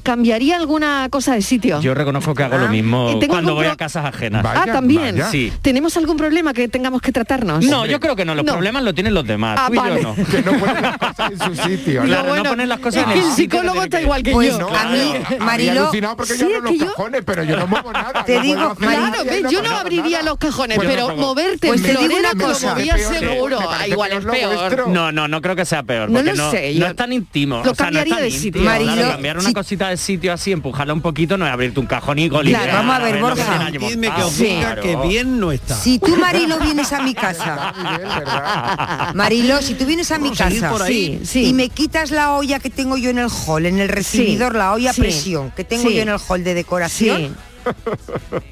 cambiaría 0.02 0.56
alguna 0.56 1.08
cosa 1.10 1.34
de 1.34 1.42
sitio. 1.42 1.80
Yo 1.80 1.94
reconozco 1.94 2.34
que 2.34 2.42
hago 2.42 2.58
lo 2.58 2.66
Ah. 2.66 2.70
mismo 2.70 3.18
cuando 3.28 3.54
voy 3.54 3.64
pro- 3.64 3.72
a 3.72 3.76
casas 3.76 4.04
ajenas. 4.04 4.44
ah, 4.46 4.64
también. 4.66 5.22
Sí. 5.30 5.52
¿Tenemos 5.62 5.96
algún 5.96 6.16
problema 6.16 6.52
que 6.52 6.68
tengamos 6.68 7.00
que 7.02 7.12
tratarnos? 7.12 7.64
No, 7.64 7.86
yo 7.86 8.00
creo 8.00 8.16
que 8.16 8.24
no, 8.24 8.34
los 8.34 8.44
No. 8.44 8.52
problemas 8.52 8.82
lo 8.82 8.94
tienen 8.94 9.14
los 9.14 9.26
demás. 9.26 9.58
Ah, 9.60 9.66
tú 9.68 9.74
y 9.74 9.76
yo 9.76 10.02
no. 10.02 10.14
Que 10.32 10.42
no 10.42 10.52
ponen 10.58 10.82
las 10.82 10.98
cosas 10.98 11.30
en 11.32 11.38
su 11.38 11.54
sitio. 11.62 12.02
Claro, 12.02 12.28
bueno, 12.28 12.42
no 12.44 12.50
ponen 12.50 12.68
las 12.68 12.78
cosas 12.80 13.04
en 13.04 13.10
el 13.10 13.18
el 13.18 13.24
psicólogo 13.32 13.82
está 13.82 13.98
que- 13.98 14.02
igual 14.04 14.22
que 14.22 14.32
Pues 14.32 14.58
yo. 14.58 14.68
a 14.74 14.84
mí, 14.86 15.14
Había 15.24 15.38
Marilo, 15.38 15.90
porque 16.16 16.34
sí, 16.34 16.40
yo 16.40 16.48
es 16.48 16.56
abro 16.56 16.70
que 16.70 16.76
los 16.78 16.86
yo- 16.86 16.86
cajones, 16.94 17.22
pero 17.24 17.42
yo 17.44 17.56
no 17.56 17.66
muevo 17.66 17.92
nada. 17.92 18.24
Te 18.26 18.36
no 18.36 18.42
digo, 18.42 18.74
Claro, 18.74 19.24
yo 19.50 19.62
no 19.62 19.76
abriría 19.76 20.22
los 20.22 20.38
cajones, 20.38 20.76
Pues 20.76 20.88
pero 20.88 21.16
moverte 21.16 21.68
Pues 21.68 21.82
te 21.82 21.94
digo 21.96 22.16
una 22.16 22.34
cosa. 22.34 22.76
seguro. 22.76 23.58
Ah, 23.70 23.86
igual 23.86 24.12
es 24.12 24.18
peor 24.18 24.26
lo 24.26 24.32
peor. 24.32 24.56
vuestro. 24.56 24.86
No, 24.88 25.12
no, 25.12 25.28
no 25.28 25.40
creo 25.42 25.56
que 25.56 25.64
sea 25.64 25.82
peor. 25.82 26.10
No 26.10 26.18
porque 26.18 26.30
lo 26.36 26.44
no, 26.44 26.50
sé, 26.50 26.74
no 26.76 26.86
es 26.86 26.96
tan 26.96 27.12
íntimo. 27.12 27.62
lo 27.64 27.74
cambiaría 27.74 28.16
de 28.16 28.30
sitio. 28.30 28.62
Claro, 28.62 28.84
Marilo, 28.84 29.08
cambiar 29.10 29.38
una 29.38 29.48
si- 29.48 29.54
cosita 29.54 29.91
de 29.92 29.96
sitio 29.96 30.32
así, 30.32 30.52
empujarla 30.52 30.92
un 30.92 31.00
poquito, 31.00 31.38
no 31.38 31.46
es 31.46 31.52
abrirte 31.52 31.80
un 31.80 31.86
cajón 31.86 32.18
y 32.18 32.28
golpear. 32.28 32.62
Claro, 32.64 32.78
vamos 32.78 32.96
a 32.96 32.98
ver, 32.98 33.20
Borja. 33.20 33.70
Dime 33.70 34.10
que 34.14 34.22
os 34.22 34.36
diga 34.38 34.76
que 34.76 34.96
bien 34.96 35.38
no 35.38 35.52
está. 35.52 35.76
Si 35.76 35.98
tú, 35.98 36.16
Marilo, 36.16 36.58
vienes 36.58 36.92
a 36.92 37.02
mi 37.02 37.14
casa, 37.14 37.72
Marilo, 39.14 39.62
si 39.62 39.74
tú 39.74 39.86
vienes 39.86 40.10
a 40.10 40.18
mi 40.18 40.30
casa 40.32 40.70
por 40.70 40.82
ahí. 40.82 41.20
Sí, 41.22 41.26
sí. 41.26 41.44
y 41.46 41.52
me 41.54 41.68
quitas 41.68 42.10
la 42.10 42.32
olla 42.32 42.58
que 42.60 42.70
tengo 42.70 42.96
yo 42.96 43.10
en 43.10 43.18
el 43.18 43.28
hall, 43.46 43.66
en 43.66 43.78
el 43.78 43.88
recibidor, 43.88 44.54
la 44.54 44.72
olla 44.72 44.90
a 44.90 44.94
presión 44.94 45.50
que 45.52 45.64
tengo 45.64 45.88
sí. 45.88 45.94
yo 45.96 46.02
en 46.02 46.08
el 46.08 46.18
hall 46.28 46.44
de 46.44 46.54
decoración, 46.54 47.36
Sí. 47.64 47.70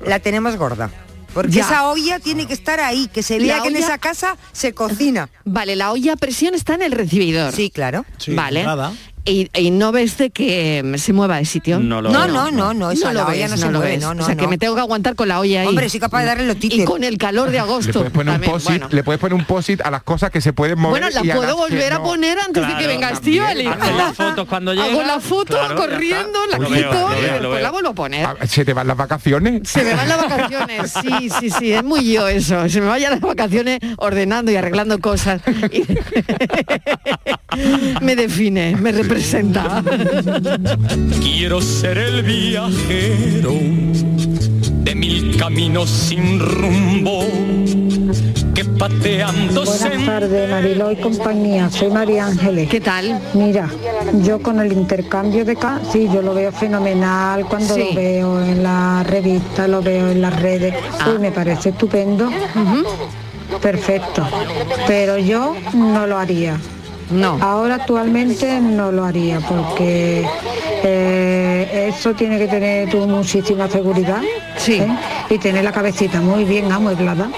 la 0.06 0.20
tenemos 0.20 0.56
gorda. 0.56 0.90
Porque 1.32 1.52
Ya. 1.52 1.62
esa 1.64 1.88
olla 1.88 2.18
tiene 2.18 2.46
que 2.46 2.54
estar 2.54 2.80
ahí, 2.80 3.06
que 3.06 3.22
se 3.22 3.38
vea 3.38 3.58
La 3.58 3.62
que 3.62 3.68
en 3.68 3.76
esa 3.76 3.98
casa 3.98 4.36
se 4.52 4.72
cocina. 4.74 5.28
Vale, 5.44 5.76
la 5.76 5.92
olla 5.92 6.14
a 6.14 6.16
presión 6.16 6.54
está 6.54 6.74
en 6.74 6.82
el 6.82 6.90
recibidor. 6.92 7.52
Sí, 7.52 7.70
claro. 7.70 8.04
Sí, 8.18 8.34
vale. 8.34 8.64
nada. 8.64 8.92
Y, 9.30 9.48
y 9.54 9.70
no 9.70 9.92
ves 9.92 10.18
de 10.18 10.30
que 10.30 10.82
mm, 10.84 10.94
se 10.96 11.12
mueva 11.12 11.36
de 11.36 11.44
sitio. 11.44 11.78
No 11.78 12.02
lo 12.02 12.10
No, 12.10 12.20
veo. 12.24 12.28
no, 12.32 12.50
no, 12.50 12.74
no, 12.74 12.90
esa 12.90 13.08
No 13.08 13.12
lo 13.20 13.26
olla 13.28 13.42
ves, 13.42 13.50
no 13.52 13.56
se 13.56 13.66
lo 13.66 13.78
mueve, 13.78 13.92
ves. 13.94 14.00
no, 14.02 14.14
no, 14.14 14.22
o 14.22 14.26
sea, 14.26 14.34
que 14.34 14.42
no. 14.42 14.48
me 14.48 14.58
tengo 14.58 14.74
que 14.74 14.80
aguantar 14.80 15.14
con 15.14 15.28
la 15.28 15.38
olla 15.40 15.62
ahí. 15.62 15.68
Hombre, 15.68 15.88
soy 15.88 16.00
capaz 16.00 16.20
de 16.20 16.26
darle 16.26 16.46
los 16.46 16.56
y 16.56 16.60
tites. 16.60 16.86
con 16.86 17.04
el 17.04 17.16
calor 17.18 17.50
de 17.50 17.58
agosto. 17.60 17.88
Le 18.02 18.02
puedes 18.10 18.12
poner 18.12 18.28
un 18.28 18.32
también, 18.34 18.52
posit, 18.52 18.68
bueno. 18.70 18.88
le 18.90 19.04
puedes 19.04 19.20
poner 19.20 19.34
un 19.34 19.44
posit 19.44 19.80
a 19.82 19.90
las 19.90 20.02
cosas 20.02 20.30
que 20.30 20.40
se 20.40 20.52
pueden 20.52 20.78
mover. 20.78 21.02
Bueno, 21.02 21.20
la 21.20 21.24
y 21.24 21.30
a 21.30 21.34
puedo 21.36 21.56
volver 21.56 21.92
a 21.92 21.98
no. 21.98 22.04
poner 22.04 22.38
antes 22.38 22.62
de 22.62 22.68
que 22.68 22.74
Claro, 22.74 22.88
venga. 22.88 23.10
Estíbaliz. 23.10 23.68
Haces 23.68 23.96
las 23.96 24.16
fotos 24.16 24.48
cuando 24.48 24.70
Hago 24.72 24.82
llega. 24.82 25.06
la 25.06 25.20
foto 25.20 25.54
claro, 25.58 25.76
corriendo, 25.76 26.38
la. 26.50 26.58
Lo 26.58 26.66
quito 26.68 26.90
veo, 26.90 27.18
y 27.18 27.22
después 27.22 27.62
la 27.62 27.70
vuelvo 27.70 27.88
a 27.90 27.94
poner. 27.94 28.26
Ah, 28.26 28.34
¿Se 28.46 28.64
te 28.64 28.72
van 28.74 28.86
las 28.88 28.96
vacaciones? 28.96 29.68
Se 29.68 29.84
me 29.84 29.94
van 29.94 30.08
las 30.08 30.18
vacaciones, 30.18 30.92
sí, 31.02 31.28
sí, 31.38 31.50
sí, 31.50 31.72
es 31.72 31.84
muy 31.84 32.12
yo 32.12 32.26
eso. 32.28 32.68
Se 32.68 32.80
me 32.80 32.88
vayan 32.88 33.12
las 33.12 33.20
vacaciones 33.20 33.78
ordenando 33.98 34.50
y 34.50 34.56
arreglando 34.56 34.98
cosas. 34.98 35.40
Y- 35.72 35.84
me 38.00 38.16
define, 38.16 38.76
me 38.76 38.92
representa. 38.92 39.19
Quiero 41.22 41.60
ser 41.60 41.98
el 41.98 42.22
viajero 42.22 43.52
de 44.82 44.94
mil 44.94 45.36
caminos 45.36 45.90
sin 45.90 46.40
rumbo 46.40 47.24
que 48.54 48.64
pateando 48.64 49.64
Buenas 49.64 50.06
tardes, 50.06 50.50
Mariló 50.50 50.90
y 50.90 50.96
compañía. 50.96 51.68
Soy 51.70 51.90
María 51.90 52.26
Ángeles. 52.26 52.68
¿Qué 52.70 52.80
tal? 52.80 53.20
Mira, 53.34 53.68
yo 54.22 54.40
con 54.40 54.58
el 54.58 54.72
intercambio 54.72 55.44
de 55.44 55.54
casa, 55.56 55.80
sí, 55.92 56.08
yo 56.12 56.22
lo 56.22 56.34
veo 56.34 56.50
fenomenal 56.50 57.44
cuando 57.46 57.74
Sí. 57.74 57.80
lo 57.90 57.94
veo 57.94 58.40
en 58.42 58.62
la 58.62 59.02
revista, 59.02 59.68
lo 59.68 59.82
veo 59.82 60.10
en 60.10 60.22
las 60.22 60.40
redes. 60.40 60.74
Ah. 60.98 61.10
Uy, 61.12 61.18
me 61.18 61.30
parece 61.30 61.68
estupendo. 61.70 62.30
Perfecto. 63.60 64.26
Pero 64.86 65.18
yo 65.18 65.54
no 65.74 66.06
lo 66.06 66.16
haría. 66.18 66.56
No. 67.10 67.38
Ahora 67.40 67.74
actualmente 67.76 68.60
no 68.60 68.92
lo 68.92 69.04
haría 69.04 69.40
porque 69.40 70.24
eh, 70.82 71.90
eso 71.94 72.14
tiene 72.14 72.38
que 72.38 72.46
tener 72.46 72.94
muchísima 73.06 73.68
seguridad 73.68 74.20
Sí. 74.56 74.74
¿eh? 74.74 74.88
y 75.28 75.38
tener 75.38 75.64
la 75.64 75.72
cabecita 75.72 76.20
muy 76.20 76.44
bien 76.44 76.70
amueblada 76.70 77.30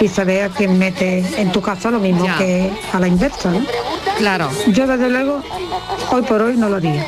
y 0.00 0.08
saber 0.08 0.44
a 0.44 0.48
quién 0.50 0.78
mete 0.78 1.24
en 1.40 1.52
tu 1.52 1.60
casa 1.62 1.90
lo 1.90 2.00
mismo 2.00 2.24
Ya. 2.26 2.36
que 2.38 2.70
a 2.92 3.00
la 3.00 3.08
inversa. 3.08 3.50
¿no? 3.52 3.60
Claro. 4.18 4.48
Yo 4.68 4.86
desde 4.86 5.08
luego 5.08 5.40
hoy 6.10 6.22
por 6.22 6.42
hoy 6.42 6.56
no 6.56 6.68
lo 6.68 6.76
haría. 6.76 7.06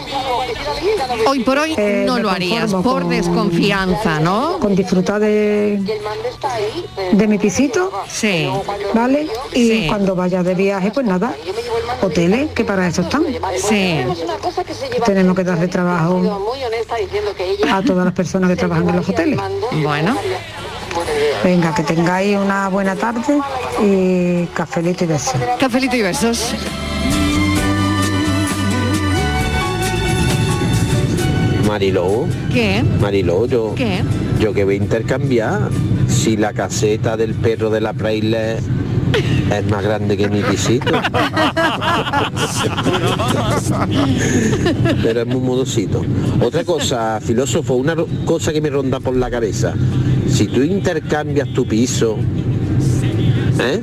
Hoy 1.29 1.41
por 1.41 1.59
hoy 1.59 1.74
Eh, 1.77 2.05
no 2.07 2.18
lo 2.18 2.31
harías 2.31 2.72
por 2.72 3.03
con- 3.03 3.09
desconfianza, 3.09 4.20
¿no? 4.20 4.59
Con 4.61 4.74
disfrutar 4.77 5.20
de, 5.20 5.81
de 7.12 7.27
mi 7.27 7.39
pisito, 7.39 7.91
Sí. 8.09 8.49
¿vale? 8.95 9.27
Y 9.55 9.68
Sí. 9.68 9.87
cuando 9.89 10.14
vaya 10.14 10.43
de 10.43 10.55
viaje, 10.55 10.91
pues 10.93 11.07
nada, 11.07 11.35
hoteles, 12.03 12.51
que 12.53 12.64
para 12.64 12.87
eso 12.87 13.03
están. 13.03 13.25
Sí. 13.69 14.01
Tenemos 15.05 15.37
que 15.37 15.45
darle 15.45 15.69
trabajo 15.69 16.43
a 17.71 17.83
todas 17.83 18.05
las 18.05 18.14
personas 18.14 18.51
que 18.51 18.57
trabajan 18.57 18.89
en 18.89 18.97
los 18.97 19.09
hoteles. 19.09 19.41
Bueno. 19.83 20.17
Venga, 21.45 21.75
que 21.75 21.83
tengáis 21.83 22.37
una 22.37 22.69
buena 22.69 22.97
tarde 22.97 23.39
y 23.83 24.47
cafelito 24.55 25.05
y 25.05 25.07
besos. 25.07 25.35
Cafelito 25.61 25.97
y 25.97 26.03
besos. 26.03 26.55
Mariló, 31.67 32.27
¿Qué? 32.53 32.85
Mariló, 33.01 33.45
yo, 33.47 33.75
¿Qué? 33.75 34.03
yo 34.39 34.55
que 34.55 34.64
voy 34.64 34.75
a 34.75 34.77
intercambiar 34.77 35.69
si 36.09 36.37
la 36.37 36.53
caseta 36.53 37.17
del 37.17 37.35
perro 37.35 37.71
de 37.71 37.81
la 37.81 37.93
Praile 37.93 38.59
es 39.51 39.71
más 39.71 39.83
grande 39.83 40.17
que 40.17 40.29
mi 40.29 40.43
pisito. 40.43 40.93
Pero 45.03 45.21
es 45.21 45.27
muy 45.27 45.41
modosito. 45.41 46.03
Otra 46.41 46.64
cosa, 46.64 47.21
filósofo, 47.21 47.75
una 47.75 47.97
cosa 48.25 48.53
que 48.53 48.61
me 48.61 48.71
ronda 48.71 49.01
por 49.01 49.17
la 49.17 49.31
cabeza. 49.31 49.75
Si 50.29 50.47
tú 50.47 50.62
intercambias 50.62 51.49
tu 51.53 51.67
piso, 51.67 52.17
¿eh? 53.61 53.81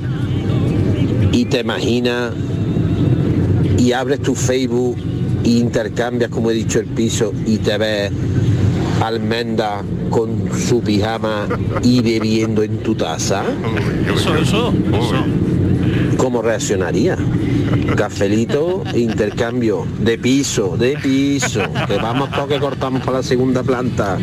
Y 1.31 1.45
te 1.45 1.61
imaginas 1.61 2.34
y 3.77 3.91
abres 3.91 4.21
tu 4.21 4.36
Facebook 4.36 4.97
e 5.43 5.49
intercambias, 5.49 6.29
como 6.29 6.51
he 6.51 6.53
dicho, 6.53 6.79
el 6.79 6.86
piso 6.86 7.34
y 7.45 7.57
te 7.57 7.77
ves 7.77 8.11
almenda 9.07 9.81
con 10.09 10.49
su 10.57 10.81
pijama 10.81 11.47
y 11.81 12.01
bebiendo 12.01 12.63
en 12.63 12.79
tu 12.79 12.95
taza. 12.95 13.43
Eso, 14.13 14.35
eso, 14.35 14.73
eso. 14.89 15.25
¿Cómo 16.17 16.41
reaccionaría? 16.41 17.17
Cafelito, 17.97 18.83
intercambio 18.93 19.85
de 19.99 20.17
piso, 20.17 20.77
de 20.77 20.97
piso, 20.97 21.61
que 21.87 21.97
vamos 21.97 22.31
todos 22.31 22.47
que 22.47 22.59
cortamos 22.59 23.01
para 23.03 23.17
la 23.17 23.23
segunda 23.23 23.61
planta. 23.63 24.17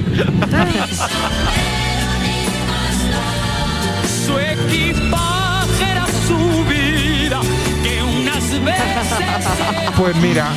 Su 4.26 4.38
equipaje 4.38 5.84
era 5.92 6.06
su 6.26 6.64
vida, 6.64 7.40
que 7.82 8.02
unas 8.02 8.64
veces... 8.64 9.94
Pues 9.96 10.16
mira, 10.16 10.48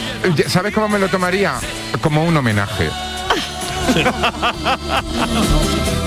¿sabes 0.48 0.74
cómo 0.74 0.88
me 0.88 1.00
lo 1.00 1.10
tomaría? 1.10 1.56
Como 2.02 2.24
un 2.24 2.38
homenaje. 2.38 2.90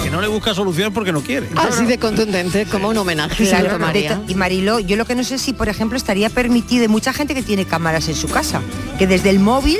Que 0.02 0.10
no 0.10 0.20
le 0.20 0.28
busca 0.28 0.54
soluciones 0.54 0.92
porque 0.92 1.12
no 1.12 1.20
quiere. 1.22 1.48
Así 1.56 1.84
de 1.84 1.98
contundente, 1.98 2.66
como 2.66 2.88
un 2.88 2.96
homenaje, 2.98 3.44
Claro, 3.48 3.78
to- 3.78 4.24
y 4.28 4.34
Mariló, 4.34 4.78
yo 4.80 4.96
lo 4.96 5.04
que 5.04 5.14
no 5.14 5.24
sé 5.24 5.38
si, 5.38 5.52
por 5.52 5.68
ejemplo, 5.68 5.96
estaría 5.96 6.30
permitido, 6.30 6.82
hay 6.82 6.88
mucha 6.88 7.12
gente 7.12 7.34
que 7.34 7.42
tiene 7.42 7.64
cámaras 7.64 8.08
en 8.08 8.14
su 8.14 8.28
casa, 8.28 8.60
que 8.98 9.06
desde 9.06 9.30
el 9.30 9.38
móvil, 9.40 9.78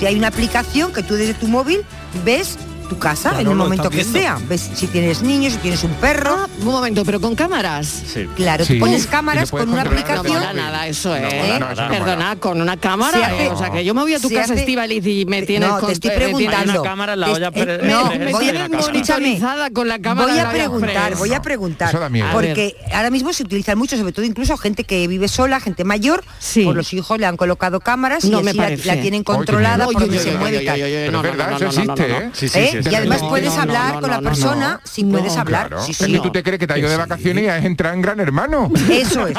que 0.00 0.06
hay 0.08 0.16
una 0.16 0.28
aplicación 0.28 0.92
que 0.92 1.02
tú 1.02 1.14
desde 1.14 1.34
tu 1.34 1.48
móvil 1.48 1.82
ves 2.24 2.58
tu 2.86 2.98
casa 2.98 3.30
Claro, 3.30 3.40
en 3.44 3.50
el 3.50 3.54
momento 3.56 3.90
que 3.90 3.96
viendo. 3.98 4.18
sea. 4.18 4.38
Ves 4.48 4.70
si 4.74 4.86
tienes 4.86 5.22
niños, 5.22 5.54
si 5.54 5.58
tienes 5.60 5.82
un 5.84 5.92
perro. 5.94 6.36
Ah, 6.38 6.48
un 6.60 6.64
momento, 6.66 7.04
pero 7.04 7.20
con 7.20 7.34
cámaras. 7.34 7.86
Sí. 7.86 8.26
Claro, 8.36 8.64
Sí. 8.64 8.74
tú 8.74 8.80
pones 8.80 9.06
cámaras 9.06 9.50
con 9.50 9.68
una. 9.68 9.84
No 9.84 9.90
aplicación. 9.90 10.56
nada 10.56 10.86
eso, 10.86 11.14
¿eh? 11.16 11.58
No, 11.60 11.68
no 11.74 11.88
Perdona, 11.88 12.36
con 12.36 12.60
una 12.60 12.76
cámara, 12.76 13.26
hace- 13.26 13.46
¿eh? 13.46 13.48
o 13.50 13.56
sea 13.58 13.70
que 13.70 13.84
yo 13.84 13.94
me 13.94 14.02
voy 14.02 14.14
a 14.14 14.18
tu 14.20 14.28
casa, 14.30 14.52
hace- 14.52 14.60
Estivaliz, 14.60 15.06
y 15.06 15.24
me 15.26 15.42
tienes 15.42 15.68
No, 15.68 15.78
te 15.80 15.92
estoy 15.92 16.10
eh, 16.10 16.14
preguntando. 16.14 16.72
Hay 16.72 16.78
una 16.78 16.88
cámara 16.88 17.12
en 17.14 17.20
la 17.20 17.30
olla 17.32 17.50
eh, 17.54 17.80
no, 17.84 18.08
de- 18.10 18.32
voy 18.32 18.48
a- 18.48 18.68
monitorizada 18.68 19.70
con 19.70 19.88
la 19.88 19.98
cámara 19.98 20.26
Voy 20.32 20.38
a 20.38 20.50
preguntar, 20.50 21.14
voy 21.16 21.32
a 21.34 21.42
preguntar. 21.42 21.96
Porque 22.32 22.76
ahora 22.92 23.10
mismo 23.10 23.32
se 23.32 23.42
utilizan 23.42 23.78
mucho, 23.78 23.96
sobre 23.96 24.12
todo 24.12 24.24
incluso 24.24 24.56
gente 24.56 24.84
que 24.84 25.06
vive 25.08 25.28
sola, 25.28 25.60
gente 25.60 25.84
mayor, 25.84 26.24
Sí. 26.38 26.64
por 26.64 26.74
los 26.76 26.92
hijos 26.92 27.18
le 27.18 27.26
han 27.26 27.36
colocado 27.36 27.80
cámaras 27.80 28.24
No 28.24 28.40
y 28.40 28.44
me 28.44 28.50
así 28.50 28.82
la, 28.84 29.00
tienen 29.00 29.22
controlada 29.24 29.86
se 29.86 30.36
mueve 30.36 30.62
y 30.62 30.66
tal. 30.66 30.78
no, 30.80 30.86
es 30.86 31.12
no, 31.12 31.22
verdad, 31.22 31.50
no, 31.50 31.56
eso 31.56 31.64
no, 31.80 31.84
no, 31.86 31.92
existe, 31.94 32.08
no, 32.08 32.18
¿eh? 32.20 32.30
Sí, 32.32 32.48
sí, 32.48 32.58
Y 32.84 32.94
además 32.94 33.22
puedes 33.22 33.54
no, 33.54 33.62
hablar 33.62 33.94
no, 33.94 34.00
con 34.00 34.10
la 34.10 34.20
persona, 34.20 34.72
no. 34.74 34.80
si 34.84 35.02
No. 35.02 35.18
puedes 35.18 35.36
hablar, 35.36 35.68
Claro. 35.68 35.82
sí, 35.84 35.92
Es 35.92 35.98
que 35.98 36.18
tú 36.20 36.30
te 36.30 36.42
crees 36.42 36.58
que 36.58 36.66
te 36.66 36.74
ha 36.74 36.78
ido 36.78 36.88
de 36.90 36.96
vacaciones 36.96 37.44
y 37.44 37.46
es 37.48 37.64
entrar 37.64 37.94
en 37.94 38.02
Gran 38.02 38.20
Hermano. 38.20 38.70
Eso 38.90 39.26
es, 39.26 39.36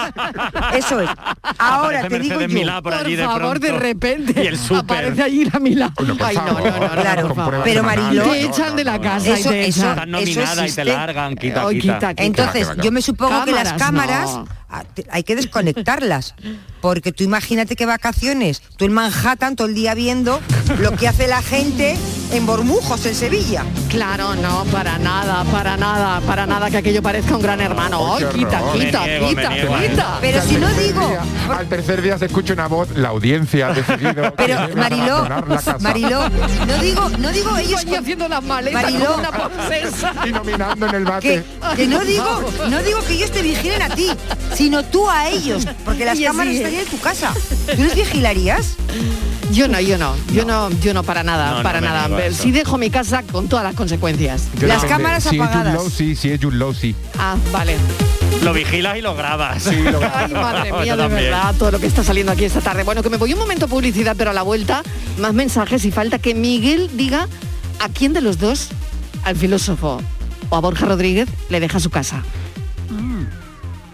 eso 0.75 0.99
es. 1.01 1.09
Ahora 1.57 1.99
Aparece 1.99 2.09
te 2.09 2.19
digo 2.19 2.35
Mercedes 2.35 2.51
yo. 2.53 2.59
Milá 2.59 2.81
por, 2.81 2.93
Por 2.93 3.05
allí 3.05 3.15
de 3.15 3.23
favor, 3.25 3.59
de 3.59 3.71
repente 3.71 4.43
Y 4.43 4.47
el 4.47 4.57
súper. 4.57 4.79
aparece 4.97 5.23
allí 5.23 5.45
la 5.75 5.89
por 5.89 6.05
Ay, 6.23 6.35
no, 6.45 6.55
Claro, 6.57 7.35
pero 7.63 7.83
Mariló- 7.83 8.23
te 8.31 8.41
echan 8.43 8.75
de 8.75 8.83
la 8.83 8.99
casa 8.99 9.33
Eso- 9.37 9.49
y 9.49 9.53
te 9.53 9.67
eso- 9.67 9.95
nominada 10.05 10.67
y 10.67 10.71
te 10.71 10.85
largan, 10.85 11.35
quita, 11.35 11.67
quita. 11.69 12.13
Entonces, 12.17 12.67
yo 12.81 12.91
me 12.91 13.01
supongo 13.01 13.43
que 13.45 13.51
las 13.51 13.73
Cámaras, 13.73 14.39
hay 15.11 15.23
que 15.23 15.35
desconectarlas. 15.35 16.35
Porque 16.81 17.11
tú 17.11 17.23
imagínate 17.23 17.75
que 17.75 17.85
vacaciones, 17.85 18.61
tú 18.77 18.85
en 18.85 18.93
Manhattan 18.93 19.55
todo 19.55 19.67
el 19.67 19.73
día 19.73 19.93
viendo 19.95 20.39
lo 20.79 20.91
que 20.91 21.07
hace 21.07 21.27
la 21.27 21.41
gente 21.41 21.97
en 22.31 22.45
Bormujos, 22.45 23.05
en 23.05 23.15
Sevilla. 23.15 23.65
Claro, 23.89 24.35
no, 24.35 24.63
para 24.65 24.99
nada, 24.99 25.43
para 25.45 25.75
nada, 25.77 26.21
para 26.21 26.45
nada 26.45 26.69
que 26.69 26.77
aquello 26.77 27.01
parezca 27.01 27.35
un 27.35 27.41
gran 27.41 27.61
hermano. 27.61 28.17
Qué 28.19 28.25
quita, 28.39 28.61
horror. 28.61 28.79
quita, 28.85 29.05
niego, 29.05 29.29
quita, 29.29 29.49
niego 29.49 29.75
quita. 29.79 30.17
Pero 30.21 30.41
si 30.43 30.55
no 30.57 30.69
digo, 30.75 31.07
día- 31.07 31.55
al 31.57 31.67
tercer 31.67 32.01
día 32.01 32.17
se 32.19 32.25
escucha 32.25 32.53
una 32.53 32.67
voz, 32.67 32.89
la 32.95 33.09
audiencia 33.09 33.67
ha 33.69 33.73
decidido. 33.73 34.33
pero 34.37 34.69
Mariló. 34.75 35.27
Mariló, 35.79 36.29
no 36.67 36.77
digo, 36.81 37.09
no 37.17 37.31
digo 37.31 37.57
ellos 37.57 37.79
Estoy 37.79 37.95
haciendo 37.95 38.27
las 38.27 38.43
maletas 38.43 38.83
Mariló. 38.83 39.05
como 39.13 39.17
una 39.19 39.31
princesa. 39.49 40.13
Y 40.27 40.31
nominando 40.31 40.85
en 40.87 40.95
el 40.95 41.03
que, 41.05 41.09
bate. 41.09 41.43
que 41.75 41.87
no 41.87 42.01
digo, 42.01 42.43
no 42.69 42.83
digo 42.83 42.99
que 43.05 43.13
ellos 43.13 43.31
te 43.31 43.41
vigilen 43.41 43.81
a 43.81 43.89
ti, 43.89 44.09
sino 44.57 44.83
tú 44.83 45.07
a 45.09 45.29
ellos, 45.29 45.67
porque 45.85 46.03
las 46.03 46.19
cámaras 46.19 46.53
estarían 46.55 46.81
en 46.81 46.87
tu 46.89 46.99
casa. 46.99 47.33
¿Tú 47.75 47.83
les 47.83 47.95
vigilarías? 47.95 48.75
Yo 49.51 49.67
no, 49.67 49.79
yo 49.79 49.97
no, 49.97 50.15
yo 50.33 50.43
no, 50.45 50.69
yo 50.81 50.93
no 50.93 51.03
para 51.03 51.23
nada, 51.23 51.57
No, 51.57 51.63
para 51.63 51.79
nada. 51.79 52.09
Si 52.31 52.51
dejo 52.51 52.77
mi 52.77 52.89
casa 52.89 53.23
con 53.23 53.47
todas 53.47 53.63
las 53.63 53.75
consecuencias. 53.75 54.47
Yo 54.59 54.67
Las 54.67 54.83
cámaras 54.83 55.23
si 55.23 55.39
apagadas. 55.39 55.75
Es 55.75 55.79
Law, 55.81 55.89
sí, 55.89 56.15
si 56.15 56.31
es 56.31 56.41
Jude 56.43 56.57
Law, 56.57 56.73
sí. 56.73 56.95
Ah, 57.17 57.35
vale. 57.53 57.77
Lo 58.43 58.51
vigilas 58.53 58.97
y 58.97 59.01
lo 59.01 59.15
grabas. 59.15 59.63
Sí, 59.63 59.75
lo- 59.75 59.99
Ay, 60.13 60.33
madre 60.33 60.71
mía, 60.73 60.95
de 60.95 61.01
también. 61.03 61.23
verdad, 61.25 61.55
todo 61.57 61.71
lo 61.71 61.79
que 61.79 61.87
está 61.87 62.03
saliendo 62.03 62.31
aquí 62.31 62.43
esta 62.45 62.59
tarde. 62.61 62.83
Bueno, 62.83 63.01
que 63.03 63.09
me 63.09 63.17
voy 63.17 63.31
un 63.33 63.39
momento 63.39 63.65
a 63.65 63.67
publicidad, 63.69 64.15
pero 64.17 64.31
a 64.31 64.33
la 64.33 64.41
vuelta, 64.43 64.83
más 65.17 65.33
mensajes 65.33 65.85
y 65.85 65.91
falta 65.91 66.19
que 66.19 66.33
Miguel 66.35 66.89
diga 66.95 67.27
a 67.79 67.89
quién 67.89 68.11
de 68.13 68.21
los 68.21 68.39
dos, 68.39 68.69
al 69.23 69.35
filósofo 69.37 70.01
o 70.49 70.55
a 70.55 70.59
Borja 70.59 70.85
Rodríguez, 70.85 71.29
le 71.49 71.59
deja 71.59 71.79
su 71.79 71.89
casa. 71.89 72.21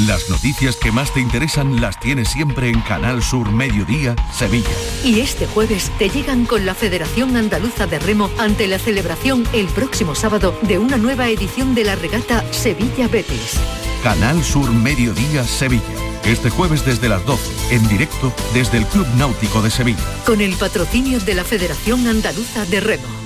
Las 0.00 0.28
noticias 0.28 0.76
que 0.76 0.92
más 0.92 1.14
te 1.14 1.20
interesan 1.20 1.80
las 1.80 1.98
tienes 1.98 2.28
siempre 2.28 2.68
en 2.68 2.82
Canal 2.82 3.22
Sur 3.22 3.50
Mediodía, 3.50 4.14
Sevilla. 4.30 4.68
Y 5.02 5.20
este 5.20 5.46
jueves 5.46 5.90
te 5.98 6.10
llegan 6.10 6.44
con 6.44 6.66
la 6.66 6.74
Federación 6.74 7.34
Andaluza 7.34 7.86
de 7.86 7.98
Remo 7.98 8.28
ante 8.36 8.66
la 8.66 8.78
celebración 8.78 9.44
el 9.54 9.68
próximo 9.68 10.14
sábado 10.14 10.54
de 10.60 10.78
una 10.78 10.98
nueva 10.98 11.30
edición 11.30 11.74
de 11.74 11.84
la 11.84 11.96
regata 11.96 12.44
Sevilla 12.52 13.08
Betis. 13.08 13.58
Canal 14.02 14.44
Sur 14.44 14.70
Mediodía, 14.70 15.44
Sevilla. 15.44 15.82
Este 16.26 16.50
jueves 16.50 16.84
desde 16.84 17.08
las 17.08 17.24
12, 17.24 17.74
en 17.74 17.88
directo 17.88 18.34
desde 18.52 18.76
el 18.76 18.86
Club 18.86 19.06
Náutico 19.16 19.62
de 19.62 19.70
Sevilla. 19.70 20.04
Con 20.26 20.42
el 20.42 20.56
patrocinio 20.56 21.20
de 21.20 21.34
la 21.34 21.44
Federación 21.44 22.06
Andaluza 22.06 22.66
de 22.66 22.80
Remo. 22.80 23.25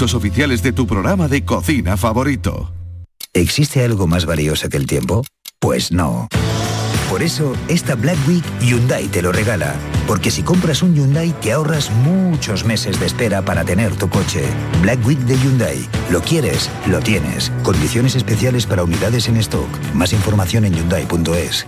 oficiales 0.01 0.63
de 0.63 0.73
tu 0.73 0.87
programa 0.87 1.27
de 1.27 1.45
cocina 1.45 1.95
favorito. 1.97 2.71
¿Existe 3.33 3.83
algo 3.83 4.07
más 4.07 4.25
valioso 4.25 4.67
que 4.67 4.77
el 4.77 4.87
tiempo? 4.87 5.23
Pues 5.59 5.91
no. 5.91 6.27
Por 7.09 7.23
eso, 7.23 7.53
esta 7.67 7.95
Black 7.95 8.17
Week 8.27 8.43
Hyundai 8.61 9.07
te 9.07 9.21
lo 9.21 9.31
regala. 9.31 9.75
Porque 10.07 10.31
si 10.31 10.43
compras 10.43 10.81
un 10.81 10.95
Hyundai 10.95 11.33
te 11.41 11.51
ahorras 11.51 11.91
muchos 11.91 12.65
meses 12.65 12.99
de 12.99 13.05
espera 13.05 13.41
para 13.41 13.63
tener 13.63 13.95
tu 13.95 14.09
coche. 14.09 14.43
Black 14.81 15.05
Week 15.05 15.19
de 15.19 15.37
Hyundai. 15.37 15.87
Lo 16.09 16.21
quieres, 16.21 16.69
lo 16.87 16.99
tienes. 16.99 17.51
Condiciones 17.63 18.15
especiales 18.15 18.65
para 18.65 18.83
unidades 18.83 19.27
en 19.27 19.37
stock. 19.37 19.69
Más 19.93 20.13
información 20.13 20.65
en 20.65 20.73
hyundai.es. 20.73 21.67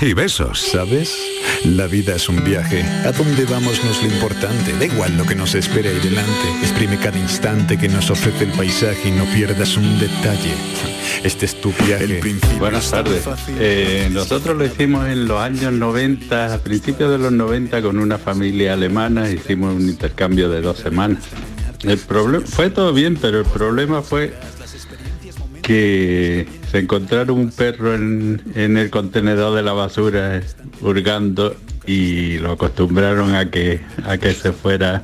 y 0.00 0.12
besos. 0.12 0.60
¿Sabes? 0.60 1.16
La 1.64 1.86
vida 1.86 2.14
es 2.14 2.28
un 2.28 2.44
viaje. 2.44 2.82
A 2.82 3.12
dónde 3.12 3.44
vamos 3.44 3.82
no 3.84 3.90
es 3.90 4.02
lo 4.02 4.08
importante. 4.08 4.72
Da 4.78 4.84
igual 4.84 5.16
lo 5.16 5.24
que 5.24 5.34
nos 5.34 5.54
espera 5.54 5.90
ahí 5.90 5.98
delante. 5.98 6.48
Exprime 6.62 6.98
cada 6.98 7.18
instante 7.18 7.76
que 7.78 7.88
nos 7.88 8.10
ofrece 8.10 8.44
el 8.44 8.52
paisaje 8.52 9.08
y 9.08 9.12
no 9.12 9.24
pierdas 9.26 9.76
un 9.76 9.98
detalle. 9.98 10.52
Este 11.24 11.46
es 11.46 11.60
tu 11.60 11.72
viaje. 11.84 12.04
El 12.04 12.18
principio 12.18 12.58
Buenas 12.58 12.90
tardes. 12.90 13.24
Eh, 13.58 14.08
nosotros 14.12 14.56
lo 14.56 14.64
hicimos 14.64 15.08
en 15.08 15.26
los 15.26 15.40
años 15.40 15.72
90, 15.72 16.54
a 16.54 16.58
principios 16.58 17.10
de 17.10 17.18
los 17.18 17.32
90, 17.32 17.82
con 17.82 17.98
una 17.98 18.18
familia 18.18 18.74
alemana. 18.74 19.30
Hicimos 19.30 19.74
un 19.74 19.88
intercambio 19.88 20.48
de 20.48 20.60
dos 20.60 20.78
semanas. 20.78 21.24
El 21.82 21.98
problema 21.98 22.46
fue 22.46 22.70
todo 22.70 22.92
bien, 22.92 23.16
pero 23.20 23.40
el 23.40 23.46
problema 23.46 24.02
fue 24.02 24.34
que 25.62 26.57
se 26.70 26.78
encontraron 26.78 27.38
un 27.38 27.50
perro 27.50 27.94
en, 27.94 28.42
en 28.54 28.76
el 28.76 28.90
contenedor 28.90 29.54
de 29.54 29.62
la 29.62 29.72
basura 29.72 30.40
hurgando 30.80 31.56
y 31.86 32.38
lo 32.38 32.52
acostumbraron 32.52 33.34
a 33.34 33.50
que 33.50 33.80
a 34.04 34.18
que 34.18 34.34
se 34.34 34.52
fuera 34.52 35.02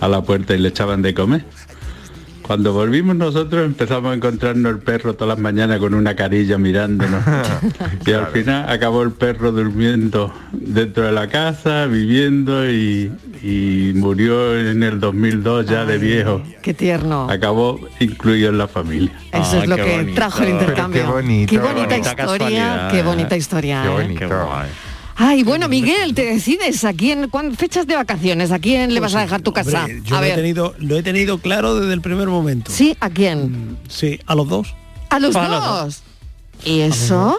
a 0.00 0.08
la 0.08 0.22
puerta 0.22 0.54
y 0.54 0.58
le 0.58 0.68
echaban 0.68 1.00
de 1.02 1.14
comer. 1.14 1.44
Cuando 2.52 2.74
volvimos 2.74 3.16
nosotros 3.16 3.64
empezamos 3.64 4.12
a 4.12 4.14
encontrarnos 4.14 4.72
el 4.72 4.78
perro 4.78 5.14
todas 5.14 5.36
las 5.36 5.38
mañanas 5.38 5.78
con 5.78 5.94
una 5.94 6.14
carilla 6.14 6.58
mirándonos. 6.58 7.24
y 8.06 8.12
al 8.12 8.26
final 8.26 8.68
acabó 8.68 9.02
el 9.04 9.12
perro 9.12 9.52
durmiendo 9.52 10.30
dentro 10.52 11.06
de 11.06 11.12
la 11.12 11.28
casa, 11.28 11.86
viviendo 11.86 12.70
y, 12.70 13.10
y 13.42 13.92
murió 13.94 14.54
en 14.54 14.82
el 14.82 15.00
2002 15.00 15.64
ya 15.64 15.86
de 15.86 15.96
viejo. 15.96 16.42
Qué 16.60 16.74
tierno. 16.74 17.26
Acabó 17.30 17.80
incluido 18.00 18.50
en 18.50 18.58
la 18.58 18.68
familia. 18.68 19.12
Eso 19.32 19.62
es 19.62 19.66
lo 19.66 19.76
que 19.76 20.12
trajo 20.14 20.42
el 20.42 20.50
intercambio. 20.50 21.06
qué 21.06 21.10
bonito. 21.10 21.50
Qué 21.50 21.58
bonita 21.58 21.72
Bonita 21.72 21.96
historia, 21.96 22.26
casualidad. 22.26 22.90
qué 22.90 23.02
bonita 23.02 23.36
historia. 23.38 23.82
Qué 23.82 23.88
¿eh? 23.88 23.92
bonito. 23.92 24.28
Ay, 25.16 25.42
bueno, 25.42 25.68
Miguel, 25.68 26.14
te 26.14 26.24
decides 26.24 26.84
a 26.84 26.92
quién, 26.92 27.28
cuán- 27.28 27.54
fechas 27.56 27.86
de 27.86 27.94
vacaciones, 27.96 28.50
a 28.50 28.58
quién 28.58 28.92
le 28.94 29.00
vas 29.00 29.14
a 29.14 29.20
dejar 29.20 29.42
tu 29.42 29.52
casa. 29.52 29.80
Hombre, 29.84 30.00
yo 30.04 30.16
a 30.16 30.20
lo 30.20 30.26
he, 30.26 30.32
tenido, 30.34 30.74
lo 30.78 30.96
he 30.96 31.02
tenido 31.02 31.38
claro 31.38 31.78
desde 31.78 31.92
el 31.92 32.00
primer 32.00 32.28
momento. 32.28 32.70
sí, 32.72 32.96
¿a 33.00 33.10
quién? 33.10 33.76
Sí, 33.88 34.18
a 34.26 34.34
los 34.34 34.48
dos. 34.48 34.74
A 35.10 35.18
los 35.18 35.34
dos. 35.34 36.02
¿Y 36.64 36.80
eso? 36.80 37.38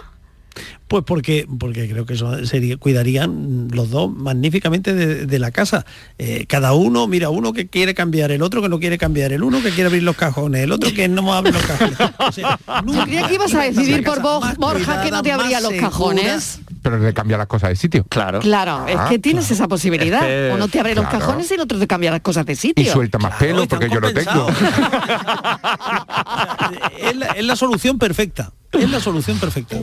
Pues 0.86 1.02
porque, 1.04 1.48
porque 1.58 1.88
creo 1.88 2.04
que 2.06 2.12
eso 2.14 2.44
sería, 2.46 2.76
cuidarían 2.76 3.68
los 3.72 3.90
dos 3.90 4.12
magníficamente 4.14 4.94
de, 4.94 5.26
de 5.26 5.38
la 5.40 5.50
casa. 5.50 5.84
Eh, 6.18 6.44
cada 6.46 6.74
uno, 6.74 7.08
mira, 7.08 7.30
uno 7.30 7.52
que 7.54 7.66
quiere 7.66 7.94
cambiar, 7.94 8.30
el 8.30 8.42
otro 8.42 8.60
que 8.62 8.68
no 8.68 8.78
quiere 8.78 8.98
cambiar, 8.98 9.32
el 9.32 9.42
uno 9.42 9.60
que 9.62 9.70
quiere 9.70 9.86
abrir 9.88 10.02
los 10.04 10.14
cajones, 10.14 10.62
el 10.62 10.70
otro 10.70 10.92
que 10.94 11.08
no 11.08 11.32
abre 11.34 11.50
los 11.52 11.62
cajones. 11.62 11.96
O 12.18 12.30
sea, 12.30 12.58
Yo 12.86 13.02
creía 13.02 13.26
que 13.26 13.34
ibas 13.34 13.54
a 13.54 13.62
decidir 13.62 14.04
por 14.04 14.20
Borja 14.22 15.02
que 15.02 15.10
no 15.10 15.22
te 15.22 15.32
abría 15.32 15.58
los 15.60 15.70
segura. 15.70 15.88
cajones. 15.90 16.60
Pero 16.84 16.98
le 16.98 17.14
cambia 17.14 17.38
las 17.38 17.46
cosas 17.46 17.70
de 17.70 17.76
sitio. 17.76 18.04
Claro. 18.10 18.40
Claro, 18.40 18.84
es 18.86 18.94
Ah, 18.98 19.06
que 19.08 19.18
tienes 19.18 19.50
esa 19.50 19.66
posibilidad. 19.66 20.20
Es 20.20 20.50
que- 20.50 20.54
Uno 20.54 20.68
te 20.68 20.80
abre 20.80 20.94
los 20.94 21.06
cajones 21.08 21.50
y 21.50 21.54
el 21.54 21.60
otro 21.60 21.78
te 21.78 21.86
cambia 21.86 22.10
las 22.10 22.20
cosas 22.20 22.44
de 22.44 22.54
sitio. 22.56 22.84
Y 22.84 22.86
suelta 22.86 23.16
más 23.18 23.36
pelo 23.36 23.66
porque 23.66 23.88
yo 23.88 24.00
lo 24.00 24.12
tengo. 24.12 24.46
es, 26.98 27.16
la, 27.16 27.26
es 27.28 27.44
la 27.46 27.56
solución 27.56 27.98
perfecta. 27.98 28.52
Es 28.72 28.90
la 28.90 29.00
solución 29.00 29.38
perfecta. 29.38 29.78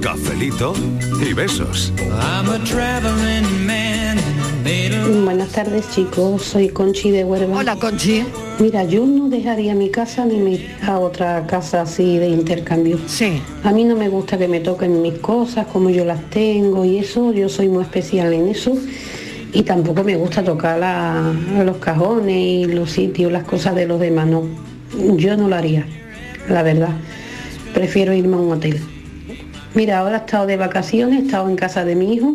Cafelito 0.00 0.72
y 1.20 1.32
besos. 1.34 1.92
I'm 1.98 2.48
a 2.50 2.58
Buenas 5.24 5.48
tardes 5.48 5.88
chicos, 5.94 6.42
soy 6.42 6.68
Conchi 6.68 7.10
de 7.10 7.24
Huelva. 7.24 7.56
Hola 7.56 7.76
Conchi. 7.76 8.22
Mira, 8.58 8.84
yo 8.84 9.06
no 9.06 9.30
dejaría 9.30 9.74
mi 9.74 9.88
casa 9.88 10.26
ni 10.26 10.36
me 10.36 10.50
iría 10.52 10.76
a 10.86 10.98
otra 10.98 11.46
casa 11.46 11.80
así 11.82 12.18
de 12.18 12.28
intercambio. 12.28 12.98
Sí. 13.06 13.40
A 13.64 13.72
mí 13.72 13.84
no 13.84 13.96
me 13.96 14.10
gusta 14.10 14.36
que 14.36 14.46
me 14.46 14.60
toquen 14.60 15.00
mis 15.00 15.14
cosas, 15.20 15.66
como 15.68 15.88
yo 15.88 16.04
las 16.04 16.20
tengo 16.28 16.84
y 16.84 16.98
eso, 16.98 17.32
yo 17.32 17.48
soy 17.48 17.68
muy 17.70 17.82
especial 17.82 18.30
en 18.34 18.48
eso. 18.48 18.76
Y 19.54 19.62
tampoco 19.62 20.04
me 20.04 20.16
gusta 20.16 20.44
tocar 20.44 20.78
la- 20.78 21.32
los 21.64 21.78
cajones 21.78 22.36
y 22.36 22.64
los 22.66 22.90
sitios, 22.90 23.32
las 23.32 23.44
cosas 23.44 23.74
de 23.74 23.86
los 23.86 23.98
demás, 23.98 24.26
no. 24.26 24.44
Yo 25.16 25.34
no 25.38 25.48
lo 25.48 25.56
haría, 25.56 25.86
la 26.46 26.62
verdad. 26.62 26.90
Prefiero 27.72 28.12
irme 28.12 28.36
a 28.36 28.40
un 28.40 28.52
hotel. 28.52 28.78
Mira, 29.74 30.00
ahora 30.00 30.16
he 30.16 30.20
estado 30.20 30.44
de 30.46 30.58
vacaciones, 30.58 31.20
he 31.22 31.24
estado 31.24 31.48
en 31.48 31.56
casa 31.56 31.86
de 31.86 31.94
mi 31.94 32.12
hijo, 32.12 32.34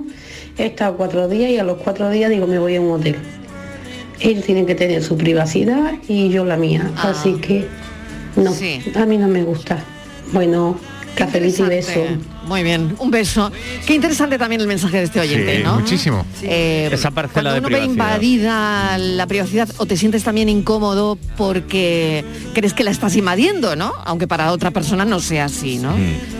he 0.57 0.67
estado 0.67 0.97
cuatro 0.97 1.27
días 1.27 1.51
y 1.51 1.57
a 1.57 1.63
los 1.63 1.77
cuatro 1.77 2.09
días 2.09 2.29
digo 2.29 2.47
me 2.47 2.59
voy 2.59 2.75
a 2.75 2.81
un 2.81 2.91
hotel. 2.91 3.15
Ellos 4.19 4.45
tienen 4.45 4.65
que 4.65 4.75
tener 4.75 5.03
su 5.03 5.17
privacidad 5.17 5.93
y 6.07 6.29
yo 6.29 6.45
la 6.45 6.57
mía. 6.57 6.91
Así 6.97 7.33
que 7.35 7.67
no, 8.35 8.53
a 8.95 9.05
mí 9.05 9.17
no 9.17 9.27
me 9.27 9.43
gusta. 9.43 9.83
Bueno, 10.31 10.77
cafelito 11.15 11.65
y 11.65 11.69
beso. 11.69 12.01
Muy 12.47 12.63
bien, 12.63 12.95
un 12.99 13.09
beso. 13.11 13.51
Qué 13.85 13.95
interesante 13.95 14.37
también 14.37 14.61
el 14.61 14.67
mensaje 14.67 14.97
de 14.97 15.03
este 15.03 15.19
oyente, 15.19 15.57
Sí, 15.57 15.63
¿no? 15.63 15.75
muchísimo. 15.79 16.25
Eh, 16.41 16.89
Esa 16.91 17.11
parcela 17.11 17.51
cuando 17.51 17.53
de 17.53 17.59
uno 17.59 17.67
ve 17.69 17.75
privacidad. 17.75 17.91
invadida 18.21 18.97
la 18.97 19.27
privacidad 19.27 19.69
o 19.77 19.85
te 19.85 19.95
sientes 19.97 20.23
también 20.23 20.49
incómodo 20.49 21.17
porque 21.37 22.25
crees 22.53 22.73
que 22.73 22.83
la 22.83 22.91
estás 22.91 23.15
invadiendo, 23.15 23.75
¿no? 23.75 23.93
Aunque 24.05 24.27
para 24.27 24.51
otra 24.51 24.71
persona 24.71 25.05
no 25.05 25.19
sea 25.19 25.45
así, 25.45 25.77
¿no? 25.77 25.95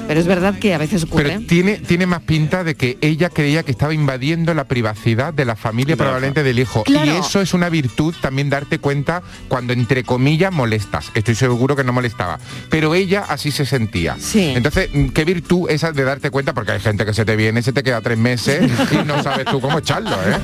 Pero 0.08 0.20
es 0.20 0.28
verdad 0.28 0.60
que 0.60 0.74
a 0.74 0.78
veces 0.78 1.04
ocurre. 1.04 1.24
Pero 1.24 1.41
tiene, 1.47 1.78
tiene 1.78 2.06
más 2.06 2.22
pinta 2.24 2.64
de 2.66 2.76
que 2.76 2.97
ella 3.01 3.30
creía 3.30 3.64
que 3.64 3.72
estaba 3.72 3.93
invadiendo 3.93 4.54
la 4.54 4.66
privacidad 4.66 5.34
de 5.34 5.45
la 5.45 5.56
familia, 5.56 5.95
probablemente 5.95 6.43
del 6.43 6.60
hijo. 6.60 6.84
Claro. 6.84 7.14
Y 7.14 7.18
eso 7.18 7.39
es 7.39 7.54
una 7.54 7.70
virtud 7.70 8.14
también 8.22 8.49
darte 8.49 8.80
cuenta 8.80 9.24
cuando 9.47 9.72
entre 9.72 10.04
comillas 10.04 10.51
molestas. 10.51 11.12
Estoy 11.14 11.36
seguro 11.36 11.76
que 11.78 11.84
no 11.86 11.93
molestaba. 11.93 12.39
Pero 12.70 12.93
ella 12.93 13.24
así 13.30 13.51
se 13.51 13.66
sentía. 13.66 14.18
Entonces, 14.34 14.89
mm, 14.93 15.08
¿qué 15.10 15.24
virtud 15.24 15.70
esa 15.70 15.93
de 15.96 16.04
darte 16.04 16.30
cuenta? 16.32 16.54
Porque 16.54 16.72
hay 16.74 16.80
gente 16.80 17.06
que 17.06 17.14
se 17.14 17.26
te 17.26 17.36
viene, 17.36 17.62
se 17.62 17.74
te 17.74 17.84
queda 17.84 18.02
tres 18.02 18.18
meses 18.18 18.70
y 18.91 18.98
no 19.06 19.22
sabes 19.24 19.46
tú 19.46 19.60
cómo 19.62 19.80
echarlo, 19.80 20.12
¿eh? 20.12 20.38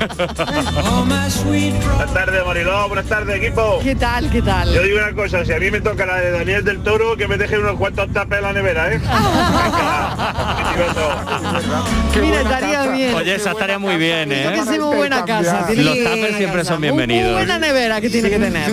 Buenas 1.46 2.14
tardes, 2.14 2.46
Mariló. 2.46 2.88
Buenas 2.88 3.06
tardes, 3.06 3.36
equipo. 3.36 3.80
¿Qué 3.82 3.94
tal? 3.94 4.30
¿Qué 4.30 4.42
tal? 4.42 4.72
Yo 4.72 4.82
digo 4.82 4.98
una 4.98 5.12
cosa, 5.14 5.44
si 5.44 5.52
a 5.52 5.58
mí 5.58 5.70
me 5.70 5.80
toca 5.80 6.06
la 6.06 6.16
de 6.16 6.30
Daniel 6.32 6.64
del 6.64 6.82
Toro, 6.82 7.16
que 7.16 7.28
me 7.28 7.36
deje 7.36 7.58
unos 7.58 7.76
cuantos 7.76 8.12
tapes 8.12 8.38
en 8.38 8.44
la 8.44 8.52
nevera, 8.52 8.92
¿eh? 8.92 9.00
Mira, 12.20 12.40
estaría 12.42 12.86
bien. 12.88 13.14
Oye, 13.14 13.34
esa 13.34 13.50
estaría 13.52 13.78
muy 13.78 13.96
bien, 13.96 14.32
¿eh? 14.32 14.42
Tiene 14.42 14.56
que 14.60 14.64
ser 14.64 14.80
muy 14.80 14.96
buena 14.96 15.24
casa. 15.24 15.66
tiene 15.66 15.82
Los 15.84 15.96
buena 15.98 16.36
siempre 16.36 16.60
casa. 16.60 16.72
son 16.72 16.80
bienvenidos. 16.80 17.24
Muy 17.26 17.34
buena 17.34 17.58
nevera 17.58 18.00
que 18.00 18.10
tiene 18.10 18.30
que 18.30 18.38
tener. 18.38 18.70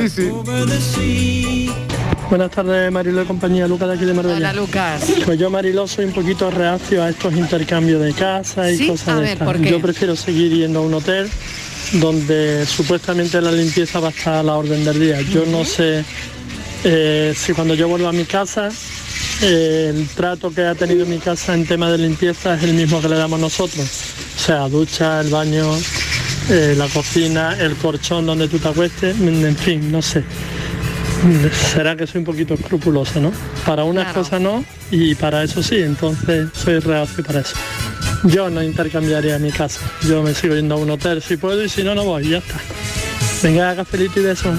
Buenas 2.30 2.52
tardes, 2.52 2.92
Marilo 2.92 3.22
y 3.22 3.26
compañía, 3.26 3.68
Lucas 3.68 3.88
de 3.88 3.94
aquí 3.96 4.04
de 4.06 4.14
Marbella. 4.14 4.36
Hola, 4.36 4.54
Lucas. 4.54 5.02
Pues 5.26 5.40
yo, 5.40 5.50
Marilo, 5.50 5.88
soy 5.88 6.06
un 6.06 6.12
poquito 6.12 6.52
reacio 6.52 7.02
a 7.02 7.10
estos 7.10 7.34
intercambios 7.34 8.02
de 8.02 8.12
casa 8.14 8.70
y 8.70 8.78
Sí, 8.78 8.88
cosas 8.88 9.08
a 9.08 9.16
de 9.16 9.22
ver, 9.22 9.30
estas. 9.32 9.46
¿por 9.48 9.62
qué? 9.62 9.72
Yo 9.72 9.82
prefiero 9.82 10.16
seguir 10.16 10.52
yendo 10.54 10.80
a 10.80 10.82
un 10.82 10.94
hotel 10.94 11.30
donde 11.94 12.66
supuestamente 12.66 13.40
la 13.42 13.52
limpieza 13.52 14.02
va 14.02 14.10
a 14.10 14.12
estar 14.12 14.34
a 14.36 14.44
la 14.44 14.56
orden 14.56 14.84
del 14.84 15.00
día. 15.00 15.22
Yo 15.22 15.46
no 15.46 15.64
sé 15.64 16.04
eh, 16.84 17.34
si 17.36 17.54
cuando 17.54 17.76
yo 17.76 17.88
vuelvo 17.88 18.10
a 18.10 18.14
mi 18.14 18.26
casa 18.26 18.70
eh, 19.42 19.94
el 19.96 20.08
trato 20.10 20.52
que 20.54 20.66
ha 20.66 20.76
tenido 20.76 21.06
mi 21.06 21.20
casa 21.20 21.54
en 21.54 21.66
tema 21.66 21.90
de 21.90 21.98
limpieza 21.98 22.56
es 22.56 22.64
el 22.64 22.74
mismo 22.74 23.00
que 23.02 23.08
le 23.08 23.16
damos 23.16 23.40
nosotros. 23.40 23.86
O 24.36 24.40
sea, 24.40 24.68
ducha, 24.68 25.22
el 25.22 25.30
baño, 25.30 25.72
eh, 26.50 26.76
la 26.78 26.88
cocina, 26.88 27.56
el 27.58 27.76
colchón 27.78 28.26
donde 28.26 28.50
tú 28.50 28.60
te 28.60 28.68
acuestes, 28.68 29.16
en 29.18 29.56
fin, 29.56 29.92
no 29.92 30.02
sé. 30.02 30.24
Será 31.74 31.96
que 31.96 32.08
soy 32.08 32.20
un 32.20 32.26
poquito 32.26 32.54
escrupuloso, 32.54 33.20
¿no? 33.20 33.32
Para 33.66 33.84
unas 33.84 34.14
cosas 34.14 34.40
no 34.40 34.64
y 34.92 35.16
para 35.16 35.44
eso 35.44 35.62
sí, 35.64 35.78
entonces 35.78 36.50
soy 36.54 36.80
reacio 36.80 37.24
para 37.24 37.42
eso. 37.42 37.56
Yo 38.24 38.50
no 38.50 38.64
intercambiaría 38.64 39.38
mi 39.40 39.52
casa, 39.52 39.82
yo 40.08 40.24
me 40.24 40.34
sigo 40.34 40.56
yendo 40.56 40.76
a 40.76 40.78
un 40.78 40.90
hotel 40.90 41.22
si 41.22 41.38
puedo 41.38 41.64
y 41.64 41.70
si 41.70 41.84
no, 41.84 41.96
no 41.96 42.04
voy, 42.04 42.30
ya 42.30 42.38
está. 42.38 42.56
Venga, 43.44 43.76
cafelito 43.76 44.20
y 44.20 44.24
beso. 44.24 44.52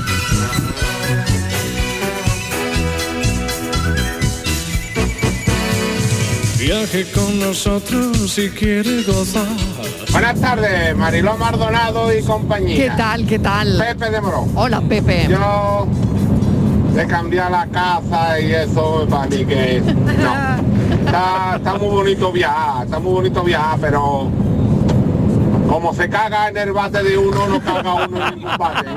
Viaje 6.58 7.06
con 7.12 7.40
nosotros 7.40 8.30
si 8.30 8.50
quiere 8.50 9.02
gozar. 9.02 9.46
Buenas 10.12 10.40
tardes, 10.40 10.96
Mariló 10.96 11.36
Mardonado 11.36 12.12
y 12.12 12.22
compañía. 12.22 12.76
¿Qué 12.76 12.90
tal? 12.96 13.26
¿Qué 13.26 13.38
tal? 13.38 13.78
Pepe 13.78 14.10
de 14.10 14.20
Morón. 14.20 14.50
Hola, 14.54 14.80
Pepe. 14.80 15.28
Yo 15.28 15.86
de 16.98 17.06
cambiar 17.06 17.48
la 17.52 17.64
casa 17.66 18.40
y 18.40 18.52
eso 18.52 19.06
para 19.08 19.26
mí 19.26 19.44
que 19.44 19.80
no. 19.80 21.06
Está, 21.06 21.54
está 21.56 21.74
muy 21.74 21.88
bonito 21.88 22.32
viajar, 22.32 22.86
está 22.86 22.98
muy 22.98 23.12
bonito 23.12 23.42
viajar, 23.44 23.78
pero 23.80 24.28
como 25.68 25.94
se 25.94 26.08
caga 26.08 26.48
en 26.48 26.56
el 26.56 26.72
bate 26.72 27.04
de 27.04 27.16
uno, 27.16 27.46
no 27.46 27.60
caga 27.60 27.94
uno 27.94 28.26
en 28.26 28.34
ningún 28.34 28.56
bate. 28.58 28.88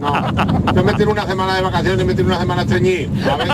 No. 0.00 0.72
Yo 0.74 0.84
me 0.84 0.92
tiro 0.92 1.12
una 1.12 1.26
semana 1.26 1.56
de 1.56 1.62
vacaciones 1.62 2.02
y 2.02 2.04
me 2.04 2.14
tiro 2.14 2.28
una 2.28 2.40
semana 2.40 2.62
estreñido, 2.62 3.10
¿sabes? 3.24 3.48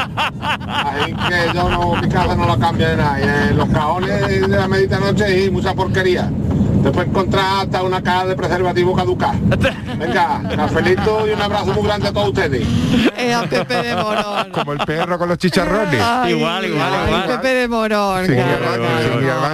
Así 0.66 1.12
que 1.12 1.54
yo 1.54 1.70
no, 1.70 1.94
mi 1.94 2.08
casa 2.08 2.34
no 2.34 2.44
la 2.44 2.58
cambia 2.58 2.88
de 2.88 2.96
nada. 2.96 3.20
Y, 3.20 3.22
eh, 3.22 3.54
los 3.54 3.68
cajones 3.68 4.48
de 4.48 4.48
la 4.48 4.66
medita 4.66 4.98
noche 4.98 5.44
y 5.44 5.50
mucha 5.50 5.74
porquería. 5.74 6.28
Te 6.86 6.92
puedes 6.92 7.08
encontrar 7.08 7.44
hasta 7.64 7.82
una 7.82 8.00
caja 8.00 8.26
de 8.28 8.36
preservativo 8.36 8.94
caduca. 8.94 9.34
Venga, 9.98 10.40
cafelito 10.54 11.26
y 11.26 11.30
un 11.30 11.42
abrazo 11.42 11.72
muy 11.72 11.82
grande 11.82 12.06
a 12.06 12.12
todos 12.12 12.28
ustedes. 12.28 12.64
Eh, 13.16 13.34
a 13.34 13.42
Pepe 13.42 13.74
de 13.82 13.96
Morón. 13.96 14.50
Como 14.52 14.72
el 14.72 14.78
perro 14.78 15.18
con 15.18 15.28
los 15.28 15.36
chicharrones. 15.38 16.00
Ay, 16.00 16.34
Igual, 16.34 16.64
igual, 16.64 16.88
ay, 16.94 17.06
igual. 17.08 17.26
Pepe 17.26 17.48
de 17.54 17.66
Morón. 17.68 18.26
Sí, 18.26 18.32
claro. 18.34 18.84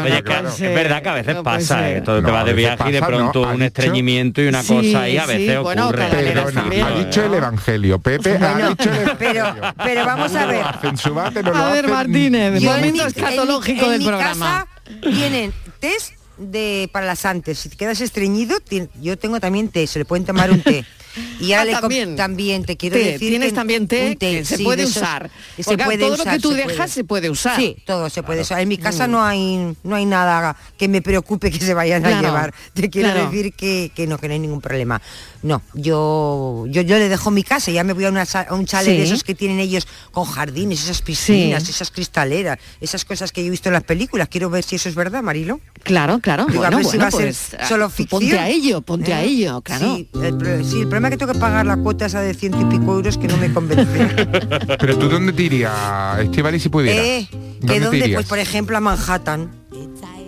Oye, 0.02 0.16
es 0.18 0.22
que 0.58 0.66
es 0.66 0.74
verdad 0.74 1.02
que 1.02 1.08
a 1.08 1.14
veces 1.14 1.36
pasa, 1.42 1.88
¿eh? 1.90 2.02
Todo 2.02 2.16
te 2.20 2.26
No, 2.26 2.32
va 2.34 2.40
a 2.40 2.44
de 2.44 2.52
viaje 2.52 2.88
y 2.90 2.92
de 2.92 3.00
pronto 3.00 3.40
no, 3.46 3.48
un 3.48 3.54
dicho- 3.54 3.64
estreñimiento 3.64 4.42
y 4.42 4.48
una 4.48 4.62
Sí, 4.62 4.74
cosa 4.74 5.00
ahí 5.00 5.16
a 5.16 5.22
sí, 5.26 5.28
veces 5.28 5.60
bueno, 5.62 5.84
ocurre. 5.88 6.04
Ha 6.04 6.90
dicho 6.98 7.24
el 7.24 7.32
Evangelio. 7.34 7.98
Pepe 7.98 8.36
ha 8.36 8.68
dicho 8.68 8.90
el 8.90 8.96
Evangelio. 8.98 9.16
pero, 9.18 9.54
pero 9.82 10.04
vamos 10.04 10.34
a 10.34 10.44
ver. 10.44 10.64
En 10.82 10.96
su 10.98 11.14
bate 11.14 11.42
no 11.42 11.50
lo 11.50 11.56
A 11.56 11.70
ver, 11.72 11.86
hacen. 11.86 11.90
Martínez, 11.96 12.60
Yo 12.60 12.70
en 12.74 12.76
momento 12.76 13.04
mi- 13.04 13.08
escatológico 13.10 13.88
del 13.88 14.02
programa. 14.04 14.66
casa 14.66 14.66
tienen 15.00 15.50
test 15.80 16.12
de 16.50 16.88
para 16.92 17.06
las 17.06 17.24
antes. 17.24 17.58
Si 17.58 17.68
te 17.68 17.76
quedas 17.76 18.00
estreñido, 18.00 18.58
yo 19.00 19.18
tengo 19.18 19.40
también 19.40 19.68
té, 19.68 19.86
se 19.86 19.98
le 19.98 20.04
pueden 20.04 20.24
tomar 20.24 20.50
un 20.50 20.62
té. 20.62 20.84
Y 21.40 21.52
Ah, 21.52 21.60
ahora 21.60 21.72
com- 21.72 21.80
también. 21.82 22.16
también 22.16 22.64
te 22.64 22.76
quiero 22.76 22.96
Té, 22.96 23.04
decir 23.12 23.28
tienes 23.30 23.48
que 23.50 23.54
también 23.54 23.86
té 23.88 24.16
que 24.16 24.44
se 24.44 24.56
sí, 24.56 24.64
puede 24.64 24.84
usar. 24.84 25.30
que 25.56 25.62
se 25.62 25.76
puede 25.76 25.98
todo 25.98 26.16
lo 26.16 26.24
que 26.24 26.38
tú 26.38 26.50
dejas 26.52 26.90
se 26.90 27.04
puede 27.04 27.30
usar. 27.30 27.56
Sí, 27.56 27.76
todo 27.86 28.08
se 28.10 28.22
puede 28.22 28.42
usar. 28.42 28.60
En 28.60 28.68
mi 28.68 28.78
casa 28.78 29.06
Mm. 29.06 29.10
no 29.10 29.24
hay 29.24 29.76
no 29.84 29.94
hay 29.96 30.04
nada 30.06 30.56
que 30.78 30.88
me 30.88 31.02
preocupe 31.02 31.50
que 31.50 31.58
se 31.58 31.74
vayan 31.74 32.02
Claro, 32.02 32.16
a 32.18 32.20
llevar. 32.22 32.54
Te 32.74 32.88
quiero 32.90 33.10
claro. 33.12 33.30
decir 33.30 33.52
que, 33.54 33.90
que 33.94 34.06
no, 34.06 34.18
que 34.18 34.28
no 34.28 34.34
hay 34.34 34.40
ningún 34.40 34.60
problema. 34.60 35.00
No, 35.42 35.60
yo 35.74 36.64
yo, 36.68 36.82
yo 36.82 36.98
le 36.98 37.08
dejo 37.08 37.30
mi 37.30 37.42
casa, 37.42 37.70
ya 37.70 37.84
me 37.84 37.92
voy 37.92 38.04
a, 38.04 38.08
una 38.10 38.22
a 38.22 38.54
un 38.54 38.64
chalet 38.66 38.92
Sí. 38.92 38.98
de 38.98 39.04
esos 39.04 39.24
que 39.24 39.34
tienen 39.34 39.58
ellos 39.60 39.86
con 40.12 40.24
jardines, 40.24 40.82
esas 40.84 41.02
piscinas, 41.02 41.64
Sí. 41.64 41.70
esas 41.70 41.90
cristaleras, 41.90 42.58
esas 42.80 43.04
cosas 43.04 43.32
que 43.32 43.42
yo 43.42 43.48
he 43.48 43.50
visto 43.50 43.68
en 43.68 43.74
las 43.74 43.84
películas. 43.84 44.28
Quiero 44.28 44.50
ver 44.50 44.64
si 44.64 44.76
eso 44.76 44.88
es 44.88 44.94
verdad, 44.94 45.22
Marilo. 45.22 45.60
Claro, 45.82 46.20
claro. 46.20 46.46
Digo, 46.46 46.64
a 46.64 46.70
bueno, 46.70 46.76
ver 46.78 46.84
si 46.86 46.90
bueno, 46.96 47.02
va 47.04 47.08
a 47.08 47.10
ser 47.10 47.20
pues, 47.22 47.56
ah, 47.58 47.68
solo 47.68 47.90
ficción. 47.90 48.20
Ponte 48.20 48.38
a 48.38 48.48
ello, 48.48 48.80
ponte 48.82 49.12
a 49.12 49.22
¿Eh? 49.22 49.26
ello, 49.28 49.60
claro. 49.62 49.96
Sí 49.96 50.08
el, 50.22 50.36
pro- 50.36 50.64
sí, 50.64 50.80
el 50.80 50.88
problema 51.02 51.08
es 51.08 51.12
que 51.12 51.16
tengo 51.18 51.32
que 51.32 51.38
pagar 51.38 51.66
la 51.66 51.76
cuota 51.76 52.06
esa 52.06 52.20
de 52.20 52.34
ciento 52.34 52.60
y 52.60 52.64
pico 52.64 52.94
euros 52.94 53.18
que 53.18 53.26
no 53.28 53.36
me 53.36 53.52
convence. 53.52 53.86
Pero 54.78 54.98
tú 54.98 55.08
dónde 55.08 55.32
te 55.32 55.42
irías, 55.42 56.20
Estivali, 56.20 56.60
si 56.60 56.68
pudieras? 56.68 57.04
eh, 57.04 57.28
que 57.30 57.38
¿Dónde 57.60 57.74
te 57.74 57.80
dónde, 57.80 57.98
irías? 57.98 58.18
pues 58.18 58.28
por 58.28 58.38
ejemplo 58.38 58.76
a 58.76 58.80
Manhattan. 58.80 59.50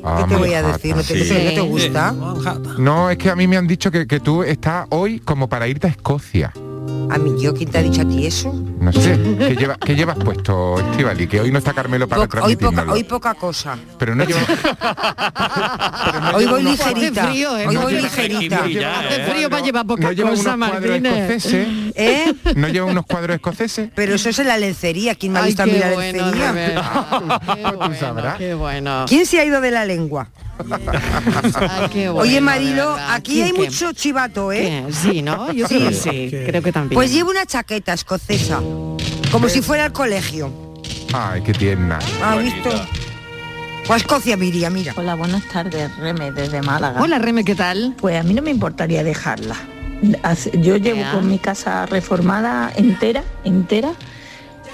Ah, 0.07 0.19
¿Qué 0.29 0.35
te 0.35 0.37
voy 0.39 0.53
a 0.53 0.63
decir? 0.63 0.95
¿No 0.95 1.03
te, 1.03 1.25
sí. 1.25 1.35
¿no 1.45 1.51
te 1.53 1.61
gusta? 1.63 2.15
No, 2.79 3.09
es 3.09 3.17
que 3.17 3.31
a 3.31 3.37
mí 3.37 3.47
me 3.47 3.57
han 3.57 3.67
dicho 3.67 3.91
que, 3.91 4.07
que 4.07 4.21
tú 4.21 4.43
estás 4.43 4.87
hoy 4.91 5.21
como 5.21 5.49
para 5.49 5.67
irte 5.67 5.87
a 5.87 5.91
Escocia. 5.91 6.53
A 7.11 7.19
mí, 7.19 7.33
¿yo 7.41 7.55
quién 7.55 7.71
te 7.71 7.79
ha 7.79 7.83
dicho 7.83 8.03
a 8.03 8.05
ti 8.09 8.27
eso? 8.27 8.53
No 8.53 8.93
sé, 8.93 9.19
¿qué, 9.39 9.57
lleva- 9.57 9.77
qué 9.77 9.95
llevas 9.95 10.17
puesto, 10.17 10.79
Estivali? 10.91 11.27
Que 11.27 11.41
hoy 11.41 11.51
no 11.51 11.59
está 11.59 11.73
Carmelo 11.73 12.09
para 12.09 12.23
Poca- 12.23 12.43
hoy, 12.45 12.57
poca, 12.57 12.85
hoy 12.91 13.05
poca 13.05 13.35
cosa. 13.35 13.77
Pero 13.99 14.15
no 14.15 14.25
lleva... 14.25 14.41
Hoy 16.35 16.47
voy 16.47 16.61
unos- 16.63 16.73
ligerita. 16.79 17.27
Frío, 17.29 17.57
¿eh? 17.59 17.67
Hoy 17.69 17.77
voy 17.77 17.97
Hace 17.97 18.29
ligerita. 18.29 18.59
frío, 18.59 18.89
Hace 18.89 19.25
frío 19.25 19.51
para 19.51 19.63
llevar 19.65 19.87
poca 19.87 20.03
no 20.03 20.13
lleva 20.13 20.31
cosa, 20.31 20.55
unos 20.55 20.69
cuadros 20.69 20.91
Martínez. 20.91 21.31
escoceses. 21.31 21.69
¿Eh? 21.97 22.35
¿No 22.57 22.69
lleva 22.69 22.87
unos 22.87 23.07
cuadros 23.07 23.37
escoceses? 23.37 23.91
Pero 23.95 24.15
eso 24.15 24.29
es 24.31 24.39
en 24.39 24.47
la 24.49 24.59
lencería. 24.59 25.15
¿Quién 25.15 25.33
me 25.33 25.39
ha 25.39 25.43
visto 25.43 25.63
a 25.63 25.67
mí 25.67 25.73
qué 25.73 25.79
la 25.79 25.93
bueno, 25.93 26.27
lencería? 26.31 27.81
Tú 27.87 27.95
sabrás. 27.99 28.37
Qué 28.39 28.55
bueno. 28.55 29.05
¿Quién 29.09 29.27
se 29.27 29.41
ha 29.41 29.45
ido 29.45 29.61
de 29.61 29.71
la 29.71 29.85
lengua? 29.85 30.29
Ay, 30.57 31.89
qué 31.93 32.09
bueno, 32.11 32.21
Oye, 32.21 32.41
Marilo, 32.41 32.97
aquí 33.09 33.33
¿Quién 33.35 33.47
hay 33.47 33.53
qué? 33.53 33.59
mucho 33.59 33.93
chivato, 33.93 34.53
¿eh? 34.53 34.85
¿Qué? 34.87 34.93
Sí, 34.93 35.21
¿no? 35.21 35.51
Yo 35.53 35.67
que 35.67 35.93
sí, 35.93 36.29
creo 36.31 36.63
que 36.63 36.71
también. 36.71 36.94
Pues 36.95 37.13
llevo 37.13 37.31
una 37.31 37.45
chaqueta 37.45 37.93
escocesa, 37.93 38.61
como 39.33 39.49
si 39.49 39.63
fuera 39.63 39.87
al 39.87 39.93
colegio. 39.93 40.53
Ay, 41.13 41.43
qué 41.43 41.53
tierna. 41.53 41.99
¿Has 42.23 42.41
visto? 42.41 42.71
O 43.89 43.93
a 43.93 43.97
Escocia 43.97 44.37
me 44.37 44.47
iría, 44.47 44.71
mira. 44.71 44.95
Hola, 44.97 45.17
buenas 45.17 45.43
tardes, 45.49 45.95
Reme, 45.99 46.31
desde 46.31 46.63
Málaga. 46.63 47.03
Hola, 47.03 47.19
Reme, 47.19 47.45
¿qué 47.45 47.57
tal? 47.57 47.95
Pues 48.01 48.19
a 48.19 48.23
mí 48.23 48.33
no 48.33 48.43
me 48.43 48.51
importaría 48.51 49.03
dejarla. 49.03 49.57
Yo 50.61 50.77
llevo 50.77 51.03
con 51.13 51.29
mi 51.29 51.39
casa 51.39 51.85
reformada 51.87 52.73
entera, 52.77 53.25
entera, 53.43 53.93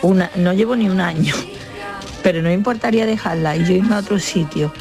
una, 0.03 0.31
no 0.37 0.53
llevo 0.53 0.77
ni 0.77 0.89
un 0.89 1.01
año, 1.01 1.35
pero 2.23 2.43
no 2.43 2.49
me 2.49 2.55
importaría 2.55 3.07
dejarla 3.07 3.57
y 3.57 3.65
yo 3.65 3.73
irme 3.73 3.95
a 3.95 3.99
otro 3.99 4.19
sitio 4.19 4.73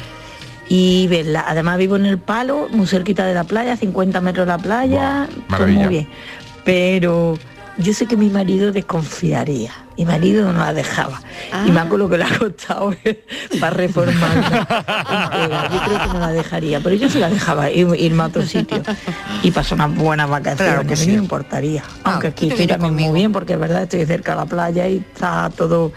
y 0.68 1.08
verla. 1.08 1.44
Además 1.48 1.78
vivo 1.78 1.96
en 1.96 2.06
el 2.06 2.18
palo, 2.18 2.68
muy 2.70 2.86
cerquita 2.86 3.26
de 3.26 3.34
la 3.34 3.44
playa, 3.44 3.76
50 3.76 4.20
metros 4.20 4.46
de 4.46 4.52
la 4.52 4.58
playa, 4.58 5.26
pues 5.28 5.48
maravilla. 5.48 5.80
muy 5.80 5.88
bien. 5.88 6.08
Pero 6.64 7.38
yo 7.78 7.94
sé 7.94 8.06
que 8.06 8.16
mi 8.16 8.28
marido 8.28 8.72
desconfiaría. 8.72 9.72
Mi 9.96 10.06
marido 10.06 10.50
no 10.50 10.58
la 10.60 10.72
dejaba. 10.72 11.20
Y 11.66 11.70
más 11.72 11.86
con 11.86 11.98
lo 11.98 12.08
que 12.08 12.16
le 12.16 12.24
ha 12.24 12.38
costado 12.38 12.94
para 13.60 13.70
reformarla. 13.76 15.68
Yo 15.72 15.78
creo 15.84 15.98
que 16.02 16.08
no 16.14 16.20
la 16.20 16.32
dejaría, 16.32 16.80
pero 16.80 16.96
yo 16.96 17.08
se 17.10 17.18
la 17.18 17.28
dejaba 17.28 17.70
ir- 17.70 17.94
irme 17.98 18.22
a 18.22 18.26
otro 18.26 18.42
sitio 18.42 18.82
y 19.42 19.50
pasar 19.50 19.74
unas 19.76 19.94
buenas 19.96 20.28
vacaciones. 20.30 20.72
Claro 20.74 20.86
que 20.88 20.94
a 20.94 20.96
mí 20.96 21.02
sí. 21.04 21.06
no 21.08 21.16
me 21.18 21.22
importaría. 21.22 21.82
Aunque 22.04 22.28
aquí 22.28 22.48
estoy 22.48 22.66
también 22.66 22.94
muy 22.94 23.12
bien 23.20 23.32
porque 23.32 23.54
es 23.54 23.58
verdad 23.60 23.82
estoy 23.82 24.06
cerca 24.06 24.32
de 24.32 24.38
la 24.38 24.46
playa 24.46 24.88
y 24.88 24.98
está 24.98 25.50
todo 25.54 25.92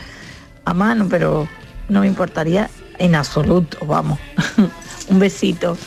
a 0.66 0.74
mano, 0.74 1.08
pero 1.10 1.48
no 1.88 2.02
me 2.02 2.08
importaría 2.08 2.70
en 3.00 3.16
absoluto, 3.16 3.78
vamos. 3.86 4.20
Un 5.10 5.20
besito. 5.20 5.78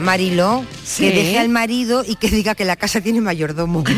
Mariló, 0.00 0.64
Sí. 0.84 1.02
que 1.04 1.12
deje 1.12 1.38
al 1.38 1.48
marido 1.48 2.04
y 2.06 2.16
que 2.16 2.28
diga 2.28 2.54
que 2.54 2.64
la 2.64 2.76
casa 2.76 3.00
tiene 3.00 3.20
mayordomo. 3.20 3.84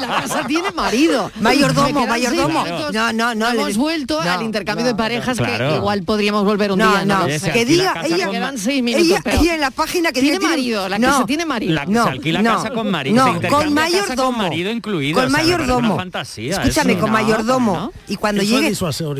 La 0.00 0.20
casa 0.22 0.44
tiene 0.46 0.70
marido. 0.72 1.30
Mayordomo, 1.40 2.06
mayordomo. 2.06 2.64
No, 2.92 3.12
no, 3.12 3.34
no, 3.34 3.50
Hemos 3.50 3.68
le- 3.72 3.74
vuelto 3.78 4.22
no, 4.22 4.30
al 4.30 4.42
intercambio 4.42 4.84
no, 4.84 4.90
de 4.92 4.94
parejas 4.96 5.38
que 5.38 5.44
Claro. 5.44 5.76
igual 5.76 6.02
podríamos 6.02 6.44
volver 6.44 6.72
un 6.72 6.78
No, 6.78 6.90
día. 6.90 7.04
no, 7.04 7.26
lo 7.26 7.38
sé. 7.38 7.50
que 7.52 7.64
diga 7.64 7.94
ella, 8.04 8.26
Me 8.26 8.32
quedan 8.32 8.58
seis 8.58 8.82
minutos. 8.82 9.06
ella, 9.06 9.20
pero 9.22 9.40
ella 9.40 9.54
en 9.54 9.60
la 9.60 9.70
página 9.70 10.12
que 10.12 10.20
tiene 10.20 10.40
marido, 10.40 10.88
la 10.88 10.98
no, 10.98 11.08
casa 11.08 11.26
tiene 11.26 11.44
marido. 11.46 11.74
La, 11.74 11.86
No, 11.86 12.04
se 12.04 12.10
alquila 12.10 12.42
no, 12.42 12.54
casa 12.56 12.70
con 12.70 12.90
marido, 12.90 13.16
no, 13.16 13.40
se 13.40 13.48
con 13.48 13.72
mayordomo. 13.74 14.16
con 14.32 14.38
marido 14.38 14.70
incluido. 14.70 15.14
Con 15.20 15.26
o 15.26 15.30
sea, 15.30 15.38
mayordomo. 15.38 15.94
Una 15.94 16.02
fantasía. 16.02 16.56
Escúchame, 16.56 16.92
eso. 16.92 17.00
con 17.00 17.10
No, 17.10 17.18
mayordomo. 17.18 17.74
¿no? 17.76 17.92
Y 18.08 18.16
cuando 18.16 18.42
lleguen 18.42 18.74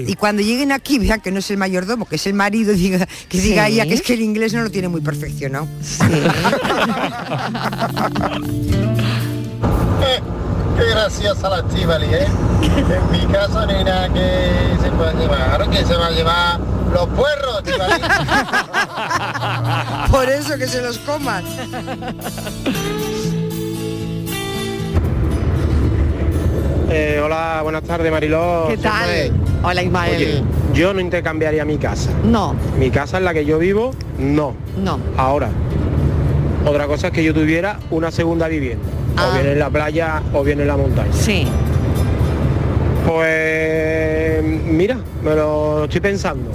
y 0.07 0.15
cuando 0.15 0.43
lleguen 0.43 0.73
aquí 0.73 0.99
vean 0.99 1.21
que 1.21 1.31
no 1.31 1.39
es 1.39 1.51
el 1.51 1.57
mayordomo, 1.57 2.07
que 2.07 2.17
es 2.17 2.27
el 2.27 2.35
marido, 2.35 2.73
diga, 2.75 3.07
que 3.29 3.39
diga 3.41 3.69
ella 3.69 3.87
que 3.87 3.95
es 3.95 4.03
que 4.03 4.15
el 4.15 4.23
inglés 4.23 4.53
no 4.55 4.63
lo 4.63 4.71
tiene 4.71 4.89
muy 4.89 5.01
perfeccionado. 5.15 5.69
Qué 10.77 10.85
graciosa 10.91 11.49
la 11.49 11.61
Estivali, 11.61 12.07
¿eh? 12.07 12.27
En 12.63 13.11
mi 13.13 13.25
caso 13.33 13.65
no 13.65 13.73
hay 13.73 13.85
nada 13.85 14.09
que 14.09 14.77
se 14.83 14.91
pueda 14.91 15.13
llevar. 15.13 15.39
Claro 15.39 15.71
que 15.71 15.85
se 15.85 15.95
va 15.95 16.09
a 16.09 16.11
llevar 16.11 16.59
los 16.93 17.07
puerros. 17.11 17.63
Por 20.11 20.29
eso 20.29 20.59
que 20.59 20.67
se 20.67 20.83
los 20.83 20.99
coman. 20.99 21.45
Eh, 26.91 27.21
hola, 27.25 27.61
buenas 27.63 27.83
tardes 27.83 28.11
Mariló. 28.11 28.67
¿Qué 28.69 28.77
tal? 28.77 29.03
Ismael. 29.09 29.33
Hola 29.63 29.83
Ismael. 29.83 30.17
Oye, 30.17 30.43
yo 30.75 30.93
no 30.93 31.01
intercambiaría 31.01 31.65
mi 31.65 31.79
casa. 31.79 32.11
No, 32.25 32.55
Mi 32.79 32.91
casa 32.91 33.19
en 33.19 33.25
la 33.25 33.33
que 33.35 33.45
yo 33.45 33.59
vivo, 33.59 33.93
no. 34.19 34.55
no. 34.83 34.99
Ahora, 35.17 35.49
otra 36.67 36.87
cosa 36.87 37.09
es 37.09 37.13
que 37.13 37.25
yo 37.25 37.33
tuviera 37.33 37.79
una 37.91 38.11
segunda 38.11 38.49
vivienda. 38.49 38.85
Ah. 39.17 39.31
O 39.31 39.35
bien 39.35 39.47
en 39.53 39.59
la 39.59 39.71
playa 39.71 40.23
o 40.33 40.43
bien 40.45 40.61
en 40.61 40.69
la 40.69 40.77
montaña. 40.77 41.13
Sí. 41.13 41.47
Pues 43.07 44.43
mira, 44.67 44.97
me 45.23 45.35
lo 45.35 45.85
estoy 45.85 46.01
pensando. 46.01 46.51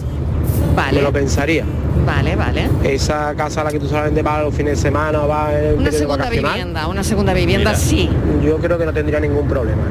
Vale. 0.80 0.98
Me 0.98 1.02
lo 1.02 1.12
pensaría. 1.12 1.66
Vale, 2.06 2.36
vale. 2.38 2.70
Esa 2.84 3.36
casa 3.36 3.62
a 3.62 3.64
la 3.66 3.72
que 3.72 3.80
tú 3.80 3.88
solamente 3.88 4.22
vas 4.22 4.42
los 4.44 4.56
fines 4.56 4.78
de 4.78 4.82
semana 4.82 5.24
o 5.24 5.28
vas 5.28 5.54
en 5.54 5.66
el 5.66 5.76
Una 5.76 5.92
segunda 5.92 6.30
vivienda, 6.30 6.88
una 6.88 7.04
segunda 7.04 7.34
vivienda, 7.34 7.72
Mira, 7.72 7.76
sí. 7.76 8.10
Yo 8.42 8.58
creo 8.58 8.78
que 8.78 8.86
no 8.86 8.94
tendría 8.94 9.20
ningún 9.20 9.48
problema. 9.48 9.84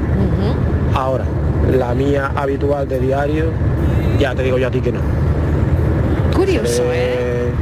Ahora, 0.94 1.24
la 1.78 1.94
mía 1.94 2.32
habitual 2.34 2.88
de 2.88 2.98
diario, 3.00 3.44
ya 4.18 4.34
te 4.34 4.42
digo 4.42 4.56
yo 4.56 4.68
a 4.68 4.70
ti 4.70 4.80
que 4.80 4.92
no. 4.92 5.00
Curioso, 6.34 6.84
¿eh? 6.84 7.18
Eh, 7.18 7.52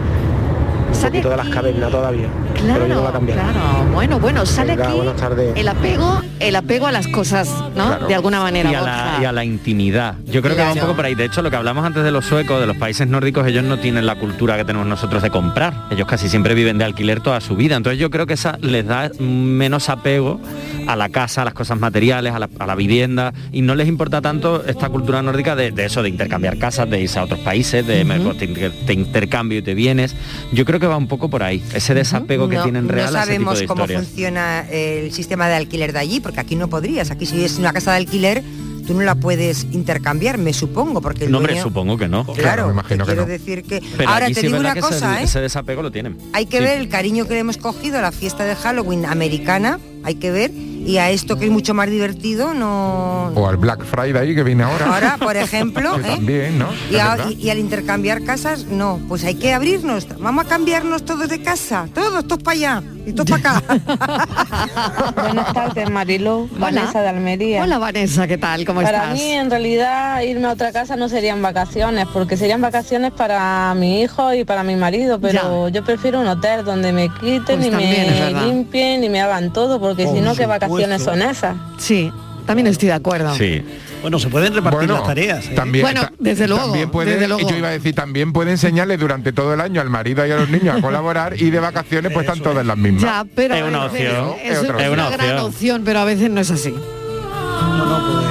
un 0.94 1.00
poquito 1.00 1.30
de 1.30 1.36
las 1.36 1.48
cavernas 1.48 1.90
todavía. 1.90 2.28
Pero 2.74 2.86
yo 2.86 2.94
no 2.96 3.04
la 3.04 3.12
cambiaría. 3.12 3.44
Claro, 3.44 3.84
bueno, 3.92 4.18
bueno, 4.20 4.46
sale 4.46 4.72
Venga, 4.76 4.88
aquí 4.88 4.96
buenas 4.96 5.16
tardes. 5.16 5.52
el 5.56 5.68
apego, 5.68 6.20
el 6.40 6.56
apego 6.56 6.86
a 6.86 6.92
las 6.92 7.06
cosas, 7.08 7.48
¿no? 7.74 7.86
Claro. 7.86 8.06
De 8.06 8.14
alguna 8.14 8.40
manera. 8.40 8.70
y 8.70 8.74
a, 8.74 8.80
la, 8.82 9.18
y 9.22 9.24
a 9.24 9.32
la 9.32 9.44
intimidad. 9.44 10.14
Yo 10.26 10.42
creo 10.42 10.54
que 10.56 10.62
va 10.62 10.68
un 10.68 10.72
Claro. 10.74 10.88
poco 10.88 10.96
por 10.96 11.04
ahí. 11.06 11.14
De 11.14 11.24
hecho, 11.24 11.42
lo 11.42 11.50
que 11.50 11.56
hablamos 11.56 11.84
antes 11.84 12.02
de 12.04 12.10
los 12.10 12.24
suecos, 12.26 12.60
de 12.60 12.66
los 12.66 12.76
países 12.76 13.06
nórdicos, 13.08 13.46
ellos 13.46 13.64
no 13.64 13.78
tienen 13.78 14.06
la 14.06 14.16
cultura 14.16 14.56
que 14.56 14.64
tenemos 14.64 14.86
nosotros 14.86 15.22
de 15.22 15.30
comprar. 15.30 15.74
Ellos 15.90 16.06
casi 16.06 16.28
siempre 16.28 16.54
viven 16.54 16.78
de 16.78 16.84
alquiler 16.84 17.20
toda 17.20 17.40
su 17.40 17.56
vida. 17.56 17.76
Entonces 17.76 17.98
yo 17.98 18.10
creo 18.10 18.26
que 18.26 18.34
esa 18.34 18.58
les 18.60 18.86
da 18.86 19.10
menos 19.18 19.88
apego 19.88 20.40
a 20.86 20.96
la 20.96 21.08
casa, 21.08 21.42
a 21.42 21.44
las 21.44 21.54
cosas 21.54 21.78
materiales, 21.78 22.32
a 22.32 22.38
la, 22.38 22.48
a 22.58 22.66
la 22.66 22.74
vivienda, 22.74 23.32
y 23.52 23.62
no 23.62 23.74
les 23.74 23.88
importa 23.88 24.20
tanto 24.20 24.64
esta 24.66 24.88
cultura 24.88 25.22
nórdica 25.22 25.56
de, 25.56 25.70
de 25.72 25.84
eso, 25.86 26.02
de 26.02 26.08
intercambiar 26.08 26.58
casas, 26.58 26.88
de 26.88 27.00
irse 27.00 27.18
a 27.18 27.24
otros 27.24 27.40
países, 27.40 27.86
de 27.86 28.04
te, 28.38 28.44
inter- 28.44 28.72
te 28.86 28.92
intercambio 28.92 29.58
y 29.58 29.62
te 29.62 29.74
vienes. 29.74 30.14
Yo 30.52 30.64
creo 30.64 30.78
que 30.78 30.86
va 30.86 30.96
un 30.96 31.08
poco 31.08 31.28
por 31.28 31.42
ahí, 31.42 31.62
ese 31.74 31.94
desapego 31.94 32.48
que 32.48 32.55
no, 32.56 32.62
tienen 32.64 32.86
no 32.86 32.92
real 32.92 33.06
a 33.06 33.08
ese 33.08 33.16
tipo 33.18 33.26
sabemos 33.26 33.58
de 33.60 33.66
cómo 33.66 33.82
historias. 33.82 34.04
funciona 34.06 34.60
el 34.70 35.12
sistema 35.12 35.48
de 35.48 35.54
alquiler 35.54 35.92
de 35.92 35.98
allí, 35.98 36.20
porque 36.20 36.40
aquí 36.40 36.56
no 36.56 36.68
podrías. 36.68 37.10
Aquí 37.10 37.26
si 37.26 37.44
es 37.44 37.58
una 37.58 37.72
casa 37.72 37.92
de 37.92 37.98
alquiler, 37.98 38.42
tú 38.86 38.94
no 38.94 39.02
la 39.02 39.14
puedes 39.16 39.64
intercambiar, 39.72 40.38
me 40.38 40.52
supongo, 40.52 41.00
porque 41.00 41.24
el 41.24 41.30
No, 41.32 41.38
hombre, 41.38 41.54
dueño- 41.54 41.62
supongo 41.64 41.96
que 41.98 42.08
no. 42.08 42.24
Claro, 42.34 42.72
te 42.88 42.96
quiero 42.98 43.26
decir 43.26 43.62
que... 43.64 43.82
Pero 43.96 44.08
Ahora 44.10 44.26
te 44.28 44.34
sí 44.34 44.46
digo 44.46 44.58
una 44.58 44.74
que 44.74 44.80
cosa, 44.80 45.14
ese, 45.14 45.20
¿eh? 45.22 45.24
ese 45.24 45.40
desapego 45.40 45.82
lo 45.82 45.90
tienen. 45.90 46.16
Hay 46.32 46.46
que 46.46 46.58
Sí. 46.58 46.64
ver 46.64 46.78
el 46.78 46.88
cariño 46.88 47.26
que 47.26 47.34
le 47.34 47.40
hemos 47.40 47.56
cogido 47.56 47.98
a 47.98 48.02
la 48.02 48.12
fiesta 48.12 48.44
de 48.44 48.54
Halloween 48.54 49.04
americana, 49.06 49.80
hay 50.04 50.14
que 50.16 50.30
ver, 50.30 50.50
y 50.52 50.98
a 50.98 51.10
esto 51.10 51.36
que 51.36 51.46
es 51.46 51.50
mucho 51.50 51.74
más 51.74 51.90
divertido, 51.90 52.54
no... 52.54 53.32
O 53.34 53.48
al 53.48 53.56
Black 53.56 53.84
Friday 53.84 54.34
que 54.36 54.42
viene 54.44 54.62
ahora. 54.62 54.86
Ahora, 54.94 55.16
por 55.18 55.36
ejemplo, 55.36 55.96
¿eh? 55.98 56.02
también, 56.02 56.58
¿no? 56.58 56.68
Y, 56.90 56.94
Es 56.94 57.00
a- 57.00 57.16
verdad. 57.16 57.30
y- 57.30 57.46
y 57.46 57.50
al 57.50 57.58
intercambiar 57.58 58.22
casas, 58.22 58.66
no, 58.66 59.00
pues 59.08 59.24
hay 59.24 59.34
que 59.34 59.52
abrirnos. 59.52 60.06
Vamos 60.20 60.46
a 60.46 60.48
cambiarnos 60.48 61.04
todos 61.04 61.28
de 61.28 61.42
casa, 61.42 61.88
todos, 61.92 62.24
todos 62.28 62.42
para 62.42 62.54
allá 62.56 62.82
y 63.04 63.12
todos 63.12 63.30
para 63.40 63.56
acá. 63.58 65.12
Buenas 65.22 65.52
tardes, 65.52 65.90
Mariló, 65.90 66.48
Vanessa 66.52 67.00
de 67.02 67.08
Almería. 67.08 67.62
Hola 67.62 67.78
Vanessa, 67.78 68.26
¿qué 68.28 68.38
tal? 68.38 68.64
¿Cómo 68.64 68.82
para 68.82 68.98
estás? 68.98 69.14
mí, 69.14 69.32
en 69.32 69.50
realidad, 69.50 70.20
irme 70.22 70.46
a 70.46 70.52
otra 70.52 70.72
casa 70.72 70.94
no 70.96 71.08
serían 71.08 71.42
vacaciones, 71.42 72.06
porque 72.12 72.36
serían 72.36 72.60
vacaciones 72.60 73.10
para 73.12 73.74
mi 73.74 74.02
hijo 74.02 74.32
y 74.34 74.44
para 74.44 74.62
mi 74.62 74.76
marido, 74.76 75.18
pero 75.20 75.68
yo 75.68 75.84
prefiero 75.84 76.20
un 76.20 76.28
hotel 76.28 76.64
donde 76.64 76.92
me 76.92 77.08
quiten 77.08 77.42
Pues 77.58 77.66
y 77.66 77.70
también, 77.70 78.34
me 78.34 78.44
limpien 78.44 79.04
y 79.04 79.08
me 79.08 79.20
hagan 79.20 79.52
todo, 79.52 79.80
porque 79.88 80.04
Por 80.04 80.14
si 80.16 80.20
no, 80.22 80.34
¿qué 80.34 80.46
vacaciones 80.46 81.02
son 81.02 81.22
esas? 81.22 81.56
Sí, 81.78 82.12
también 82.46 82.66
estoy 82.66 82.88
de 82.88 82.94
acuerdo. 82.94 83.34
Sí. 83.34 83.62
Bueno, 84.02 84.18
se 84.18 84.28
pueden 84.28 84.54
repartir 84.54 84.80
Bueno, 84.80 84.94
las 84.98 85.04
tareas. 85.04 85.46
¿eh? 85.46 85.52
También, 85.56 85.82
Bueno, 85.84 86.02
desde 86.18 86.46
luego, 86.46 86.64
también 86.64 86.90
puede, 86.90 87.12
desde 87.14 87.26
luego. 87.28 87.48
Yo 87.48 87.56
iba 87.56 87.68
a 87.68 87.72
decir, 87.72 87.94
también 87.94 88.32
puede 88.32 88.52
enseñarle 88.52 88.96
durante 88.98 89.32
todo 89.32 89.54
el 89.54 89.60
año 89.60 89.80
al 89.80 89.90
marido 89.90 90.24
y 90.26 90.30
a 90.30 90.36
los 90.36 90.48
niños 90.48 90.76
a 90.76 90.80
colaborar 90.80 91.40
y 91.40 91.50
de 91.50 91.58
vacaciones 91.58 92.12
pues 92.12 92.26
están 92.26 92.42
todas 92.42 92.64
las 92.64 92.76
mismas. 92.76 93.02
Ya, 93.02 93.24
pero 93.34 93.54
Es 93.54 93.62
a 93.62 93.64
una 93.66 93.86
veces 93.88 94.12
opción, 94.18 94.34
Es, 94.44 94.58
una 94.60 95.10
gran 95.10 95.28
opción. 95.28 95.38
opción, 95.40 95.82
pero 95.84 95.98
a 96.00 96.04
veces 96.04 96.30
no 96.30 96.40
es 96.40 96.50
así. 96.50 96.70
No, 96.72 97.84
no, 97.86 98.22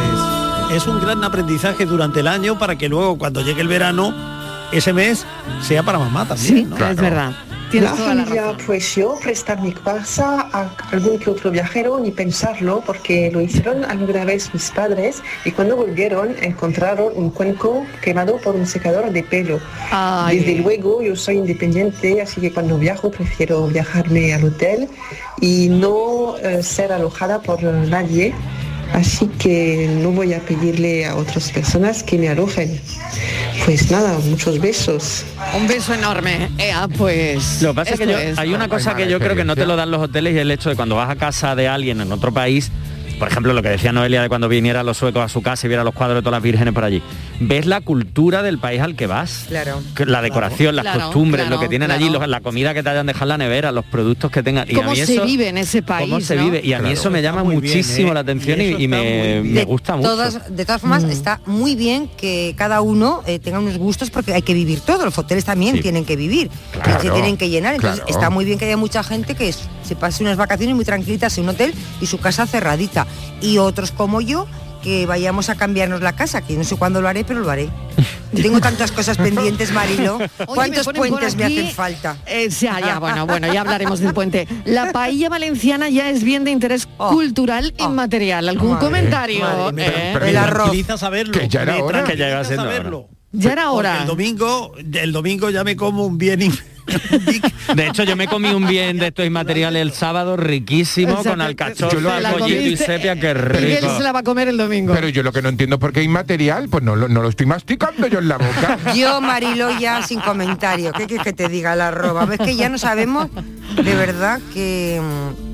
pues 0.69 0.75
es 0.77 0.87
un 0.87 0.99
gran 1.01 1.23
aprendizaje 1.23 1.85
durante 1.85 2.19
el 2.21 2.27
año 2.27 2.57
para 2.57 2.77
que 2.77 2.87
luego 2.89 3.17
cuando 3.17 3.41
llegue 3.41 3.61
el 3.61 3.67
verano, 3.67 4.13
ese 4.71 4.93
mes 4.93 5.25
sea 5.61 5.83
para 5.83 5.99
mamá 5.99 6.25
también. 6.27 6.55
Sí, 6.55 6.63
¿no? 6.63 6.75
es 6.87 6.95
verdad. 6.95 7.31
Tienes 7.71 7.91
La 7.91 7.95
toda 7.97 8.13
la 8.15 8.23
familia, 8.23 8.41
razón. 8.43 8.65
pues 8.65 8.95
yo 8.95 9.17
prestar 9.21 9.61
mi 9.61 9.71
casa 9.73 10.47
a 10.53 10.69
algún 10.91 11.17
que 11.19 11.29
otro 11.29 11.51
viajero 11.51 11.99
ni 11.99 12.11
pensarlo 12.11 12.81
porque 12.85 13.31
lo 13.31 13.41
hicieron 13.41 13.83
alguna 13.85 14.23
vez 14.23 14.53
mis 14.53 14.69
padres 14.71 15.21
y 15.43 15.51
cuando 15.51 15.75
volvieron 15.75 16.35
encontraron 16.41 17.11
un 17.15 17.31
cuenco 17.31 17.85
quemado 18.01 18.37
por 18.37 18.55
un 18.55 18.65
secador 18.65 19.11
de 19.11 19.23
pelo. 19.23 19.59
Ay. 19.91 20.39
Desde 20.39 20.55
luego 20.61 21.01
yo 21.01 21.15
soy 21.15 21.37
independiente 21.37 22.21
así 22.21 22.39
que 22.39 22.51
cuando 22.51 22.77
viajo 22.77 23.09
prefiero 23.11 23.67
viajarme 23.67 24.33
al 24.33 24.45
hotel 24.45 24.87
y 25.41 25.67
no 25.69 26.37
eh, 26.37 26.61
ser 26.63 26.91
alojada 26.91 27.41
por 27.41 27.61
nadie. 27.63 28.33
Así 28.95 29.27
que 29.39 29.89
no 30.01 30.11
voy 30.11 30.33
a 30.33 30.39
pedirle 30.39 31.05
a 31.05 31.15
otras 31.15 31.51
personas 31.51 32.01
que 32.01 32.17
me 32.17 32.29
alojen. 32.29 32.79
Pues 33.65 33.91
nada, 33.91 34.17
muchos 34.19 34.57
besos. 34.59 35.25
Un 35.53 35.67
beso 35.67 35.93
enorme. 35.93 36.49
Ea, 36.57 36.87
pues. 36.97 37.61
Lo 37.61 37.71
que 37.71 37.75
pasa 37.75 37.91
es 37.95 37.99
que 37.99 38.07
yo- 38.07 38.17
es. 38.17 38.37
hay 38.37 38.53
una 38.53 38.69
cosa 38.69 38.95
que 38.95 39.09
yo 39.09 39.19
creo 39.19 39.35
que 39.35 39.43
no 39.43 39.55
te 39.55 39.65
lo 39.65 39.75
dan 39.75 39.91
los 39.91 40.01
hoteles 40.01 40.33
y 40.35 40.39
el 40.39 40.49
hecho 40.49 40.69
de 40.69 40.77
cuando 40.77 40.95
vas 40.95 41.09
a 41.09 41.17
casa 41.17 41.55
de 41.55 41.67
alguien 41.67 41.99
en 41.99 42.09
otro 42.11 42.31
país 42.33 42.71
por 43.19 43.27
ejemplo, 43.27 43.53
lo 43.53 43.61
que 43.61 43.69
decía 43.69 43.91
Noelia 43.91 44.21
de 44.21 44.29
cuando 44.29 44.47
viniera 44.49 44.83
los 44.83 44.97
suecos 44.97 45.23
a 45.23 45.29
su 45.29 45.41
casa 45.41 45.65
y 45.65 45.69
viera 45.69 45.83
los 45.83 45.93
cuadros 45.93 46.17
de 46.17 46.21
todas 46.21 46.37
las 46.37 46.43
vírgenes 46.43 46.73
por 46.73 46.83
allí. 46.83 47.01
Ves 47.39 47.65
la 47.65 47.81
cultura 47.81 48.43
del 48.43 48.57
país 48.59 48.81
al 48.81 48.95
que 48.95 49.07
vas. 49.07 49.45
Claro. 49.47 49.81
La 50.05 50.21
decoración, 50.21 50.75
las 50.75 50.83
Claro, 50.83 51.01
costumbres, 51.05 51.45
claro, 51.45 51.55
lo 51.55 51.61
que 51.61 51.67
tienen 51.67 51.91
allí, 51.91 52.09
los- 52.09 52.27
la 52.27 52.41
comida 52.41 52.73
que 52.73 52.83
te 52.83 52.89
hayan 52.89 53.05
dejado 53.05 53.25
en 53.25 53.29
la 53.29 53.37
nevera, 53.37 53.71
los 53.71 53.85
productos 53.85 54.31
que 54.31 54.41
tengan. 54.43 54.65
Y 54.69 54.73
a 54.73 54.75
¿Cómo 54.77 54.91
mí 54.91 54.97
se 54.97 55.13
eso- 55.15 55.25
vive 55.25 55.47
en 55.49 55.57
ese 55.57 55.81
país? 55.81 56.09
cómo 56.09 56.21
se 56.21 56.35
no? 56.35 56.45
vive. 56.45 56.61
Y 56.63 56.73
a 56.73 56.79
mí 56.79 56.91
eso 56.91 57.09
me 57.11 57.21
llama 57.21 57.43
muchísimo 57.43 58.11
¿eh? 58.11 58.13
la 58.13 58.19
atención 58.21 58.61
y, 58.61 58.83
y 58.83 58.87
me, 58.87 59.41
me 59.41 59.49
De 59.59 59.65
gusta 59.65 59.95
mucho. 59.95 60.09
todas- 60.09 60.55
de 60.55 60.65
todas 60.65 60.81
formas, 60.81 61.03
está 61.03 61.39
muy 61.45 61.75
bien 61.75 62.09
que 62.17 62.53
cada 62.57 62.81
uno 62.81 63.21
eh, 63.25 63.39
tenga 63.39 63.59
unos 63.59 63.77
gustos 63.77 64.09
porque 64.09 64.33
hay 64.33 64.41
que 64.41 64.53
vivir 64.53 64.79
todo. 64.81 65.05
Los 65.05 65.17
hoteles 65.17 65.45
también 65.45 65.75
Sí. 65.75 65.81
tienen 65.81 66.05
que 66.05 66.15
vivir, 66.15 66.49
Claro, 66.81 67.01
se 67.01 67.09
tienen 67.09 67.37
que 67.37 67.49
llenar. 67.49 67.75
Entonces 67.75 68.01
claro. 68.01 68.11
está 68.17 68.29
muy 68.29 68.45
bien 68.45 68.57
que 68.59 68.65
haya 68.65 68.77
mucha 68.77 69.03
gente 69.03 69.35
que 69.35 69.51
se 69.53 69.95
pase 69.95 70.23
unas 70.23 70.37
vacaciones 70.37 70.75
muy 70.75 70.85
tranquilitas 70.85 71.37
en 71.37 71.43
un 71.45 71.49
hotel 71.51 71.73
y 72.01 72.05
su 72.05 72.17
casa 72.19 72.45
cerradita. 72.47 73.04
Y 73.41 73.57
otros 73.57 73.91
como 73.91 74.21
yo 74.21 74.47
que 74.81 75.07
vayamos 75.07 75.49
a 75.49 75.55
cambiarnos 75.55 76.01
la 76.01 76.13
casa, 76.15 76.41
que 76.41 76.53
no 76.55 76.63
sé 76.63 76.75
cuándo 76.77 77.01
lo 77.01 77.07
haré, 77.07 77.23
pero 77.23 77.39
lo 77.39 77.49
haré. 77.49 77.69
Tengo 78.35 78.59
tantas 78.59 78.91
cosas 78.91 79.17
pendientes, 79.17 79.71
Marilo. 79.71 80.17
Oye, 80.17 80.27
¿Cuántos 80.45 80.85
me 80.87 80.93
puentes 80.93 81.35
me 81.35 81.45
hacen 81.45 81.71
falta? 81.71 82.17
eh, 82.27 82.49
ya, 82.49 82.79
ya, 82.79 82.99
bueno, 82.99 83.25
bueno, 83.25 83.51
ya 83.51 83.61
hablaremos 83.61 83.99
del 83.99 84.13
puente. 84.13 84.47
La 84.65 84.91
paella 84.91 85.27
valenciana 85.29 85.89
ya 85.89 86.09
es 86.11 86.23
bien 86.23 86.43
de 86.43 86.51
interés 86.51 86.87
cultural 86.97 87.73
inmaterial. 87.79 88.47
¿Algún 88.47 88.73
Madre, 88.73 88.85
comentario? 88.85 89.39
madre 89.39 89.85
eh? 89.87 90.09
Pero 90.13 90.25
me 90.25 90.31
tranquiliza 90.33 90.97
saberlo. 90.99 91.31
Que 91.33 91.47
ya 91.47 91.63
era 91.63 91.83
hora. 91.83 92.03
Que 92.03 92.15
ya 92.17 92.29
iba 92.29 92.43
saberlo. 92.43 93.07
Ya 93.31 93.53
era 93.53 93.71
hora. 93.71 94.01
El 94.01 94.07
domingo, 94.07 94.73
el 94.93 95.11
domingo 95.11 95.49
ya 95.49 95.63
me 95.63 95.75
como 95.75 96.05
un 96.05 96.17
bien. 96.19 96.51
De 97.75 97.87
hecho, 97.87 98.03
yo 98.03 98.15
me 98.15 98.27
comí 98.27 98.49
un 98.49 98.67
bien 98.67 98.97
de 98.97 99.07
estos 99.07 99.25
inmateriales 99.25 99.81
el 99.81 99.91
sábado 99.91 100.37
riquísimo 100.37 101.09
Exacto. 101.11 101.29
con 101.31 101.41
alcachofa, 101.41 102.31
pollito 102.37 102.61
y 102.61 102.77
sepia, 102.77 103.15
qué 103.19 103.33
Miguel 103.33 103.81
rico. 103.81 103.97
se 103.97 104.03
la 104.03 104.11
va 104.11 104.19
a 104.19 104.23
comer 104.23 104.47
el 104.47 104.57
domingo. 104.57 104.93
Pero 104.93 105.09
yo 105.09 105.23
lo 105.23 105.31
que 105.31 105.41
no 105.41 105.49
entiendo 105.49 105.79
por 105.79 105.91
qué 105.93 106.03
inmaterial, 106.03 106.69
pues 106.69 106.83
no, 106.83 106.95
lo- 106.95 107.07
no 107.07 107.21
lo 107.21 107.29
estoy 107.29 107.45
masticando 107.45 108.07
yo 108.07 108.19
en 108.19 108.27
la 108.27 108.37
boca. 108.37 108.77
Yo, 108.95 109.19
Marilo, 109.21 109.77
ya 109.79 110.01
sin 110.03 110.19
comentario. 110.19 110.91
¿Qué 110.93 111.05
quieres 111.07 111.23
que 111.23 111.33
te 111.33 111.49
diga 111.49 111.75
la 111.75 111.91
roba? 111.91 112.25
¿Ves 112.25 112.39
que 112.39 112.55
ya 112.55 112.69
no 112.69 112.77
sabemos 112.77 113.29
de 113.75 113.95
verdad 113.95 114.39
que... 114.53 115.01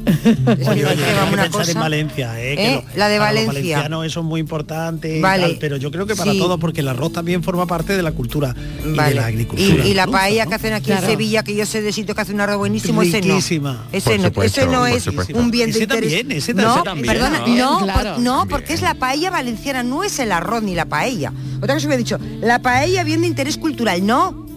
Oye, 0.01 0.81
que 0.81 0.85
oye, 0.85 0.95
que 0.95 1.33
una 1.33 1.45
en 1.45 1.79
Valencia, 1.79 2.41
¿eh? 2.41 2.55
que 2.55 2.73
¿Eh? 2.75 2.83
La 2.95 3.07
de 3.07 3.19
Valencia. 3.19 3.47
valencianos 3.53 4.05
eso 4.05 4.19
es 4.21 4.25
muy 4.25 4.39
importante, 4.41 5.17
y 5.17 5.21
Vale. 5.21 5.43
tal, 5.43 5.57
pero 5.59 5.77
yo 5.77 5.91
creo 5.91 6.07
que 6.07 6.15
para 6.15 6.31
Sí. 6.31 6.39
todos, 6.39 6.59
porque 6.59 6.81
el 6.81 6.87
arroz 6.87 7.13
también 7.13 7.43
forma 7.43 7.67
parte 7.67 7.95
de 7.95 8.01
la 8.01 8.11
cultura 8.11 8.55
y 8.83 8.89
de 8.93 9.13
la 9.13 9.25
agricultura. 9.27 9.85
y 9.85 9.93
la 9.93 10.07
paella 10.07 10.45
¿no? 10.45 10.49
que 10.49 10.55
hacen 10.55 10.73
aquí 10.73 10.85
Claro. 10.87 11.01
en 11.03 11.09
Sevilla, 11.21 11.43
que 11.43 11.55
yo 11.55 11.65
sé 11.67 11.83
de 11.83 11.93
sitio 11.93 12.15
que 12.15 12.21
hace 12.21 12.33
un 12.33 12.41
arroz 12.41 12.57
buenísimo, 12.57 13.03
ese 13.03 13.21
no. 13.21 13.27
Riquísima. 13.35 13.85
Ese 13.91 14.17
no, 14.17 14.41
ese 14.41 14.65
no 14.65 14.87
es 14.87 15.05
un 15.35 15.51
bien 15.51 15.67
de 15.67 15.75
Ese 15.77 15.83
interés. 15.83 16.13
también, 16.17 16.31
ese 16.31 16.53
no, 16.55 16.81
también, 16.81 17.13
perdona, 17.13 17.39
¿no? 17.45 17.55
no, 17.79 17.79
Claro. 17.85 18.13
por- 18.15 18.23
no, 18.23 18.47
porque 18.49 18.73
es 18.73 18.81
la 18.81 18.95
paella 18.95 19.29
valenciana, 19.29 19.83
no 19.83 20.03
es 20.03 20.17
el 20.17 20.31
arroz 20.31 20.63
ni 20.63 20.73
la 20.73 20.85
paella. 20.85 21.31
Otra 21.61 21.75
cosa 21.75 21.87
que 21.87 21.93
he 21.93 21.97
dicho, 21.97 22.17
la 22.41 22.57
paella 22.59 23.03
bien 23.03 23.21
de 23.21 23.27
interés 23.27 23.57
cultural, 23.59 24.03
no. 24.03 24.47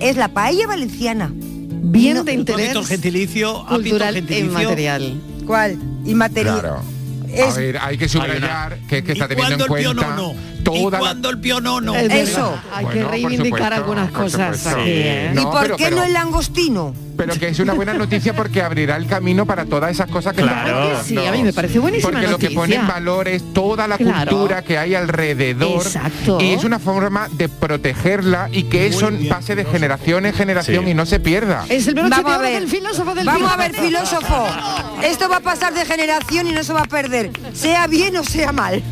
Es 0.00 0.16
la 0.18 0.28
paella 0.28 0.66
valenciana. 0.66 1.32
bien 1.34 2.16
no, 2.16 2.24
de 2.24 2.32
¿Tú 2.34 2.52
has 2.52 2.58
interés 2.60 2.86
gentilicio? 2.88 3.50
¿Has 3.50 3.56
visto 3.62 3.74
el 3.76 3.82
cultural 3.82 4.14
gentilicio? 4.14 4.46
inmaterial. 4.60 5.20
¿Cuál? 5.46 5.78
Inmaterial. 6.04 6.60
Claro. 6.60 6.82
Es- 7.32 7.56
A 7.56 7.58
ver, 7.60 7.78
hay 7.80 7.96
que 7.96 8.08
subrayar 8.10 8.78
que, 8.88 9.02
que 9.02 9.12
está 9.12 9.24
¿Y 9.24 9.28
teniendo 9.28 9.64
en 9.64 9.68
cuenta 9.68 10.16
¿Y 10.72 10.82
toda 10.82 11.00
la... 11.14 11.28
el 11.30 11.38
pionono? 11.38 11.94
Eso. 11.94 12.58
Hay 12.72 12.84
Bueno, 12.84 13.00
que 13.00 13.06
reivindicar 13.10 13.44
supuesto, 13.74 13.74
algunas 13.74 14.10
cosas 14.10 14.66
aquí, 14.66 14.80
¿eh? 14.86 15.32
¿Y 15.34 15.40
por 15.42 15.62
pero- 15.62 15.76
qué 15.76 15.84
pero- 15.84 15.96
no 15.96 16.04
el 16.04 16.12
langostino? 16.12 16.94
Pero 17.16 17.32
que 17.34 17.46
es 17.46 17.60
una 17.60 17.74
buena 17.74 17.94
noticia 17.94 18.34
porque 18.34 18.60
abrirá 18.60 18.96
el 18.96 19.06
camino 19.06 19.46
para 19.46 19.66
todas 19.66 19.88
esas 19.92 20.08
cosas 20.10 20.34
que 20.34 20.42
Claro. 20.42 21.00
sí, 21.04 21.16
a 21.16 21.30
mí 21.30 21.44
me 21.44 21.52
parece 21.52 21.78
buenísima 21.78 22.10
Porque 22.10 22.26
lo 22.26 22.38
que 22.38 22.50
pone 22.50 22.74
en 22.74 22.88
valor 22.88 23.28
es 23.28 23.52
toda 23.54 23.86
la 23.86 23.98
Claro. 23.98 24.30
cultura 24.32 24.62
que 24.62 24.78
hay 24.78 24.96
alrededor 24.96 25.80
Exacto. 25.86 26.38
y 26.40 26.54
es 26.54 26.64
una 26.64 26.80
forma 26.80 27.28
de 27.30 27.48
protegerla 27.48 28.48
y 28.50 28.64
que 28.64 28.88
eso 28.88 29.10
pase 29.28 29.54
de 29.54 29.64
generación 29.64 30.26
en 30.26 30.34
generación 30.34 30.84
Sí. 30.86 30.90
y 30.90 30.94
no 30.94 31.06
se 31.06 31.20
pierda. 31.20 31.64
Es 31.68 31.86
el 31.86 31.94
Vamos 31.94 32.24
a 32.26 32.38
ver. 32.38 32.54
del 32.60 32.68
filósofo 32.68 33.14
del 33.14 33.26
Vamos 33.26 33.52
a 33.52 33.56
ver, 33.58 33.74
filósofo. 33.76 34.46
Esto 35.04 35.28
va 35.28 35.36
a 35.36 35.40
pasar 35.40 35.72
de 35.72 35.84
generación 35.84 36.48
y 36.48 36.52
no 36.52 36.64
se 36.64 36.72
va 36.72 36.80
a 36.82 36.86
perder, 36.86 37.30
sea 37.52 37.86
bien 37.86 38.16
o 38.16 38.24
sea 38.24 38.50
mal. 38.50 38.82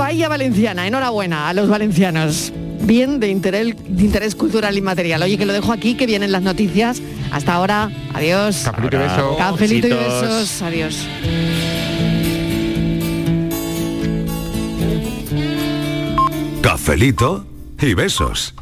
Paella 0.00 0.30
valenciana, 0.30 0.86
enhorabuena 0.86 1.50
a 1.50 1.52
los 1.52 1.68
valencianos. 1.68 2.54
Bien 2.80 3.20
de 3.20 3.28
interés, 3.28 3.74
de 3.86 4.02
interés 4.02 4.34
cultural 4.34 4.74
inmaterial. 4.78 5.22
Oye, 5.22 5.36
que 5.36 5.44
lo 5.44 5.52
dejo 5.52 5.74
aquí, 5.74 5.94
que 5.94 6.06
vienen 6.06 6.32
las 6.32 6.40
noticias. 6.40 7.02
Hasta 7.30 7.52
ahora, 7.52 7.90
adiós. 8.14 8.62
Cafelito 8.64 8.96
y 8.96 9.00
Ahora. 9.00 9.14
beso. 9.14 9.36
Cafelito 9.36 9.86
y 9.88 9.90
besos, 9.90 10.62
adiós. 10.62 11.06
Cafelito 16.62 17.46
y 17.78 17.92
besos. 17.92 18.54